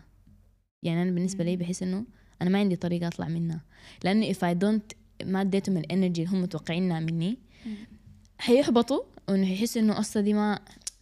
يعني 0.84 1.02
أنا 1.02 1.12
بالنسبة 1.12 1.44
لي 1.44 1.58
بحس 1.58 1.84
إنه 1.84 2.06
أنا 2.42 2.50
ما 2.50 2.60
عندي 2.60 2.76
طريقة 2.76 3.08
أطلع 3.08 3.28
منها. 3.28 3.62
لأنه 4.04 4.34
if 4.34 4.38
I 4.38 4.58
don't 4.64 4.96
ما 5.26 5.42
اديتهم 5.42 5.78
ال 5.78 5.84
energy 5.84 6.24
اللي 6.24 6.38
هم 6.38 6.42
متوقعينها 6.42 7.00
مني 7.00 7.38
حيحبطوا 8.38 9.02
وإنه 9.30 9.46
حيحسوا 9.46 9.82
إنه 9.82 10.00
أصلا 10.00 10.24
دي 10.24 10.34
ما 10.34 10.60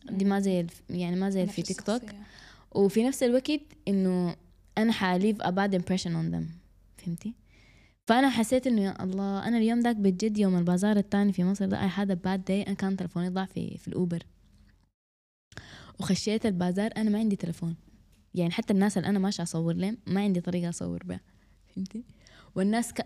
دي 0.09 0.25
ما 0.25 0.39
زي 0.39 0.67
يعني 0.89 1.15
ما 1.15 1.29
زي 1.29 1.45
في 1.45 1.61
تيك 1.61 1.81
توك. 1.81 2.01
وفي 2.71 3.03
نفس 3.03 3.23
الوقت 3.23 3.61
إنه 3.87 4.35
أنا 4.77 4.91
حاليف 4.91 5.41
a 5.41 5.51
bad 5.51 5.73
impression 5.79 6.11
on 6.11 6.33
them. 6.35 6.45
فهمتي؟ 6.97 7.33
فأنا 8.09 8.29
حسيت 8.29 8.67
إنه 8.67 8.81
يا 8.81 9.03
الله 9.03 9.47
أنا 9.47 9.57
اليوم 9.57 9.79
ذاك 9.79 9.95
بجد 9.95 10.37
يوم 10.37 10.57
ال 10.57 10.63
bazaar 10.63 10.97
التاني 10.97 11.33
في 11.33 11.43
مصر 11.43 11.65
ده 11.65 11.89
had 11.89 12.07
a 12.09 12.15
bad 12.15 12.39
day 12.49 12.67
أنا 12.67 12.73
كان 12.73 12.97
تلفوني 12.97 13.29
ضاع 13.29 13.45
في 13.45 13.77
في 13.77 13.87
الأوبر. 13.87 14.23
وخشيت 15.99 16.45
البازار 16.45 16.91
أنا 16.97 17.09
ما 17.09 17.19
عندي 17.19 17.35
تلفون. 17.35 17.75
يعني 18.35 18.51
حتى 18.51 18.73
الناس 18.73 18.97
اللي 18.97 19.09
أنا 19.09 19.19
ماشية 19.19 19.43
أصور 19.43 19.73
لهم 19.73 19.97
ما 20.07 20.21
عندي 20.21 20.41
طريقة 20.41 20.69
أصور 20.69 21.03
بها. 21.03 21.19
فهمتي؟ 21.75 22.03
والناس 22.55 22.93
ك... 22.93 23.05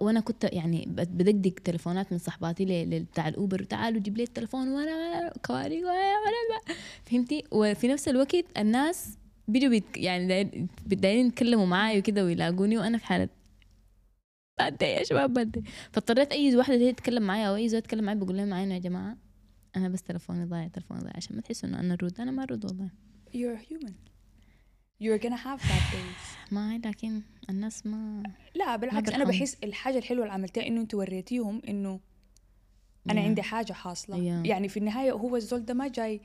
وأنا 0.00 0.20
كنت 0.20 0.44
يعني 0.52 0.84
بدقدق 0.88 1.54
تليفونات 1.64 2.12
من 2.12 2.18
صحباتي 2.18 2.84
بتاع 3.00 3.28
الأوبر 3.28 3.62
تعالوا 3.64 4.00
جيب 4.00 4.16
لي 4.16 4.22
التليفون 4.22 4.68
وأنا 4.68 5.32
وأنا 5.44 6.60
فهمتي؟ 7.04 7.44
وفي 7.52 7.88
نفس 7.88 8.08
الوقت 8.08 8.44
الناس 8.58 9.18
بيجوا 9.48 9.68
بيت... 9.70 9.96
يعني 9.96 10.26
داير- 10.28 10.66
دايرين 10.86 11.26
يتكلموا 11.26 11.66
معاي 11.66 11.98
وكده 11.98 12.24
ويلاقوني 12.24 12.78
وأنا 12.78 12.98
في 12.98 13.06
حالة 13.06 13.28
بدي 14.68 14.84
يا 14.84 15.04
شباب 15.04 15.34
بدي 15.34 15.64
فاضطريت 15.92 16.32
أي 16.32 16.56
واحدة 16.56 16.76
تيجي 16.76 16.92
تتكلم 16.92 17.22
معايا 17.22 17.48
أو 17.48 17.54
أي 17.56 17.68
زول 17.68 17.78
يتكلم 17.78 18.04
معايا 18.04 18.18
بقول 18.18 18.36
لهم 18.36 18.48
معانا 18.48 18.74
يا 18.74 18.78
جماعة. 18.80 19.16
أنا 19.76 19.88
بس 19.88 20.02
تليفوني 20.02 20.44
ضايع 20.44 20.68
تليفوني 20.68 21.00
ضايع 21.00 21.12
عشان 21.16 21.36
ما 21.36 21.42
تحسوا 21.42 21.68
إنه 21.68 21.80
أنا 21.80 21.94
rude 22.02 22.20
أنا 22.20 22.30
ما 22.30 22.44
rude 22.44 22.64
والله. 22.64 22.88
You're 23.34 23.60
human. 23.72 23.92
You're 25.02 25.22
gonna 25.22 25.40
have 25.46 25.60
bad 25.60 25.84
days. 25.94 26.26
ما 26.52 26.80
لكن 26.84 27.22
الناس 27.50 27.86
ما 27.86 28.22
لا 28.54 28.76
بالعكس 28.76 29.10
أنا. 29.12 29.24
بحس 29.24 29.56
الحاجة 29.64 29.98
الحلوة 29.98 30.22
اللي 30.22 30.34
عملتيها 30.34 30.66
إنه 30.66 30.80
انت 30.80 30.94
وريتيهم 30.94 31.62
إنه 31.68 32.00
أنا 33.10 33.20
Yeah. 33.20 33.24
عندي 33.24 33.42
حاجة 33.42 33.72
حاصلة. 33.72 34.16
Yeah. 34.16 34.46
يعني 34.48 34.68
في 34.68 34.76
النهاية 34.76 35.12
هو 35.12 35.36
الزول 35.36 35.64
ده 35.64 35.74
ما 35.74 35.88
جاي 35.88 36.20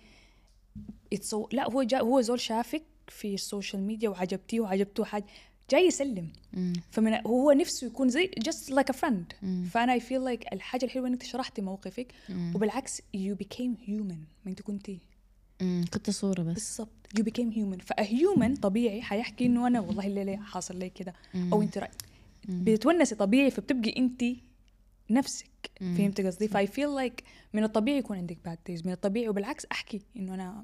يتصو... 1.11 1.47
لا 1.51 1.71
هو 1.71 1.83
جاي 1.83 2.01
هو 2.01 2.21
زول 2.21 2.39
شافك 2.39 2.83
في 3.07 3.33
ال 3.33 3.40
social 3.40 3.81
media 3.81 4.09
وعجبتيه 4.09 4.59
وعجبته 4.59 5.03
حاجة. 5.05 5.25
جاي 5.71 5.87
يسلم. 5.87 6.29
فمن 6.91 7.13
هو 7.27 7.51
نفسه 7.51 7.87
يكون 7.87 8.09
زي 8.09 8.31
like 8.69 8.93
a 8.93 8.97
friend. 8.97 9.33
مم. 9.43 9.65
فأنا 9.71 9.99
I 9.99 10.01
feel 10.01 10.21
like 10.37 10.53
الحاجة 10.53 10.85
الحلوة 10.85 11.07
إنك 11.07 11.23
شرحتي 11.23 11.61
موقفك 11.61 12.07
مم. 12.29 12.51
وبالعكس 12.55 13.01
you 13.01 13.35
became 13.43 13.87
human. 13.87 14.19
ما 14.45 14.47
أنت 14.47 14.61
كنتي. 14.61 14.99
كنت 15.93 16.09
صورة 16.09 16.41
بس. 16.41 16.53
بالضبط. 16.53 16.89
You 17.19 17.23
became 17.23 17.55
human. 17.55 17.83
ف 17.85 17.97
human 17.97 18.55
طبيعي 18.55 19.01
حيحكي 19.01 19.45
إنه 19.45 19.67
أنا 19.67 19.79
والله 19.79 20.07
الليلة 20.07 20.35
حاصل 20.35 20.79
لي 20.79 20.89
كده. 20.89 21.13
أو 21.35 21.61
أنت 21.61 21.77
رأي. 21.77 21.91
بتتونسي 22.49 23.15
طبيعي 23.15 23.51
فبتبقي 23.51 23.93
أنت 23.97 24.23
نفسك. 25.09 25.47
فهمت 25.79 26.21
قصدي؟ 26.21 26.47
ف 26.47 26.67
I 26.67 26.73
feel 26.73 26.95
like 26.95 27.23
من 27.53 27.63
الطبيعي 27.63 27.97
يكون 27.97 28.17
عندك 28.17 28.37
bad 28.45 28.57
days 28.67 28.85
من 28.85 28.91
الطبيعي 28.91 29.29
وبالعكس 29.29 29.65
أحكي 29.71 30.01
إنه 30.17 30.33
أنا 30.33 30.63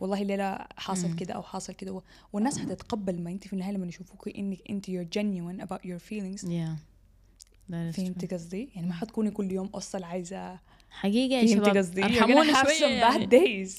والله 0.00 0.22
الليلة 0.22 0.58
حاصل 0.76 1.14
كده 1.14 1.34
أو 1.34 1.42
حاصل 1.42 1.72
كده 1.72 2.02
والناس 2.32 2.58
حتتقبل 2.58 3.22
ما 3.22 3.30
انت 3.30 3.46
في 3.46 3.52
النهاية 3.52 3.72
لما 3.72 3.86
يشوفوك 3.86 4.28
انك 4.28 4.58
انت 4.70 4.86
you're 4.86 5.18
genuine 5.18 5.66
about 5.66 5.80
your 5.80 6.00
feelings 6.10 6.42
yeah. 6.48 6.78
فهمت 7.70 8.34
قصدي 8.34 8.68
يعني 8.74 8.86
ما 8.86 8.94
حتكوني 8.94 9.30
كل 9.30 9.52
يوم 9.52 9.66
أصل 9.66 10.04
عايزة 10.04 10.58
حقيقة 10.90 11.40
يا 11.40 11.56
شباب 11.56 11.76
قصدي 11.76 12.04
أرحمونا 12.04 12.54
have 12.54 12.62
شوية 12.66 13.00
some 13.00 13.12
bad 13.14 13.32
يعني. 13.32 13.66
days 13.68 13.72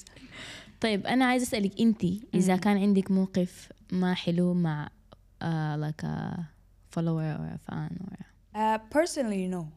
طيب 0.82 1.08
أنا 1.08 1.26
عايزة 1.26 1.44
أسألك 1.44 1.82
أنت 1.82 2.04
إذا 2.34 2.54
مم. 2.54 2.60
كان 2.60 2.78
عندك 2.78 3.12
موقف 3.12 3.70
ما 3.92 4.14
حلو 4.14 4.54
مع 4.54 4.90
uh, 5.44 5.78
like 5.78 6.04
a 6.04 6.40
follower 6.96 7.30
or 7.40 7.48
a 7.56 7.72
fan 7.72 7.92
or 8.04 8.18
Uh, 8.56 8.80
personally, 8.90 9.48
no. 9.48 9.68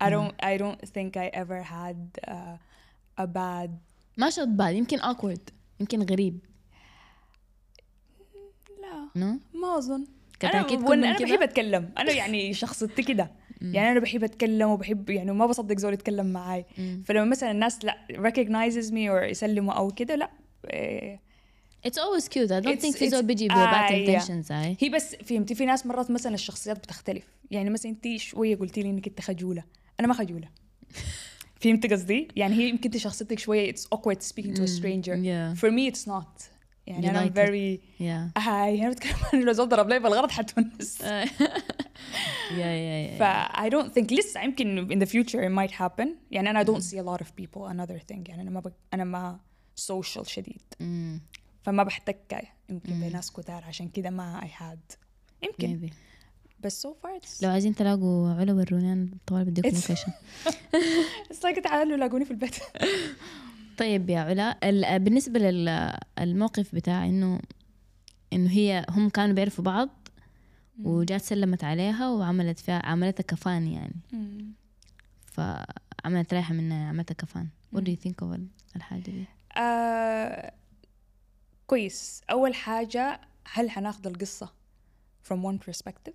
I 0.00 0.10
don't. 0.10 0.34
I 0.52 0.56
don't 0.62 0.80
think 0.94 1.16
I 1.16 1.26
ever 1.42 1.62
had 1.62 1.98
uh, 2.26 2.56
a 3.24 3.26
bad. 3.40 3.70
ما 4.16 4.30
شرط 4.30 4.48
بعد 4.48 4.74
يمكن 4.74 4.98
awkward 4.98 5.40
يمكن 5.80 6.02
غريب. 6.02 6.38
لا. 8.82 9.08
نو؟ 9.16 9.38
ما 9.54 9.78
أظن. 9.78 10.06
أنا 10.44 10.62
كده؟ 11.18 11.24
بحب 11.26 11.42
أتكلم. 11.42 11.92
أنا 11.98 12.12
يعني 12.12 12.54
شخصيتي 12.62 13.02
كده. 13.02 13.30
يعني 13.62 13.90
أنا 13.92 14.00
بحب 14.00 14.24
أتكلم 14.24 14.68
وبحب 14.68 15.10
يعني 15.10 15.32
ما 15.32 15.46
بصدق 15.46 15.78
زول 15.78 15.92
يتكلم 15.92 16.26
معاي. 16.26 16.64
فلما 17.04 17.24
مثلا 17.24 17.50
الناس 17.50 17.84
لا 17.84 17.98
recognizes 18.12 18.88
me 18.90 19.10
or 19.10 19.30
يسلموا 19.30 19.72
أو 19.74 19.88
كده 19.90 20.14
لا. 20.16 20.30
It's 21.86 21.96
always 22.00 22.24
cute. 22.24 22.50
I 22.50 22.64
don't 22.64 22.78
It's- 22.78 22.82
think 22.82 22.96
في 22.96 23.08
زول 23.08 23.22
بيجي 23.22 23.48
ب 23.48 23.52
آه، 23.52 23.88
intentions 23.88 24.50
هاي 24.52 24.76
هي 24.80 24.88
بس 24.88 25.14
فهمتي 25.14 25.54
في 25.54 25.64
ناس 25.64 25.86
مرات 25.86 26.10
مثلا 26.10 26.34
الشخصيات 26.34 26.78
بتختلف. 26.78 27.24
يعني 27.50 27.70
مثلا 27.70 27.92
انت 27.92 28.16
شوية 28.20 28.56
قلتي 28.56 28.82
لي 28.82 28.90
إنك 28.90 29.06
أنت 29.08 29.20
خجولة. 29.20 29.64
أنا 30.00 30.08
ما 30.08 30.14
خجولة. 30.14 30.48
فهمت 31.64 31.92
قصدي 31.92 32.28
يعني 32.36 32.54
هي 32.54 32.68
يمكن 32.68 32.84
انت 32.84 32.96
شخصيتك 32.96 33.38
شوية 33.38 33.72
it's 33.72 33.84
awkward 33.94 34.22
speaking 34.22 34.54
to 34.54 34.60
a 34.60 34.68
stranger 34.68 35.16
yeah. 35.16 35.60
for 35.60 35.70
me 35.70 35.92
it's 35.92 36.06
not 36.06 36.54
يعني 36.86 37.10
أنا 37.10 37.30
yeah 37.98 38.38
هاي 38.40 38.82
أنا 38.82 38.90
بتكلم 38.90 39.14
عن 39.32 39.42
لو 39.42 39.52
زول 39.52 39.68
ضرب 39.68 39.88
لي 39.88 39.98
بالغلط 39.98 40.30
حتونس 40.30 41.02
yeah 41.02 41.26
yeah 42.50 43.18
yeah 43.18 43.18
ف 43.18 43.22
I 43.56 43.70
don't 43.70 43.92
think 43.94 44.12
لسه 44.12 44.42
يمكن 44.42 44.88
in 44.88 45.06
the 45.06 45.10
future 45.10 45.40
it 45.40 45.52
might 45.58 45.74
happen 45.74 46.08
يعني 46.30 46.50
أنا 46.50 46.64
I 46.64 46.66
don't 46.66 46.82
see 46.82 46.98
a 46.98 47.04
lot 47.04 47.24
of 47.24 47.28
people 47.28 47.68
another 47.70 47.98
thing 48.12 48.28
يعني 48.28 48.42
أنا 48.42 48.50
ما 48.50 48.60
ب... 48.60 48.72
أنا 48.94 49.04
ما 49.04 49.40
social 49.80 50.22
شديد. 50.22 50.62
فما 51.62 51.82
بحتك 51.82 52.48
يمكن 52.68 53.00
بناس 53.00 53.32
كتار 53.32 53.64
عشان 53.64 53.88
كده 53.88 54.10
ما 54.10 54.40
I 54.40 54.62
had 54.62 54.96
يمكن 55.42 55.88
maybe 55.88 55.92
بس 56.64 56.86
so 56.86 56.90
far 56.90 57.20
it's 57.22 57.42
لو 57.42 57.50
عايزين 57.50 57.74
تلاقوا 57.74 58.28
علا 58.34 58.52
وروني 58.52 58.92
أنا 58.92 59.08
طوال 59.26 59.44
بديكم 59.44 59.68
لوكيشن 59.68 60.12
it's 61.32 61.36
like 61.46 61.62
تعالوا 61.64 61.96
لاقوني 61.96 62.24
في 62.24 62.30
البيت. 62.30 62.56
طيب 63.78 64.10
يا 64.10 64.18
علا 64.20 64.58
ال- 64.68 64.98
بالنسبة 64.98 65.38
للموقف 65.40 66.74
بتاع 66.74 67.06
انه 67.06 67.40
إنه 68.32 68.50
هي 68.50 68.86
هم 68.90 69.08
كانوا 69.08 69.34
بيعرفوا 69.34 69.64
بعض 69.64 70.08
وجات 70.82 71.22
سلمت 71.22 71.64
عليها 71.64 72.08
وعملت 72.10 72.58
فيها 72.58 72.86
عملتها 72.86 73.22
كفان 73.22 73.66
يعني. 73.66 73.94
فعملت 75.26 76.34
رايحة 76.34 76.54
منها 76.54 76.88
عملتها 76.88 77.14
كفان. 77.14 77.48
What 77.76 77.78
do 77.80 77.88
you 77.90 77.96
think 78.06 78.14
of 78.22 78.32
ال- 78.32 78.46
الحاجة 78.76 79.00
دي؟ 79.00 79.24
آه 79.56 80.52
كويس. 81.66 82.22
أول 82.30 82.54
حاجة 82.54 83.20
هل 83.52 83.70
حناخد 83.70 84.06
القصة 84.06 84.52
from 85.28 85.36
one 85.36 85.58
perspective 85.68 86.14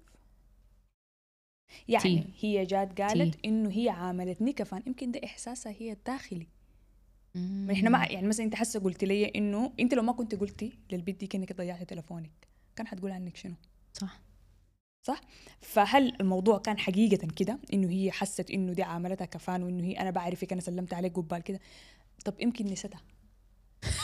يعني 1.87 2.33
تي. 2.39 2.57
هي 2.57 2.65
جات 2.65 3.01
قالت 3.01 3.45
إنه 3.45 3.69
هي 3.71 3.89
عاملتني 3.89 4.53
كفان 4.53 4.83
يمكن 4.87 5.11
ده 5.11 5.21
إحساسها 5.23 5.75
هي 5.79 5.91
الداخلي. 5.91 6.47
ما 7.35 7.73
إحنا 7.73 7.89
ما 7.89 8.05
يعني 8.05 8.27
مثلا 8.27 8.45
أنت 8.45 8.55
حاسة 8.55 8.79
قلت 8.79 9.03
لي 9.03 9.25
إنه 9.25 9.71
أنت 9.79 9.93
لو 9.93 10.03
ما 10.03 10.11
كنت 10.11 10.35
قلتي 10.35 10.73
للبنت 10.91 11.19
دي 11.19 11.27
كأنك 11.27 11.53
ضيعتي 11.53 11.85
تلفونك 11.85 12.31
كان 12.75 12.87
حتقول 12.87 13.11
عنك 13.11 13.37
شنو؟ 13.37 13.53
صح. 13.93 14.21
صح؟ 15.03 15.21
فهل 15.61 16.15
الموضوع 16.21 16.57
كان 16.57 16.77
حقيقة 16.77 17.27
كده؟ 17.27 17.59
إنه 17.73 17.89
هي 17.89 18.11
حست 18.11 18.51
إنه 18.51 18.73
دي 18.73 18.83
عاملتها 18.83 19.25
كفان 19.25 19.63
وإنه 19.63 19.83
هي 19.83 19.93
أنا 19.93 20.11
بعرفك 20.11 20.51
أنا 20.51 20.61
سلمت 20.61 20.93
عليك 20.93 21.15
قبال 21.15 21.39
كده. 21.39 21.59
طب 22.25 22.33
يمكن 22.39 22.65
نسيتها. 22.65 23.01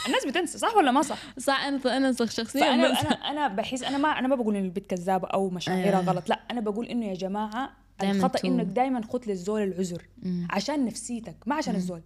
الناس 0.06 0.26
بتنسى 0.26 0.58
صح 0.58 0.76
ولا 0.76 0.90
ما 0.90 1.02
صح؟ 1.02 1.18
صح 1.38 1.60
أنا 1.64 1.96
أنا 1.96 2.12
شخصيا. 2.26 2.74
أنا 2.74 2.86
أنا 3.10 3.48
بحس 3.48 3.82
أنا 3.82 3.98
ما 3.98 4.08
أنا 4.08 4.28
ما 4.28 4.36
بقول 4.36 4.56
ان 4.56 4.64
البنت 4.64 4.86
كذابه 4.86 5.28
أو 5.28 5.50
مشاعرها 5.50 5.98
آه. 5.98 6.02
غلط 6.02 6.28
لا 6.28 6.40
أنا 6.50 6.60
بقول 6.60 6.86
إنه 6.86 7.06
يا 7.06 7.14
جماعة 7.14 7.72
الخطأ 8.02 8.38
تو- 8.38 8.48
إنك 8.48 8.66
دائما 8.66 9.02
خد 9.06 9.26
للزول 9.28 9.62
العذر. 9.62 10.02
عشان 10.50 10.84
نفسيتك 10.84 11.36
ما 11.46 11.54
عشان 11.54 11.74
الزول 11.74 12.02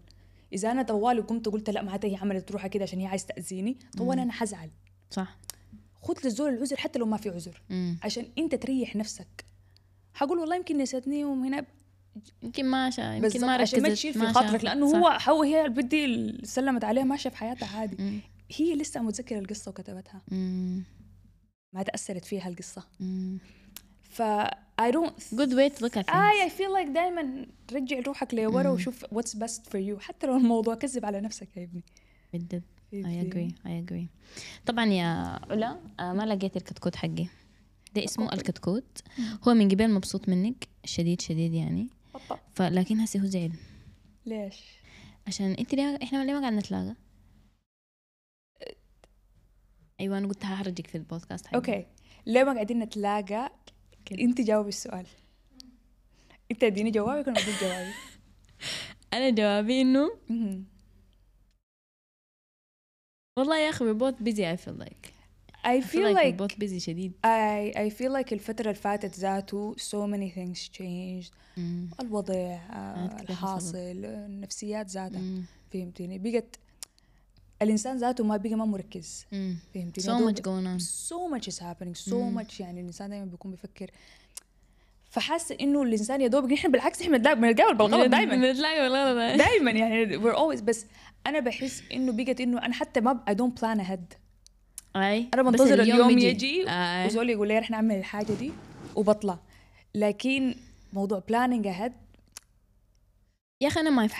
إذا 0.52 0.70
أنا 0.70 0.82
طوالي 0.82 1.20
قمت 1.20 1.48
قلت 1.48 1.70
لا 1.70 1.82
معناتها 1.82 2.08
هي 2.08 2.16
عملت 2.16 2.52
روحها 2.52 2.68
كده 2.68 2.82
عشان 2.82 3.00
هي 3.00 3.06
عايز 3.06 3.26
تأذيني 3.26 3.78
طوالي 3.98 4.22
أنا 4.22 4.32
حزعل 4.32 4.70
صح 5.10 5.36
خد 6.02 6.14
للزول 6.24 6.54
العذر 6.54 6.76
حتى 6.76 6.98
لو 6.98 7.06
ما 7.06 7.16
في 7.16 7.28
عذر 7.30 7.62
مم. 7.70 7.98
عشان 8.02 8.26
أنت 8.38 8.54
تريح 8.54 8.96
نفسك 8.96 9.44
حقول 10.14 10.38
والله 10.38 10.56
يمكن 10.56 10.78
نسيتني 10.78 11.24
وهنا 11.24 11.64
يمكن 12.42 12.66
ما 12.66 12.90
شا 12.90 13.14
يمكن 13.14 13.40
ما 13.40 13.56
ركزت 13.56 13.78
ما 13.78 13.88
تشيل 13.88 14.12
في 14.12 14.26
خاطرك. 14.26 14.64
لأنه 14.64 14.92
صح. 14.92 15.28
هو 15.28 15.36
هو 15.36 15.42
هي 15.42 15.64
البنت 15.64 15.94
سلمت 16.46 16.84
عليها 16.84 17.04
ماشيه 17.04 17.30
في 17.30 17.36
حياتها 17.36 17.78
عادي. 17.78 18.02
مم. 18.02 18.20
هي 18.56 18.74
لسه 18.74 19.02
متذكرة 19.02 19.38
القصة 19.38 19.70
وكتبتها. 19.70 20.22
مم. 20.30 20.84
ما 21.72 21.82
تأثرت 21.82 22.24
فيها 22.24 22.48
القصة. 22.48 22.82
مم. 23.00 23.38
ف 24.02 24.22
a 24.80 25.36
good 25.40 25.52
way 25.58 25.68
to 25.68 25.82
look 25.84 25.96
at 25.96 26.06
things. 26.06 26.14
I 26.14 26.42
I 26.42 26.50
feel 26.50 26.72
like 26.72 26.88
دائما 26.88 27.46
رجع 27.72 28.00
روحك 28.06 28.34
لورا 28.34 28.70
وشوف 28.70 29.04
what's 29.12 29.36
best 29.36 29.66
for 29.66 29.80
you 29.80 29.98
حتى 29.98 30.26
لو 30.26 30.36
الموضوع 30.36 30.74
كذب 30.74 31.04
على 31.04 31.20
نفسك 31.20 31.56
يا 31.56 31.64
ابني. 31.64 31.84
بالضبط 32.32 32.62
I 32.94 33.24
agree. 33.24 33.52
I 33.66 33.84
agree. 33.84 34.06
طبعا 34.66 34.84
يا 34.84 35.06
علا 35.50 35.80
آه، 36.00 36.12
ما 36.12 36.22
لقيت 36.22 36.56
الكتكوت 36.56 36.96
حقي. 36.96 37.26
ده 37.94 38.04
اسمه 38.04 38.32
الكتكوت. 38.32 38.98
هو 39.48 39.54
من 39.54 39.68
قبل 39.68 39.90
مبسوط 39.90 40.28
منك 40.28 40.68
شديد 40.84 41.20
شديد 41.20 41.54
يعني. 41.54 41.88
فلكن 42.54 43.00
هسه 43.00 43.20
هو 43.20 43.26
زعل 43.26 43.52
ليش؟ 44.26 44.64
عشان 45.26 45.52
انت 45.52 45.74
ليه 45.74 45.98
إحنا 46.02 46.24
ليه 46.24 46.32
ما 46.32 46.40
قاعد 46.40 46.52
نتلاقى؟ 46.52 46.94
أيوه 50.00 50.18
أنا 50.18 50.28
قلت 50.28 50.44
هحرجك 50.44 50.86
في 50.86 50.94
البودكاست. 50.94 51.46
حقي. 51.46 51.56
أوكي. 51.56 51.86
ليه 52.26 52.44
ما 52.44 52.52
قاعدين 52.52 52.78
نتلاقى؟ 52.78 53.52
انت 54.12 54.40
جاوبي 54.40 54.68
السؤال. 54.68 55.06
انت 56.50 56.64
اديني 56.64 56.90
جوابك 56.90 57.26
وأنا 57.26 57.40
بديك 57.40 57.60
جوابي. 57.60 57.92
أنا 59.14 59.30
جوابي 59.30 59.80
إنه. 59.80 60.10
والله 63.38 63.58
يا 63.58 63.70
أخي 63.70 63.84
we're 63.84 63.96
both 63.96 64.24
busy 64.24 64.40
I 65.64 65.80
feel 65.80 65.82
like 65.82 65.84
I 65.84 65.90
feel 65.90 66.14
like 66.14 66.24
like 66.24 66.36
both 66.36 66.58
busy 66.58 66.78
شديد. 66.78 67.12
I 67.26 67.72
I 67.76 67.90
feel 67.90 68.12
like 68.20 68.32
الفترة 68.32 68.64
اللي 68.70 68.74
فاتت 68.74 69.18
ذاته 69.18 69.74
so 69.78 70.06
many 70.12 70.30
things 70.36 70.68
changed. 70.78 71.32
مم. 71.56 71.88
الوضع 72.00 72.34
آه،. 72.34 73.16
الحاصل 73.30 73.76
النفسيات 73.76 74.90
ذاتها 74.90 75.18
مم. 75.20 75.44
فهمتيني 75.72 76.18
بقت 76.18 76.56
الإنسان 77.62 77.96
ذاته 77.96 78.24
ما 78.24 78.36
بقى 78.36 78.54
ما 78.54 78.64
مركز. 78.64 79.26
مم. 79.32 79.56
فهمتيني 79.74 80.06
so 80.06 80.32
much 80.32 80.38
going 80.40 80.66
on. 80.66 80.84
so 81.10 81.34
much 81.34 81.52
is 81.52 81.58
happening. 81.58 82.08
So 82.08 82.12
مم. 82.12 82.42
much 82.42 82.60
يعني 82.60 82.80
الإنسان 82.80 83.10
دائما 83.10 83.24
بيكون 83.24 83.50
بيفكر. 83.50 83.90
فحاسه 85.10 85.56
إنه 85.60 85.82
الإنسان 85.82 86.20
يا 86.20 86.28
دوب 86.28 86.52
نحن 86.52 86.70
بالعكس 86.70 87.02
إحنا 87.02 87.18
بنتقابل 87.18 87.74
بالغلط 87.74 88.10
دائما 88.10 88.36
بنتلاقى 88.36 88.80
بالغلط. 88.80 89.38
دائما 89.38 89.70
يعني 89.70 90.18
we're 90.18 90.36
always 90.36 90.62
بس 90.62 90.86
أنا 91.26 91.40
بحس 91.40 91.82
إنه 91.92 92.12
بقت 92.12 92.40
إنه 92.40 92.58
أنا 92.58 92.74
حتى 92.74 93.00
ما 93.00 93.20
I 93.30 93.32
don't 93.32 93.60
plan 93.60 93.80
ahead. 93.86 94.19
أي 94.96 95.28
أنا 95.34 95.42
بنتظر 95.42 95.80
اليوم 95.82 96.08
بيجي. 96.14 96.26
يجي 96.26 96.70
آي. 96.70 97.06
وزول 97.06 97.30
يقول 97.30 97.48
لي 97.48 97.58
رح 97.58 97.70
نعمل 97.70 97.94
الحاجة 97.98 98.32
دي 98.32 98.52
وبطلع 98.96 99.38
لكن 99.94 100.54
موضوع 100.92 101.22
planning 101.32 101.64
ahead 101.64 101.92
يا 103.62 103.68
أخي 103.68 103.80
أنا 103.80 104.08
my, 104.08 104.10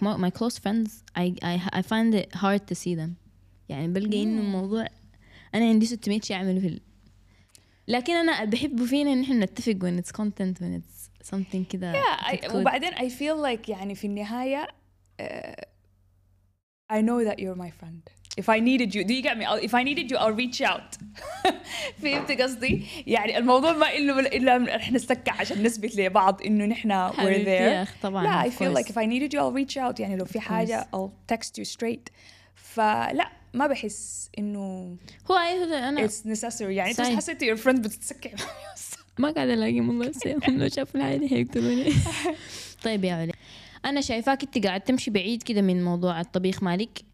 my 0.00 0.30
close 0.38 0.58
friends 0.58 0.90
I 1.18 1.34
I 1.42 1.78
I 1.78 1.82
find 1.82 2.14
it 2.14 2.34
hard 2.34 2.66
to 2.70 2.74
see 2.74 2.94
them 2.94 3.10
يعني 3.68 3.88
بلقى 3.88 4.22
إنه 4.22 4.40
الموضوع 4.40 4.86
أنا 5.54 5.68
عندي 5.68 5.86
600 5.86 6.20
شيء 6.20 6.36
اعمله 6.36 6.60
في 6.60 6.66
ال... 6.66 6.80
لكن 7.88 8.12
أنا 8.12 8.44
بحبه 8.44 8.86
فينا 8.86 9.12
إن 9.12 9.22
إحنا 9.22 9.44
نتفق 9.44 9.72
when 9.72 10.02
it's 10.02 10.12
content 10.12 10.60
when 10.62 10.80
it's 10.80 11.28
something 11.32 11.66
كده 11.70 11.92
yeah. 11.92 12.54
وبعدين 12.54 12.90
I 12.90 13.08
feel 13.10 13.36
like 13.46 13.68
يعني 13.68 13.94
في 13.94 14.06
النهاية 14.06 14.66
uh, 15.22 15.64
I 16.92 17.00
know 17.00 17.24
that 17.30 17.38
you're 17.38 17.62
my 17.62 17.70
friend 17.70 18.21
if 18.36 18.48
I 18.48 18.60
needed 18.60 18.94
you 18.94 19.04
do 19.04 19.14
you 19.14 19.22
get 19.22 19.36
me? 19.38 19.44
If 19.68 19.74
I 19.74 19.82
needed 19.82 20.10
you 20.10 20.16
I'll 20.16 20.36
reach 20.44 20.60
out. 20.62 20.96
فهمت 22.02 22.40
قصدي؟ 22.40 22.86
يعني 23.06 23.38
الموضوع 23.38 23.72
ما 23.72 23.96
إلا 23.96 24.20
إلا 24.20 24.76
إحنا 24.76 24.96
نسكع 24.96 25.32
عشان 25.40 25.62
نثبت 25.62 25.96
لبعض 25.96 26.42
إنه 26.42 26.64
نحن 26.64 27.10
we're 27.10 27.44
there. 27.44 28.02
طبعا 28.02 28.24
لا 28.24 28.50
I 28.50 28.52
feel 28.52 28.78
like 28.78 28.90
if 28.90 28.96
I 28.96 29.06
needed 29.06 29.34
you 29.34 29.40
I'll 29.40 29.64
reach 29.64 29.76
out. 29.76 30.00
يعني 30.00 30.16
لو 30.16 30.24
في 30.24 30.40
حاجة 30.40 30.88
I'll 30.96 31.34
text 31.34 31.50
you 31.58 31.64
straight. 31.64 32.12
فلا 32.54 33.30
ما 33.54 33.66
بحس 33.66 34.30
إنه 34.38 34.96
هو 35.30 35.36
أنا 35.36 36.08
it's 36.08 36.38
necessary. 36.38 36.62
يعني 36.62 36.92
صحيح. 36.94 37.16
حسيت 37.16 37.44
your 37.44 37.58
friend 37.58 37.80
بتتسكع. 37.80 38.30
ما 39.18 39.30
قاعد 39.30 39.48
ألاقي 39.48 39.80
والله 39.80 40.12
هم 40.48 40.58
لو 40.58 40.68
شافوا 40.68 41.00
الحاجة 41.00 41.16
دي 41.16 41.28
حيقتلوني 41.28 41.92
طيب 42.84 43.04
يا 43.04 43.14
علي 43.14 43.32
أنا 43.84 44.00
شايفاك 44.00 44.42
أنت 44.42 44.66
قاعد 44.66 44.80
تمشي 44.80 45.10
بعيد 45.10 45.42
كده 45.42 45.62
من 45.62 45.84
موضوع 45.84 46.20
الطبيخ 46.20 46.62
مالك. 46.62 47.11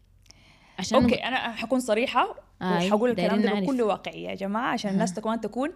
عشان 0.79 1.03
okay 1.03 1.15
أنا 1.15 1.51
حكون 1.51 1.79
صريحة 1.79 2.35
آي، 2.61 2.87
وحقول 2.87 3.09
الكلام 3.09 3.41
ده. 3.41 3.59
بكل 3.59 3.81
واقعيه 3.81 4.29
يا 4.29 4.35
جماعة 4.35 4.73
عشان 4.73 4.91
الناس 4.91 5.19
كمان 5.19 5.41
تكون 5.41 5.69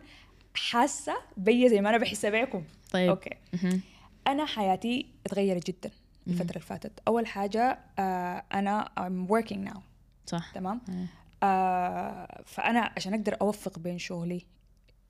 حاسة 0.54 1.14
بيا 1.38 1.68
زي 1.68 1.82
ما 1.82 1.90
أنا 1.90 1.98
بحس 1.98 2.26
بيكم. 2.26 2.64
طيب. 2.92 3.10
okay. 3.10 3.30
مهم. 3.54 3.82
أنا 4.28 4.46
حياتي 4.46 5.06
اتغيرت 5.26 5.68
جدا 5.68 5.92
الفترة 6.28 6.50
اللي 6.50 6.60
فاتت. 6.60 6.92
أول 7.08 7.28
حاجة 7.28 7.80
آه 8.00 8.44
أنا 8.54 8.90
I'm 9.00 9.32
working 9.32 9.70
now. 9.70 9.78
صح. 10.26 10.52
تمام؟ 10.54 10.82
آه. 10.90 11.06
آه 11.46 12.44
فأنا 12.46 12.92
عشان 12.98 13.14
أقدر 13.14 13.38
أوفق 13.42 13.80
بين 13.80 13.98
شغلي 13.98 14.46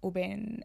وبين 0.02 0.60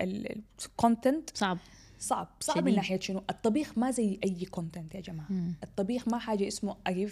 ال 0.00 0.17
content 0.17 1.36
صعب. 1.36 1.58
صعب 1.98 2.28
صعب 2.40 2.56
شديد. 2.56 2.68
من 2.68 2.74
ناحية 2.74 3.00
شنو؟ 3.00 3.22
الطبيخ 3.30 3.78
ما 3.78 3.90
زي 3.90 4.18
أي 4.24 4.44
content 4.44 4.94
يا 4.94 5.00
جماعة. 5.00 5.26
مم. 5.30 5.54
الطبيخ 5.62 6.08
ما 6.08 6.18
حاجة 6.18 6.48
اسمه 6.48 6.76
أجيب 6.86 7.10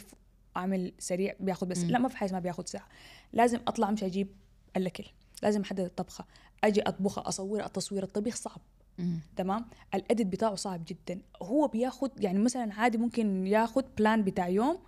اعمل 0.56 0.92
سريع 0.98 1.34
بياخذ 1.40 1.66
بس 1.66 1.84
لا 1.84 1.98
ما 1.98 2.08
في 2.08 2.16
حاجة 2.16 2.32
ما 2.32 2.40
بياخذ 2.40 2.64
ساعة. 2.66 2.88
لازم 3.32 3.60
أطلع 3.68 3.88
امشي 3.88 4.06
أجيب 4.06 4.28
الأكل 4.76 5.04
لازم 5.42 5.60
أحدد 5.60 5.80
الطبخة. 5.80 6.24
أجي 6.64 6.82
أطبخها 6.82 7.28
اصورها 7.28 7.66
التصوير 7.66 8.02
الطبيخ 8.02 8.36
صعب. 8.36 8.60
مم. 8.98 9.20
تمام؟ 9.36 9.64
ال 9.94 10.00
edit 10.00 10.26
بتاعه 10.26 10.54
صعب 10.54 10.84
جدا. 10.86 11.20
هو 11.42 11.66
بياخد 11.66 12.24
يعني 12.24 12.38
مثلا 12.38 12.74
عادي 12.74 12.98
ممكن 12.98 13.46
ياخد 13.46 13.84
plan 13.98 14.24
بتاع 14.24 14.48
يوم 14.48 14.78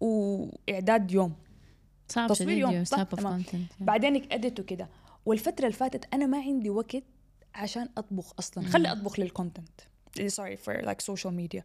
وإعداد 0.00 1.10
يوم. 1.10 1.34
صعب 2.08 2.28
تصوير 2.28 2.58
يوم، 2.58 2.84
صح؟ 2.84 3.04
of 3.04 3.14
تمام. 3.14 3.42
content. 3.42 3.82
بعدين 3.82 4.32
edit 4.32 4.60
وكده 4.60 4.88
والفترة 5.26 5.66
اللي 5.66 5.76
فاتت 5.76 6.14
أنا 6.14 6.26
ما 6.26 6.38
عندي 6.38 6.70
وقت 6.70 7.02
عشان 7.54 7.88
أطبخ 7.98 8.34
أصلا. 8.38 8.64
خلي 8.68 8.92
أطبخ 8.92 9.20
لل 9.20 9.33
content 9.33 9.80
sorry 10.26 10.56
for 10.56 10.80
like 10.80 11.00
social 11.00 11.34
media 11.34 11.64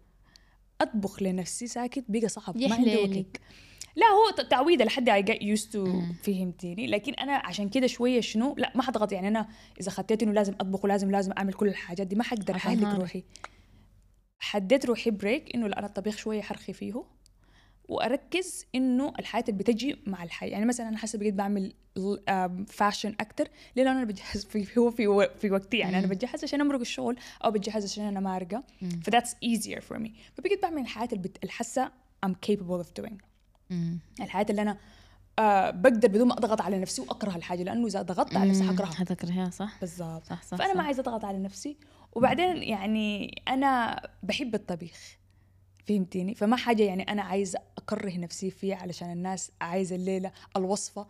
أطبخ 0.82 1.22
لنفسي 1.24 1.68
ساكت 1.68 2.04
بقى 2.10 2.28
صعب 2.28 2.58
ما 2.58 2.76
عندي 2.76 2.98
وقت. 2.98 3.42
لا 3.96 4.06
هو 4.06 4.30
ت- 4.38 4.42
تعويضه 4.52 4.86
لحد 4.86 5.10
I 5.10 5.24
get 5.24 5.42
used 5.42 5.74
to 5.74 6.02
فهمتيني. 6.24 6.88
لكن 6.88 7.14
أنا 7.14 7.34
عشان 7.34 7.70
كده 7.70 7.88
شوية 7.88 8.22
شنو 8.22 8.56
لا 8.58 8.72
ما 8.76 8.84
حضغط. 8.84 9.12
يعني 9.12 9.28
أنا 9.28 9.48
إذا 9.82 9.92
خطيت 9.92 10.24
إنه 10.24 10.32
لازم 10.32 10.54
أطبخ 10.54 10.84
ولازم 10.86 11.12
لازم 11.12 11.32
أعمل 11.38 11.54
كل 11.54 11.68
الحاجات 11.68 12.08
دي 12.08 12.16
ما 12.16 12.24
حقدر. 12.24 12.56
اهلك. 12.56 13.00
روحي. 13.00 13.24
أديت 14.40 14.86
روحي 14.86 15.12
break 15.12 15.56
إنه 15.56 15.68
لا 15.68 15.80
أنا 15.80 15.88
الطبيخ 15.88 16.18
شوية 16.18 16.42
حرخي 16.42 16.74
فيه. 16.74 17.04
وأركز 17.92 18.66
إنه 18.76 19.14
الحياة 19.20 19.44
اللي 19.50 19.58
بتجي 19.58 20.00
مع 20.06 20.24
الحياة 20.24 20.50
يعني 20.50 20.66
مثلا 20.66 20.88
أنا 20.88 20.98
حاسة 20.98 21.20
بقيت 21.20 21.34
بعمل 21.34 21.74
fashion 22.68 23.16
أكتر. 23.20 23.48
لأنه 23.76 23.92
أنا 23.92 24.04
بجهز 24.04 24.46
في 24.46 24.80
هو 24.80 24.92
في 24.92 25.30
في 25.40 25.52
وقتي. 25.52 25.78
يعني 25.78 26.00
أنا 26.00 26.08
بتجهز 26.08 26.44
عشان 26.44 26.62
أمرق 26.62 26.80
الشغل 26.80 27.18
أو 27.46 27.52
بتجهز 27.52 27.84
عشان 27.84 28.04
أنا 28.04 28.20
مارقة. 28.20 28.64
ف 29.04 29.08
that's 29.08 29.34
easier 29.34 29.80
for 29.80 29.98
me. 29.98 30.10
فبقيت 30.34 30.62
بعمل 30.62 30.82
الحياة 30.82 31.10
اللي 31.14 31.52
حاسه 31.52 31.92
I'm 32.26 32.30
capable 32.30 32.84
of 32.84 33.04
doing. 33.04 33.14
مم. 33.70 34.00
الحياة 34.22 34.46
اللي 34.50 34.62
أنا 34.62 34.78
آه 35.40 35.70
بقدر 35.70 36.08
بدون 36.08 36.28
ما 36.28 36.34
أضغط 36.34 36.62
على 36.62 36.80
نفسي 36.80 37.02
وأكره 37.02 37.36
الحاجة. 37.36 37.64
لأنه 37.64 37.88
إذا 37.88 38.02
ضغطت 38.02 38.36
على 38.38 38.50
نفسي. 38.50 38.64
حكرهها 38.64 38.92
حتكرهها 38.92 39.50
صح؟ 39.50 39.80
بالضبط. 39.80 40.26
صح 40.26 40.44
صح 40.44 40.58
فأنا 40.58 40.70
صح. 40.70 40.78
ما 40.78 40.84
عايزة 40.84 41.02
أضغط 41.02 41.26
على 41.26 41.40
نفسي. 41.40 41.78
وبعدين 42.14 42.64
يعني 42.64 43.42
أنا 43.48 44.02
بحب 44.24 44.56
الطبيخ. 44.56 45.21
فهمتيني؟ 45.88 46.36
فما 46.36 46.56
حاجة 46.56 46.84
يعني 46.84 47.04
أنا 47.04 47.22
عايزة 47.22 47.60
أكره 47.78 48.18
نفسي 48.18 48.52
فيها 48.52 48.76
علشان 48.76 49.12
الناس 49.12 49.52
عايزة 49.62 49.96
الليلة 49.96 50.32
الوصفة 50.58 51.08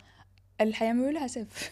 اللي 0.60 0.74
حيعملوا 0.74 1.10
لها 1.10 1.26
save 1.26 1.70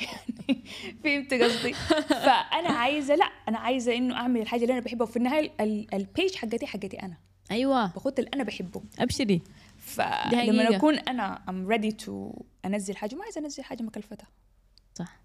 يعني 0.00 0.64
فهمت 1.04 1.34
قصدي؟ 1.34 1.72
فأنا 2.26 2.68
عايزة 2.68 3.14
لا 3.14 3.24
أنا 3.24 3.58
عايزة 3.58 3.96
إنه 3.96 4.14
أعمل 4.16 4.40
الحاجة 4.40 4.62
اللي 4.62 4.72
أنا 4.72 4.80
بحبها. 4.80 5.06
وفي 5.06 5.16
النهاية 5.16 5.50
ال- 5.60 5.94
ال 5.94 6.02
page 6.02 6.34
حقتي 6.34 6.66
حقتي 6.66 7.02
أنا. 7.02 7.16
أيوه. 7.50 7.86
باخد 7.86 8.18
اللي 8.18 8.30
أنا 8.34 8.42
بحبه. 8.42 8.82
أبشري. 8.98 9.42
فلما. 9.78 10.76
أكون 10.76 10.98
أنا 10.98 11.42
I'm 11.48 11.68
ready 11.68 11.92
to 11.92 12.32
أنزل 12.64 12.96
حاجة 12.96 13.14
ما 13.14 13.22
عايزة 13.24 13.40
أنزل 13.40 13.62
حاجة 13.64 13.82
مكلفتها 13.82 14.26
صح. 14.94 15.16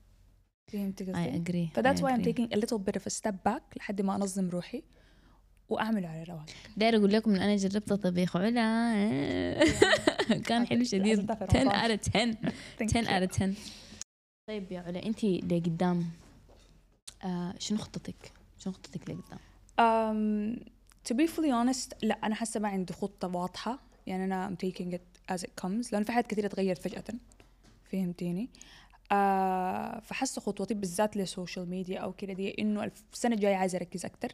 فهمت 0.68 0.84
قصدي؟ 0.84 1.04
I 1.04 1.44
agree 1.70 1.76
ف 1.76 2.00
that's 2.02 2.04
why 2.04 2.16
I'm. 2.16 2.22
taking 2.22 2.54
a 2.54 2.58
little 2.58 2.78
bit 2.80 3.00
of 3.02 3.04
a 3.06 3.16
step 3.16 3.34
back 3.50 3.78
لحد 3.78 4.02
ما 4.02 4.16
أنظم 4.16 4.50
روحي. 4.50 4.84
واعمله 5.70 6.08
على 6.08 6.24
رواق 6.24 6.46
داير 6.78 6.96
أقول 6.98 7.12
لكم 7.14 7.36
إن 7.36 7.42
أنا 7.42 7.56
جربت 7.56 7.94
طبيخ 7.94 8.36
علا 8.38 8.94
كان 10.48 10.68
حلو 10.68 10.84
شديد. 10.84 11.08
عزمتها 11.20 11.36
في 11.36 11.44
10 11.58 11.62
رمضان. 11.64 11.98
10 11.98 11.99
out 11.99 12.00
of 12.00 12.10
10 12.10 12.34
Thank 12.80 12.86
you. 12.86 12.92
10 12.94 13.08
out 13.08 13.30
of 13.32 13.38
10 13.38 13.54
طيب 14.50 14.72
يا 14.72 14.80
علا 14.80 15.06
أنت 15.06 15.24
لقدام 15.26 16.06
آه 17.24 17.54
شنو 17.60 17.78
خطتك؟ 17.78 18.32
شنو 18.60 18.74
خطتك 18.74 19.02
لقدام؟ 19.10 19.40
um, 19.80 20.60
to 21.10 21.16
be 21.16 21.28
fully 21.28 21.52
honest 21.52 21.90
لا 22.04 22.16
أنا 22.24 22.36
حاسة 22.36 22.60
ما 22.60 22.68
عندي 22.68 22.94
خطة 22.94 23.28
واضحة. 23.28 23.80
يعني 24.08 24.24
أنا 24.24 24.50
I'm 24.56 24.66
taking 24.66 24.94
it 24.96 25.34
as 25.36 25.40
it 25.42 25.50
comes. 25.66 25.94
لأن 25.94 26.04
في 26.04 26.12
حاجات 26.12 26.28
كثيره 26.28 26.48
تغيرت 26.48 26.82
فجأة. 26.82 27.04
فهمتيني؟ 27.92 28.50
آه 29.12 30.00
فحاسة 30.00 30.42
خطوتي 30.42 30.74
بالذات 30.74 31.18
للسوشيال 31.18 31.70
ميديا 31.70 32.00
أو 32.00 32.14
كده 32.14 32.34
دي 32.34 32.56
إنه 32.60 32.92
السنة 33.14 33.36
الجاية 33.36 33.56
عايزة 33.56 33.78
أركز 33.78 34.06
أكتر. 34.06 34.32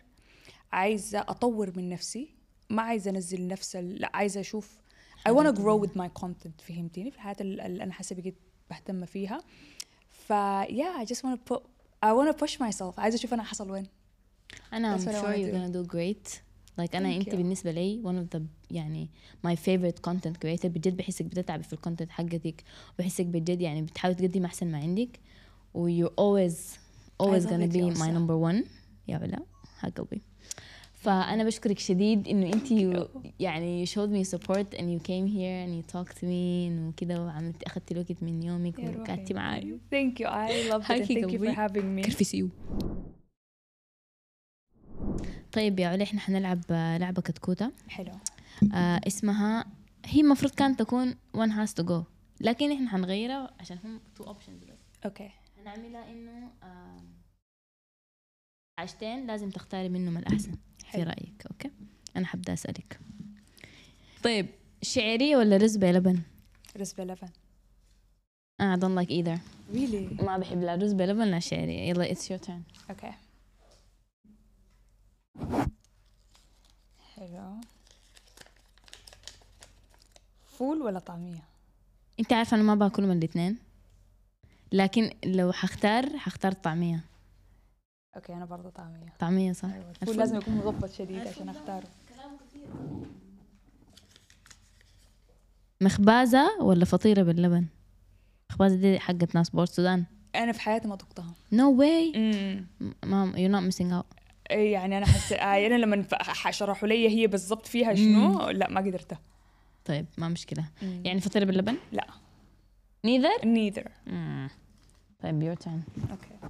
عايزة 0.72 1.20
أطور 1.20 1.72
من 1.78 1.89
نفسي 1.89 2.30
ما 2.70 2.82
عايزة 2.82 3.11
أنزل 3.11 3.47
نفس 3.47 3.76
لا 3.76 4.11
عايزة 4.13 4.39
أشوف 4.41 4.78
I 5.30 5.32
wanna 5.32 5.53
grow 5.57 5.86
with 5.86 5.95
my 6.01 6.22
content 6.24 6.61
فهمتيني؟ 6.68 7.11
في 7.11 7.18
الحياة 7.18 7.36
ال- 7.41 7.61
اللي 7.61 7.84
أنا 7.84 7.93
حاسة 7.93 8.16
بقيت 8.16 8.36
بهتم 8.70 9.05
فيها. 9.05 9.41
ف 10.09 10.34
yeah 10.63 11.01
I 11.03 11.05
just 11.05 11.20
wanna 11.20 11.51
put 11.53 11.59
I 12.05 12.09
wanna 12.09 12.34
push 12.43 12.53
myself 12.59 12.99
عايزة 12.99 13.16
أشوف 13.16 13.34
أنا 13.34 13.43
حصل 13.43 13.72
وين. 13.72 13.88
أنا 14.74 14.97
I'm 14.97 15.01
sure 15.01 15.05
you're 15.36 15.53
gonna 15.55 15.74
do 15.86 15.91
great. 15.91 16.39
Like 16.82 16.95
أنا 16.95 17.16
أنت. 17.16 17.36
بالنسبة 17.36 17.72
لي 17.72 18.01
one 18.03 18.26
of 18.28 18.38
the 18.38 18.41
يعني 18.72 19.09
my 19.47 19.51
favorite 19.55 20.09
content 20.11 20.34
creator 20.45 20.66
بجد 20.68 20.97
بحسك 20.97 21.26
بتتعبي 21.26 21.63
في 21.63 21.74
الكونتنت 21.74 22.11
حقتك 22.11 22.63
وبحسك 22.99 23.26
بجد 23.26 23.61
يعني 23.61 23.82
بتحاولي 23.82 24.16
تقدمي 24.18 24.45
أحسن 24.45 24.68
ما 24.72 24.78
عندك 24.78 25.20
و 25.74 25.89
you're 25.89 26.09
always 26.11 26.53
always 27.24 27.45
gonna 27.45 27.72
be 27.74 27.97
my 27.99 28.09
number 28.09 28.38
one. 28.51 28.66
يا 29.07 29.39
حق 29.80 29.89
قلبي 29.89 30.22
فأنا 31.06 31.43
بشكرك 31.43 31.80
شديد 31.80 32.28
إنه 32.28 32.53
أنت. 32.53 32.72
يعني 33.39 33.86
you. 33.86 33.89
showed 33.89 34.10
me 34.10 34.24
support 34.36 34.80
and 34.80 34.86
you 34.93 34.99
came 34.99 35.28
here 35.28 35.58
and 35.66 35.72
you 35.78 35.93
talked 35.93 36.18
to 36.18 36.24
me 36.24 36.68
إنه 36.68 36.93
كده 36.97 37.26
وعملت 37.26 37.64
اخذتي 37.64 37.93
الوقت 37.93 38.24
من 38.24 38.43
يومك. 38.43 38.80
وقعدتي 38.80 39.34
معي 39.34 39.80
Thank 39.93 40.20
you. 40.20 40.26
I 40.28 40.72
love 40.72 40.84
it 40.84 41.08
thank 41.08 41.32
you 41.32 41.39
for 41.39 41.56
having 41.56 41.95
me. 41.97 42.06
of 42.06 42.16
course 42.16 42.49
طيب 45.51 45.80
يا 45.80 45.88
علا 45.88 46.03
إحنا 46.03 46.20
حنلعب 46.20 46.60
لعبة 46.72 47.22
كتكوتة. 47.22 47.72
حلو. 47.88 48.12
آه 48.74 49.01
اسمها 49.08 49.66
هي 50.06 50.22
المفروض 50.22 50.51
كانت 50.51 50.80
تكون 50.80 51.14
one 51.14 51.49
has 51.51 51.74
to 51.84 51.88
go 51.88 52.03
لكن 52.41 52.72
إحنا 52.72 52.89
حنغيرها 52.89 53.53
عشان 53.60 53.78
هم 53.84 53.99
two 54.20 54.26
options 54.26 54.70
بس. 54.72 54.78
أوكي 55.06 55.30
هنعملها 55.58 56.12
إنه 56.12 56.51
آه 56.64 57.01
حاجتين 58.80 59.28
لازم 59.28 59.49
تختاري 59.49 59.89
منهم 59.89 60.18
الأحسن. 60.18 60.51
في 60.92 61.04
رأيك 61.04 61.46
أوكي؟ 61.52 61.72
أنا 62.16 62.26
حبدا 62.26 62.54
أسألك. 62.54 63.00
طيب. 64.24 64.48
شعرية 64.82 65.38
ولا 65.38 65.58
رز 65.58 65.91
بلبن 65.91 66.22
رز 66.78 67.03
بلبن 67.03 67.30
I 68.62 68.78
don't 68.78 68.96
like 68.96 69.10
either. 69.12 69.40
Really? 69.74 70.24
ما 70.24 70.38
بحب 70.38 70.62
لا 70.62 70.76
رز 70.76 70.94
بلبن 70.94 71.24
لا 71.28 71.40
شعرية. 71.40 71.90
يلا 71.90 72.14
it's 72.14 72.30
your 72.30 72.48
turn. 72.48 72.92
Okay. 72.92 73.14
حلو. 77.16 77.56
فول 80.58 80.82
ولا 80.82 81.00
طعمية؟ 81.00 81.44
أنت 82.20 82.34
عارفة 82.34 82.56
أنا 82.56 82.64
ما 82.64 82.76
باكل 82.76 83.04
من 83.04 83.18
الاثنين 83.18 83.58
لكن 84.72 85.12
لو 85.26 85.52
حختار 85.52 86.18
حختار 86.18 86.52
الطعمية 86.52 87.04
أوكي 88.16 88.34
أنا 88.34 88.45
برضه 88.45 88.70
طعمية. 88.70 89.13
طعمية 89.20 89.51
صح؟ 89.51 89.70
أيوه 89.70 89.91
الفول 90.01 90.18
لازم 90.18 90.38
يكون 90.38 90.55
مظبط 90.55 90.91
شديد 90.91 91.28
عشان 91.28 91.49
أختاره. 91.49 91.88
مخبازة 95.82 96.61
ولا 96.61 96.86
فطيرة 96.86 97.24
باللبن؟ 97.24 97.66
مخبازة 98.49 98.76
دي 98.76 98.99
حقت 98.99 99.36
ناس 99.36 99.49
بور 99.49 99.63
السودان. 99.63 100.05
أنا 100.36 100.51
في 100.51 100.61
حياتي 100.61 100.88
ما 100.88 100.95
ذقتها 100.95 101.34
no 101.51 101.72
way 101.80 102.12
ma'am 103.03 103.38
you 103.38 103.49
not 103.49 103.64
missing 103.64 103.93
out 103.93 104.06
يعني 104.49 104.97
أنا 104.97 105.05
حس 105.05 105.34
آه، 105.34 105.68
أنا 105.68 105.76
لما 105.76 106.07
شرحوا 106.49 106.88
لي 106.88 107.09
هي 107.09 107.28
بالضبط 107.28 107.68
فيها 107.68 107.93
شنو 107.93 108.49
لا 108.49 108.70
ما 108.70 108.82
قدرت 108.82 109.18
طيب 109.86 110.05
ما 110.18 110.30
مشكلة. 110.30 110.66
يعني 110.82 111.07
يعني 111.07 111.20
فطيرة 111.20 111.45
باللبن؟ 111.45 111.78
لا. 111.91 112.07
Neither 113.07 113.41
neither. 113.41 113.89
طيب 115.24 115.43
your 115.43 115.56
time 115.56 115.84
أوكي. 116.11 116.49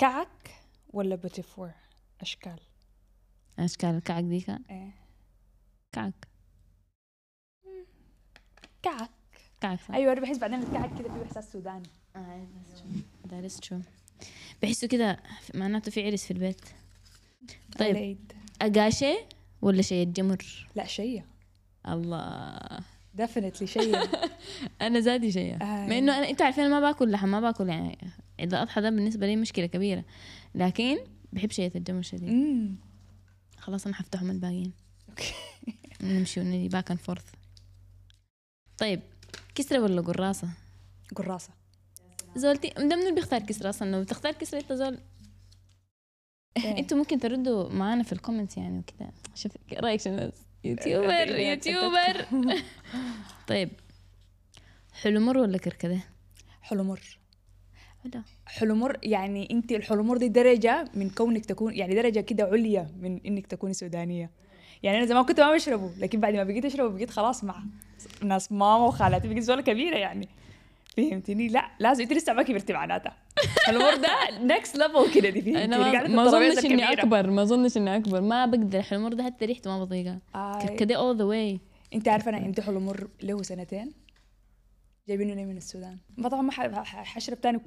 كعك 0.00 0.50
ولا 0.92 1.16
بيتي 1.16 1.42
فور 1.42 1.70
أشكال. 2.20 2.60
أشكال 3.58 3.90
الكعك 3.90 4.24
ديك 4.24 4.48
إيه. 4.48 4.94
كعك. 5.92 6.28
كعك. 8.82 9.10
كعك 9.60 9.80
صح. 9.80 9.94
أيوه 9.94 10.12
أنا 10.12 10.20
بحس 10.20 10.38
بعدين 10.38 10.62
الكعك 10.62 10.98
كده 10.98 11.08
فيه 11.08 11.22
إحساس 11.22 11.52
سوداني. 11.52 11.88
that 13.28 13.50
is 13.50 13.68
true. 13.68 13.84
بحسه 14.62 14.88
كده 14.88 15.18
معناته 15.54 15.90
في 15.90 16.06
عرس 16.06 16.24
في 16.24 16.30
البيت. 16.30 16.64
طيب 17.78 17.90
العيد. 17.90 18.32
أقاشي 18.62 19.14
ولا 19.62 19.82
شيء 19.82 20.06
الجمر؟ 20.06 20.68
لا 20.74 20.86
شيء. 20.86 21.22
الله. 21.88 22.58
ديفنتلي 23.14 23.66
شيء. 23.66 23.96
أنا 24.82 25.00
زادي 25.00 25.32
شيء. 25.32 25.54
آه. 25.54 25.86
مع 25.86 25.98
إنه 25.98 26.18
أنا 26.18 26.28
إنتوا 26.28 26.46
عارفين 26.46 26.70
ما 26.70 26.80
باكل 26.80 27.10
لحم 27.10 27.28
ما 27.28 27.40
باكل 27.40 27.68
يعني 27.68 27.98
عيد 28.40 28.54
الاضحى 28.54 28.80
ده 28.80 28.90
بالنسبة 28.90 29.26
لي 29.26 29.36
مشكلة 29.36 29.66
كبيرة. 29.66 30.04
لكن 30.54 30.98
بحب 31.32 31.50
شاي 31.50 31.76
الجمر 31.76 32.02
شديد 32.02 32.28
امم 32.28 32.76
خلاص 33.58 33.86
أنا 33.86 33.94
حفتحهم 33.94 34.26
من 34.26 34.34
الباقيين. 34.34 34.72
أوكي. 35.08 35.32
نمشي 36.02 36.40
ونجي 36.40 36.68
back 36.68 36.90
and 36.90 37.00
forth 37.00 37.24
طيب 38.78 39.00
كسرة 39.54 39.78
ولا 39.78 40.00
قراصة؟ 40.00 40.48
قراصة. 41.16 41.50
زولتي 42.36 42.68
ده 42.68 42.84
من 42.96 43.02
اللي 43.02 43.12
بيختار 43.14 43.40
كسرة 43.42 43.68
أصلا؟ 43.70 43.90
لو 43.92 44.02
بتختار 44.02 44.32
كسرة 44.32 44.58
أنت 44.58 44.72
زول. 44.72 44.98
إيه. 46.56 46.78
أنتوا 46.78 46.98
ممكن 46.98 47.18
تردوا 47.20 47.68
معانا 47.72 48.02
في 48.02 48.12
ال 48.12 48.17
comments 48.17 48.56
يعني 48.56 48.78
وكده. 48.78 49.10
شوف 49.34 49.52
رأيك 49.72 50.00
شنو؟ 50.00 50.30
YouTuber 50.64 51.28
YouTuber. 51.50 52.26
طيب 53.48 53.70
حلمر 54.92 55.38
ولا 55.38 55.58
كركدي؟ 55.58 56.00
حلمر 56.62 57.19
لا 58.04 58.22
حلمر 58.46 58.96
يعني 59.02 59.48
انت 59.50 59.72
الحلمر 59.72 60.16
دي 60.16 60.28
درجة 60.28 60.84
من 60.94 61.10
كونك 61.10 61.44
تكون 61.44 61.74
يعني 61.74 61.94
درجة 61.94 62.20
كده 62.20 62.44
عليا 62.44 62.88
من 63.00 63.20
انك 63.26 63.46
تكوني 63.46 63.74
سودانية. 63.74 64.30
يعني 64.82 64.98
أنا 64.98 65.06
زمان 65.06 65.24
كنت 65.24 65.40
ما 65.40 65.54
بشربه 65.54 65.90
لكن 65.98 66.20
بعد 66.20 66.34
ما 66.34 66.44
بقيت 66.44 66.64
أشربه 66.64 66.94
بقيت 66.94 67.10
خلاص 67.10 67.44
مع 67.44 67.62
ناس 68.22 68.52
ماما 68.52 68.84
وخالاتي 68.84 69.28
بقيت 69.28 69.42
زوله 69.42 69.62
كبيرة 69.62 69.96
يعني. 69.96 70.28
فهمتني 70.96 71.48
لا 71.48 71.70
لازم 71.78 72.02
انت 72.02 72.12
لسه 72.12 72.32
ما 72.32 72.42
كبرتي 72.42 72.72
معناتها. 72.72 73.16
الحلمر 73.44 73.94
ده 73.96 74.08
next 74.42 74.76
level 74.76 75.14
كده 75.14 75.28
دي 75.30 75.42
فهمتني 75.42 75.64
أنا 75.64 75.78
ما, 75.78 76.24
الترابيزة 76.24 76.58
أظنش 76.58 76.72
إني. 76.72 76.92
أكبر 76.92 77.30
ما 77.30 77.42
أظنش 77.42 77.76
إني 77.76 77.96
أكبر. 77.96 78.20
ما 78.20 78.46
بقدر. 78.46 78.78
الحلمر 78.78 79.12
ده 79.12 79.24
حتى 79.24 79.44
ريحته 79.44 79.70
ما 79.70 79.84
بطيقها. 79.84 80.18
كركدي 80.62 80.94
all 80.94 81.16
the 81.16 81.24
way. 81.34 81.60
انت 81.94 82.08
عارفة 82.08 82.28
أنا 82.28 82.36
عندي 82.36 82.62
حلمر 82.62 83.08
له 83.22 83.42
سنتين. 83.42 83.92
جايبينه 85.10 85.34
لي 85.34 85.44
من 85.44 85.56
السودان 85.56 85.98
ما 86.16 86.28
طبعا 86.28 86.42
ما 86.42 86.52
حشرب 86.84 87.40
تاني 87.40 87.60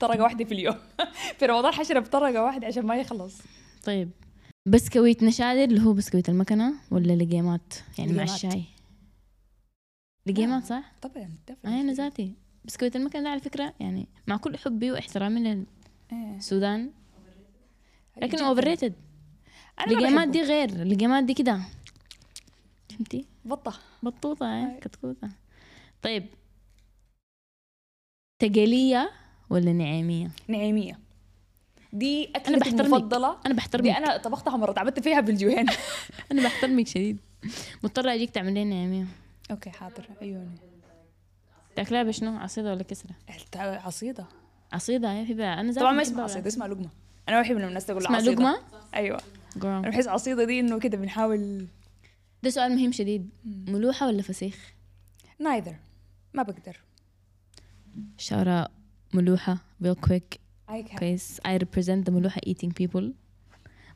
طرقة 0.00 0.22
واحدة 0.22 0.44
في 0.44 0.54
اليوم 0.54 0.76
في 1.38 1.46
رمضان 1.46 1.72
حشرب 1.72 2.06
طرقه 2.06 2.42
واحدة 2.42 2.66
عشان 2.66 2.86
ما 2.86 2.96
يخلص 2.96 3.38
طيب 3.84 4.10
بسكويت 4.66 5.22
نشادر 5.22 5.64
اللي 5.64 5.82
هو 5.82 5.92
بسكويت 5.92 6.28
المكنة 6.28 6.74
ولا 6.90 7.12
لقيمات 7.12 7.74
يعني 7.98 8.12
مع. 8.12 8.22
الشاي 8.22 8.64
لقيمات 10.26 10.64
صح؟ 10.64 10.92
طبعا 11.02 11.30
آه 11.64 11.80
أنا. 11.80 11.92
ذاتي 11.92 12.32
بسكويت 12.64 12.96
المكنة 12.96 13.22
ده 13.22 13.28
على 13.28 13.40
فكرة 13.40 13.74
يعني 13.80 14.08
مع 14.26 14.36
كل 14.36 14.56
حبي 14.56 14.90
واحترامي 14.90 15.66
إيه. 16.12 16.34
للسودان 16.34 16.90
لكن. 18.16 18.38
overrated 18.38 18.94
بحبه. 19.78 20.24
دي 20.24 20.42
غير 20.42 20.84
لقيمات 20.84 21.24
دي 21.24 21.34
كده 21.34 21.60
فهمتي؟ 22.90 23.26
بطة 23.44 23.74
بطوطة 24.02 24.46
آه، 24.46 24.74
أي. 24.74 24.80
كتكوتة 24.80 25.28
طيب 26.02 26.26
تقلية 28.38 29.10
ولا 29.50 29.72
نعيمية؟ 29.72 30.30
نعيميه 30.48 30.98
دي 31.92 32.24
أنا 32.24 32.36
أكلتي 32.36 32.58
بحترمك. 32.60 32.80
المفضلة. 32.86 33.30
أنا 33.30 33.48
دي 33.48 33.54
بحترمك 33.54 33.88
أنا 33.90 34.16
طبختها 34.16 34.56
مرة 34.56 34.72
تعبت 34.72 35.00
فيها 35.00 35.20
بالجوهين 35.20 35.66
أنا 36.32 36.42
بحترمك 36.44 36.86
شديد. 36.86 37.18
مضطرة 37.82 38.14
أجيك 38.14 38.30
تعمل 38.30 38.54
لي 38.54 38.64
نعيمية 38.64 39.06
أوكي 39.50 39.70
حاضر. 39.70 40.06
عيوني 40.22 40.50
تاكلها 41.76 42.02
بشنو؟ 42.02 42.36
عصيدة 42.38 42.70
ولا 42.70 42.82
كسرة؟ 42.82 43.10
عصيدة. 43.56 44.26
عصيدة 44.72 45.12
هي 45.12 45.26
في 45.26 45.34
بقى 45.34 45.60
أنا 45.60 45.68
ذاتي 45.68 45.80
طبعا 45.80 45.92
ما 45.92 46.02
اسمها 46.02 46.24
عصيدة 46.24 46.48
اسمها 46.48 46.68
لقمة. 46.68 46.88
أنا 47.28 47.40
بحب 47.40 47.56
لما 47.56 47.68
الناس 47.68 47.86
تقول 47.86 48.02
اسمها 48.02 48.16
عصيدة. 48.16 48.32
لقمة؟ 48.32 48.58
أيوه. 48.94 49.18
Girl. 49.58 49.64
أنا 49.64 49.88
بحس 49.90 50.08
عصيدة 50.08 50.44
دي 50.44 50.60
إنه 50.60 50.78
كده 50.78 50.96
بنحاول. 50.98 51.66
ده 52.42 52.50
سؤال 52.50 52.76
مهم 52.76 52.92
شديد. 52.92 53.30
ملوحة 53.44 54.06
ولا 54.06 54.22
فسيخ؟ 54.22 54.72
نايذر 55.38 55.76
ما 56.34 56.42
بقدر. 56.42 56.76
شارع 58.18 58.68
ملوحة 59.14 59.58
real 59.84 59.96
quick. 60.08 60.38
كان 60.68 60.98
كويس 60.98 61.40
I 61.40 61.58
represent 61.58 62.06
the 62.06 62.10
ملوحة 62.10 62.40
eating 62.48 62.70
people. 62.82 63.04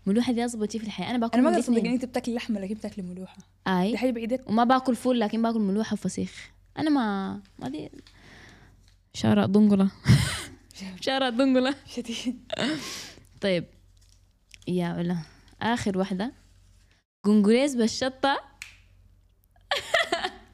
ملوحة 0.07 0.32
دي 0.32 0.45
أظبط 0.45 0.76
في 0.76 0.84
الحياة. 0.84 1.11
أنا 1.11 1.18
باكل 1.18 1.34
أنا 1.38 1.43
ما 1.43 1.49
ان 1.51 1.55
الاثنين 1.55 1.86
أنت 1.86 2.05
بتاكلي 2.05 2.34
لحمة 2.34 2.61
لكن 2.61 2.74
بتاكلي 2.74 3.05
ملوحة. 3.05 3.36
دي 3.38 3.72
أي 3.72 3.97
حاجة 3.97 4.11
بعيدة 4.11 4.45
وما 4.47 4.64
باكل 4.64 4.97
فول 4.97 5.20
لكن 5.20 5.43
باكل 5.43 5.59
ملوحة 5.59 5.95
وفسيخ. 5.95 6.51
أنا 6.78 6.90
ما 6.90 7.40
ما 7.59 7.68
دي 7.68 7.90
شارع 9.14 9.47
دنقلة 9.47 9.90
شارع 11.01 11.28
دنقلة 11.28 11.74
شديد. 11.86 12.53
طيب. 13.40 13.64
يا 14.68 14.86
علا 14.86 15.16
آخر 15.62 15.99
واحدة. 15.99 16.32
قنقليز 17.24 17.76
بالشطة. 17.76 18.40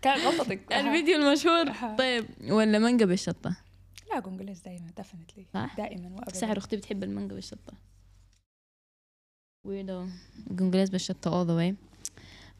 كان 0.02 0.18
غلطتك. 0.20 0.72
الفيديو 0.72 1.16
المشهور. 1.16 1.96
طيب 1.96 2.26
ولا 2.50 2.78
مانجا 2.78 3.06
بالشطة؟ 3.06 3.56
لا 4.10 4.20
قنقليز 4.20 4.60
دائما 4.60 4.90
definitely؟ 4.96 5.46
دائما 5.76 6.08
وابدا. 6.08 6.34
سحر 6.34 6.58
أختي 6.58 6.76
بتحب 6.76 7.02
المانجا 7.04 7.34
بالشطة. 7.34 7.72
weirdo 9.66 10.06
قنقليز 10.58 10.90
بالشطة 10.90 11.30
all 11.30 11.46
the 11.46 11.52
way. 11.60 11.74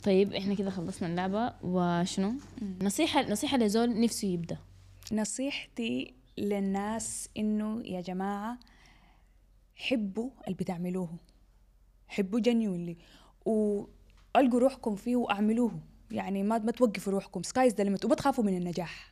طيب 0.05 0.33
إحنا 0.33 0.55
كده 0.55 0.71
خلصنا 0.71 1.09
اللعبة. 1.09 1.55
وشنو. 1.63 2.35
نصيحه 2.83 3.31
نصيحة 3.31 3.57
لزول 3.57 4.01
نفسه 4.01 4.29
يبدأ. 4.29 4.59
نصيحتي 5.13 6.15
للناس 6.39 7.29
إنه 7.37 7.83
يا 7.85 8.01
جماعة 8.01 8.59
حبوا 9.77 10.31
اللي 10.45 10.55
بتعملوه. 10.55 11.17
حبوا 12.09 12.41
genuinely 12.41 12.97
وألقوا 13.45 14.61
روحكم 14.61 14.97
فيه 14.97 15.17
وأعملوه. 15.17 15.81
يعني 16.11 16.43
ما 16.43 16.59
ما 16.59 16.73
توقفوا 16.73 17.13
روحكم. 17.13 17.43
sky's 17.43 17.75
the 17.75 17.85
limit 17.85 18.05
وما 18.05 18.15
تخافوا 18.15 18.45
من 18.45 18.57
النجاح. 18.57 19.11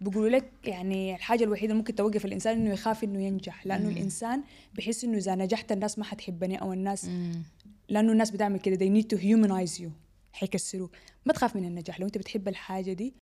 بيقولوا 0.00 0.28
لك 0.28 0.50
يعني 0.64 1.14
الحاجة 1.14 1.44
الوحيدة 1.44 1.72
اللي 1.72 1.78
ممكن 1.78 1.94
توقف 1.94 2.24
الإنسان 2.24 2.60
إنه 2.60 2.70
يخاف 2.70 3.04
إنه 3.04 3.22
ينجح. 3.22 3.66
لأنه 3.66 3.88
مم. 3.88 3.96
الإنسان 3.96 4.42
بحس 4.74 5.04
إنه 5.04 5.16
إذا 5.18 5.34
نجحت 5.34 5.72
الناس 5.72 5.98
ما 5.98 6.04
حتحبني 6.04 6.60
أو 6.60 6.72
الناس 6.72 7.04
مم. 7.04 7.42
لأنه 7.88 8.12
الناس 8.12 8.30
بتعمل 8.30 8.60
كده. 8.60 8.76
They 8.76 9.02
need 9.02 9.06
to 9.06 9.20
humanize 9.20 9.80
you. 9.80 9.90
حيكسروك. 10.32 10.90
ما 11.26 11.32
تخاف 11.32 11.56
من 11.56 11.64
النجاح. 11.64 12.00
لو 12.00 12.06
أنت 12.06 12.18
بتحب 12.18 12.48
الحاجة 12.48 12.92
دي 12.92 13.14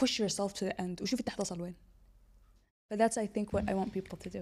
push 0.00 0.10
yourself 0.10 0.52
to 0.52 0.66
the 0.68 0.74
end. 0.80 1.02
وشوف 1.02 1.20
أنت 1.20 1.30
حتصل 1.30 1.60
وين. 1.60 1.74
ف 2.90 2.94
that's 2.94 3.22
I 3.22 3.26
think 3.26 3.58
what 3.58 3.62
I 3.62 3.72
want 3.72 3.92
people 3.98 4.18
to 4.26 4.30
do. 4.30 4.40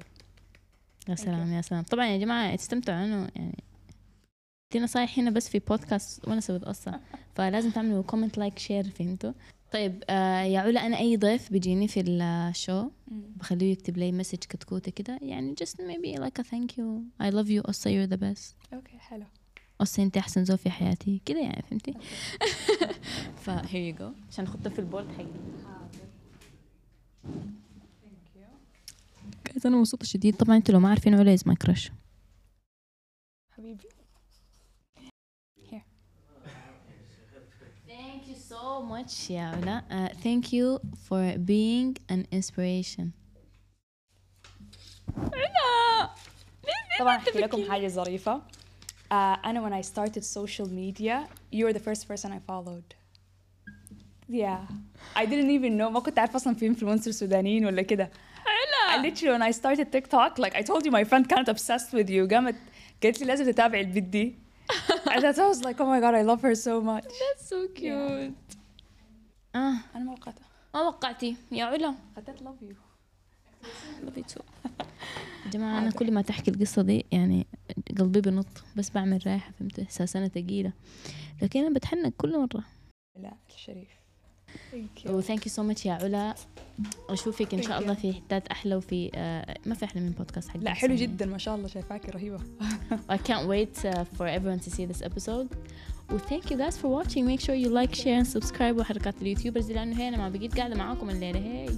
يا 1.09 1.14
سلام 1.14 1.53
يا 1.53 1.61
سلام. 1.61 1.82
طبعا 1.82 2.07
يا 2.07 2.16
جماعة 2.16 2.55
استمتعوا. 2.55 3.05
إنه 3.05 3.28
يعني 3.36 3.64
دي 4.73 4.79
نصايح 4.79 5.18
هنا 5.18 5.31
بس 5.31 5.49
في 5.49 5.59
بودكاست 5.59 6.29
ونسة 6.28 6.41
with 6.41 6.64
أصة 6.64 7.01
فلازم 7.37 7.71
تعملوا 7.71 8.03
comment 8.03 8.38
like 8.38 8.59
share 8.59 8.91
فهمتوا؟ 8.91 9.33
طيب 9.73 10.05
آه 10.11 10.41
يا 10.43 10.61
علا 10.61 10.87
أنا 10.87 10.99
أي 10.99 11.16
ضيف 11.16 11.53
بيجيني 11.53 11.89
في 11.89 12.01
ال 12.01 12.18
show 12.18 12.91
بخليه 13.09 13.73
يكتب 13.73 13.99
لي 13.99 14.12
message 14.12 14.38
كتكوتة 14.39 14.91
كده 14.91 15.18
يعني 15.23 15.55
just 15.62 15.75
maybe 15.75 16.21
like 16.21 16.43
a 16.43 16.47
thank 16.47 16.71
you 16.79 17.03
I 17.23 17.31
love 17.31 17.49
you 17.49 17.68
أصة 17.68 17.91
you're 17.91 18.11
the 18.11 18.16
best. 18.16 18.75
أوكي 18.75 18.99
حلو. 18.99 19.25
أصة 19.81 20.03
أنت 20.03 20.16
أحسن 20.16 20.45
زول 20.45 20.59
في 20.59 20.71
حياتي 20.71 21.21
كده 21.27 21.41
يعني 21.41 21.62
فهمتي؟ 21.71 21.95
ف 23.45 23.51
here 23.51 23.95
you 23.95 24.01
go. 24.01 24.29
عشان 24.29 24.45
أحطها 24.45 24.71
في 24.71 24.79
البورد 24.79 25.12
حقي 25.12 25.27
guys 29.49 29.66
أنا 29.66 29.77
مبسوطة 29.77 30.07
شديد. 30.07 30.37
طبعا 30.37 30.57
أنتوا 30.57 30.75
لو 30.75 30.81
ما 30.81 30.89
عارفين 30.89 31.14
علا 31.14 31.37
is 31.37 31.41
my 31.41 31.55
crush. 31.66 31.91
حبيبي. 33.51 33.85
much 38.49 39.32
يا 39.32 39.41
علا 39.41 39.84
uh, 39.89 40.13
thank 40.24 40.53
you 40.53 40.80
for 41.07 41.38
being 41.38 41.95
an 42.09 42.26
inspiration 42.32 43.05
علا 45.18 46.09
طبعا 46.99 47.18
احكي 47.18 47.39
لكم 47.39 47.72
حاجه 47.72 47.88
ظريفه 47.88 48.38
uh, 48.38 49.13
انا 49.13 49.70
when 49.70 49.84
I 49.84 49.88
started 49.88 50.24
social 50.24 50.68
media 50.68 51.28
you're 51.53 51.74
the 51.74 51.84
first 51.89 52.07
person 52.07 52.30
I 52.32 52.39
followed 52.51 52.95
yeah 54.30 54.61
I 55.16 55.26
didn't 55.26 55.51
even 55.51 55.78
know 55.78 55.89
ما 55.91 55.99
كنت 55.99 56.20
عارفه 56.20 56.36
اصلا 56.36 56.55
في 56.55 56.76
influencers 56.76 57.09
سودانيين 57.09 57.66
ولا 57.66 57.82
كده 57.82 58.11
I 58.45 58.91
علا 58.91 59.09
literally 59.09 59.39
when 59.39 59.53
I 59.53 59.57
started 59.57 59.86
TikTok 59.95 60.39
like 60.45 60.55
I 60.55 60.61
told 60.61 60.86
you 60.86 60.91
my 60.91 61.03
friend 61.09 61.28
كانت 61.28 61.49
obsessed 61.49 61.91
with 61.93 62.09
you 62.09 62.34
قامت 62.34 62.55
قالت 63.03 63.20
لي 63.22 63.26
لازم 63.26 63.51
تتابعي 63.51 63.82
البنت 63.82 64.03
دي 64.07 64.36
and 65.14 65.22
that's 65.22 65.38
I 65.38 65.46
was 65.46 65.62
like 65.64 65.80
oh 65.80 65.86
my 65.86 66.00
god 66.00 66.14
I 66.14 66.22
love 66.22 66.42
her 66.42 66.54
so 66.54 66.80
much. 66.80 67.04
That's 67.22 67.44
so 67.52 67.68
cute. 67.74 68.34
آه 69.54 69.74
أنا 69.94 70.04
ما 70.04 70.12
وقعتها 70.12 70.44
ما 70.74 70.80
وقعتي. 70.80 71.36
يا 71.52 71.64
علا. 71.64 71.94
قتلت 72.16 72.38
love 72.38 72.62
you. 72.62 72.74
Love 74.06 74.16
you 74.16 74.34
too. 74.34 74.42
يا 75.46 75.50
جماعة 75.50 75.78
أنا 75.78 75.90
كل 75.90 76.12
ما 76.12 76.22
تحكي 76.22 76.50
القصة 76.50 76.82
دي 76.82 77.06
يعني 77.12 77.46
قلبي 77.98 78.20
بنط. 78.20 78.46
بس 78.76 78.90
بعمل 78.90 79.26
رايحة 79.26 79.52
فهمت؟ 79.52 79.80
إحساس 79.80 80.16
أنا 80.16 80.28
تقيلة 80.28 80.72
لكن 81.42 81.61
أنا 81.61 81.74
بتحنك 81.74 82.14
كل 82.16 82.38
مرة. 82.38 82.64
لا 83.16 83.32
الشريف. 83.54 83.99
و 85.07 85.13
thank 85.13 85.47
you 85.47 85.53
so 85.53 85.62
much 85.62 85.86
يا 85.86 85.92
علا. 85.92 86.34
أشوفك 87.09 87.55
إن 87.55 87.62
شاء 87.62 87.78
الله 87.80 87.94
في 87.94 88.12
حتات 88.12 88.48
أحلى 88.48 88.74
وفي 88.74 89.11
آه 89.14 89.59
ما 89.66 89.74
في 89.74 89.84
أحلى 89.84 90.01
من 90.01 90.11
بودكاست 90.11 90.48
حق 90.48 90.57
لا 90.57 90.74
حلو 90.74 90.94
جدا 90.94 91.26
ما 91.26 91.38
شاء 91.38 91.55
الله 91.55 91.68
شايفاكي 91.68 92.11
رهيبة. 92.11 92.38
I 93.11 93.16
can't 93.16 93.46
wait 93.46 93.84
uh, 93.84 94.05
for 94.18 94.26
everyone 94.26 94.61
to 94.66 94.70
see 94.70 94.86
this 94.86 95.03
episode. 95.03 95.57
و 96.12 96.19
thank 96.19 96.51
you 96.51 96.59
guys 96.59 96.78
for 96.78 96.91
watching 96.91 97.26
make 97.26 97.41
sure 97.41 97.57
you 97.57 97.70
like 97.70 97.95
share 97.95 98.16
and 98.16 98.26
subscribe 98.26 98.76
وحركات 98.76 99.22
ال 99.22 99.28
YouTubers 99.28 99.72
لأنه 99.72 99.98
هي 99.98 100.09
أنا 100.09 100.16
ما 100.16 100.28
بقيت 100.28 100.59
قاعدة 100.59 100.74
معاكم 100.74 101.11
الليلة 101.11 101.38
هي 101.38 101.68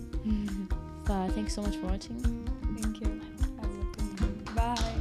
ف 1.04 1.08
ثانك 1.08 1.36
يو 1.38 1.48
سو 1.48 1.62
ماتش 1.62 1.76
فور 1.76 1.90
واتشينج 1.90 2.26
ثانك 2.80 3.02
يو 3.02 3.08
باي 4.56 4.91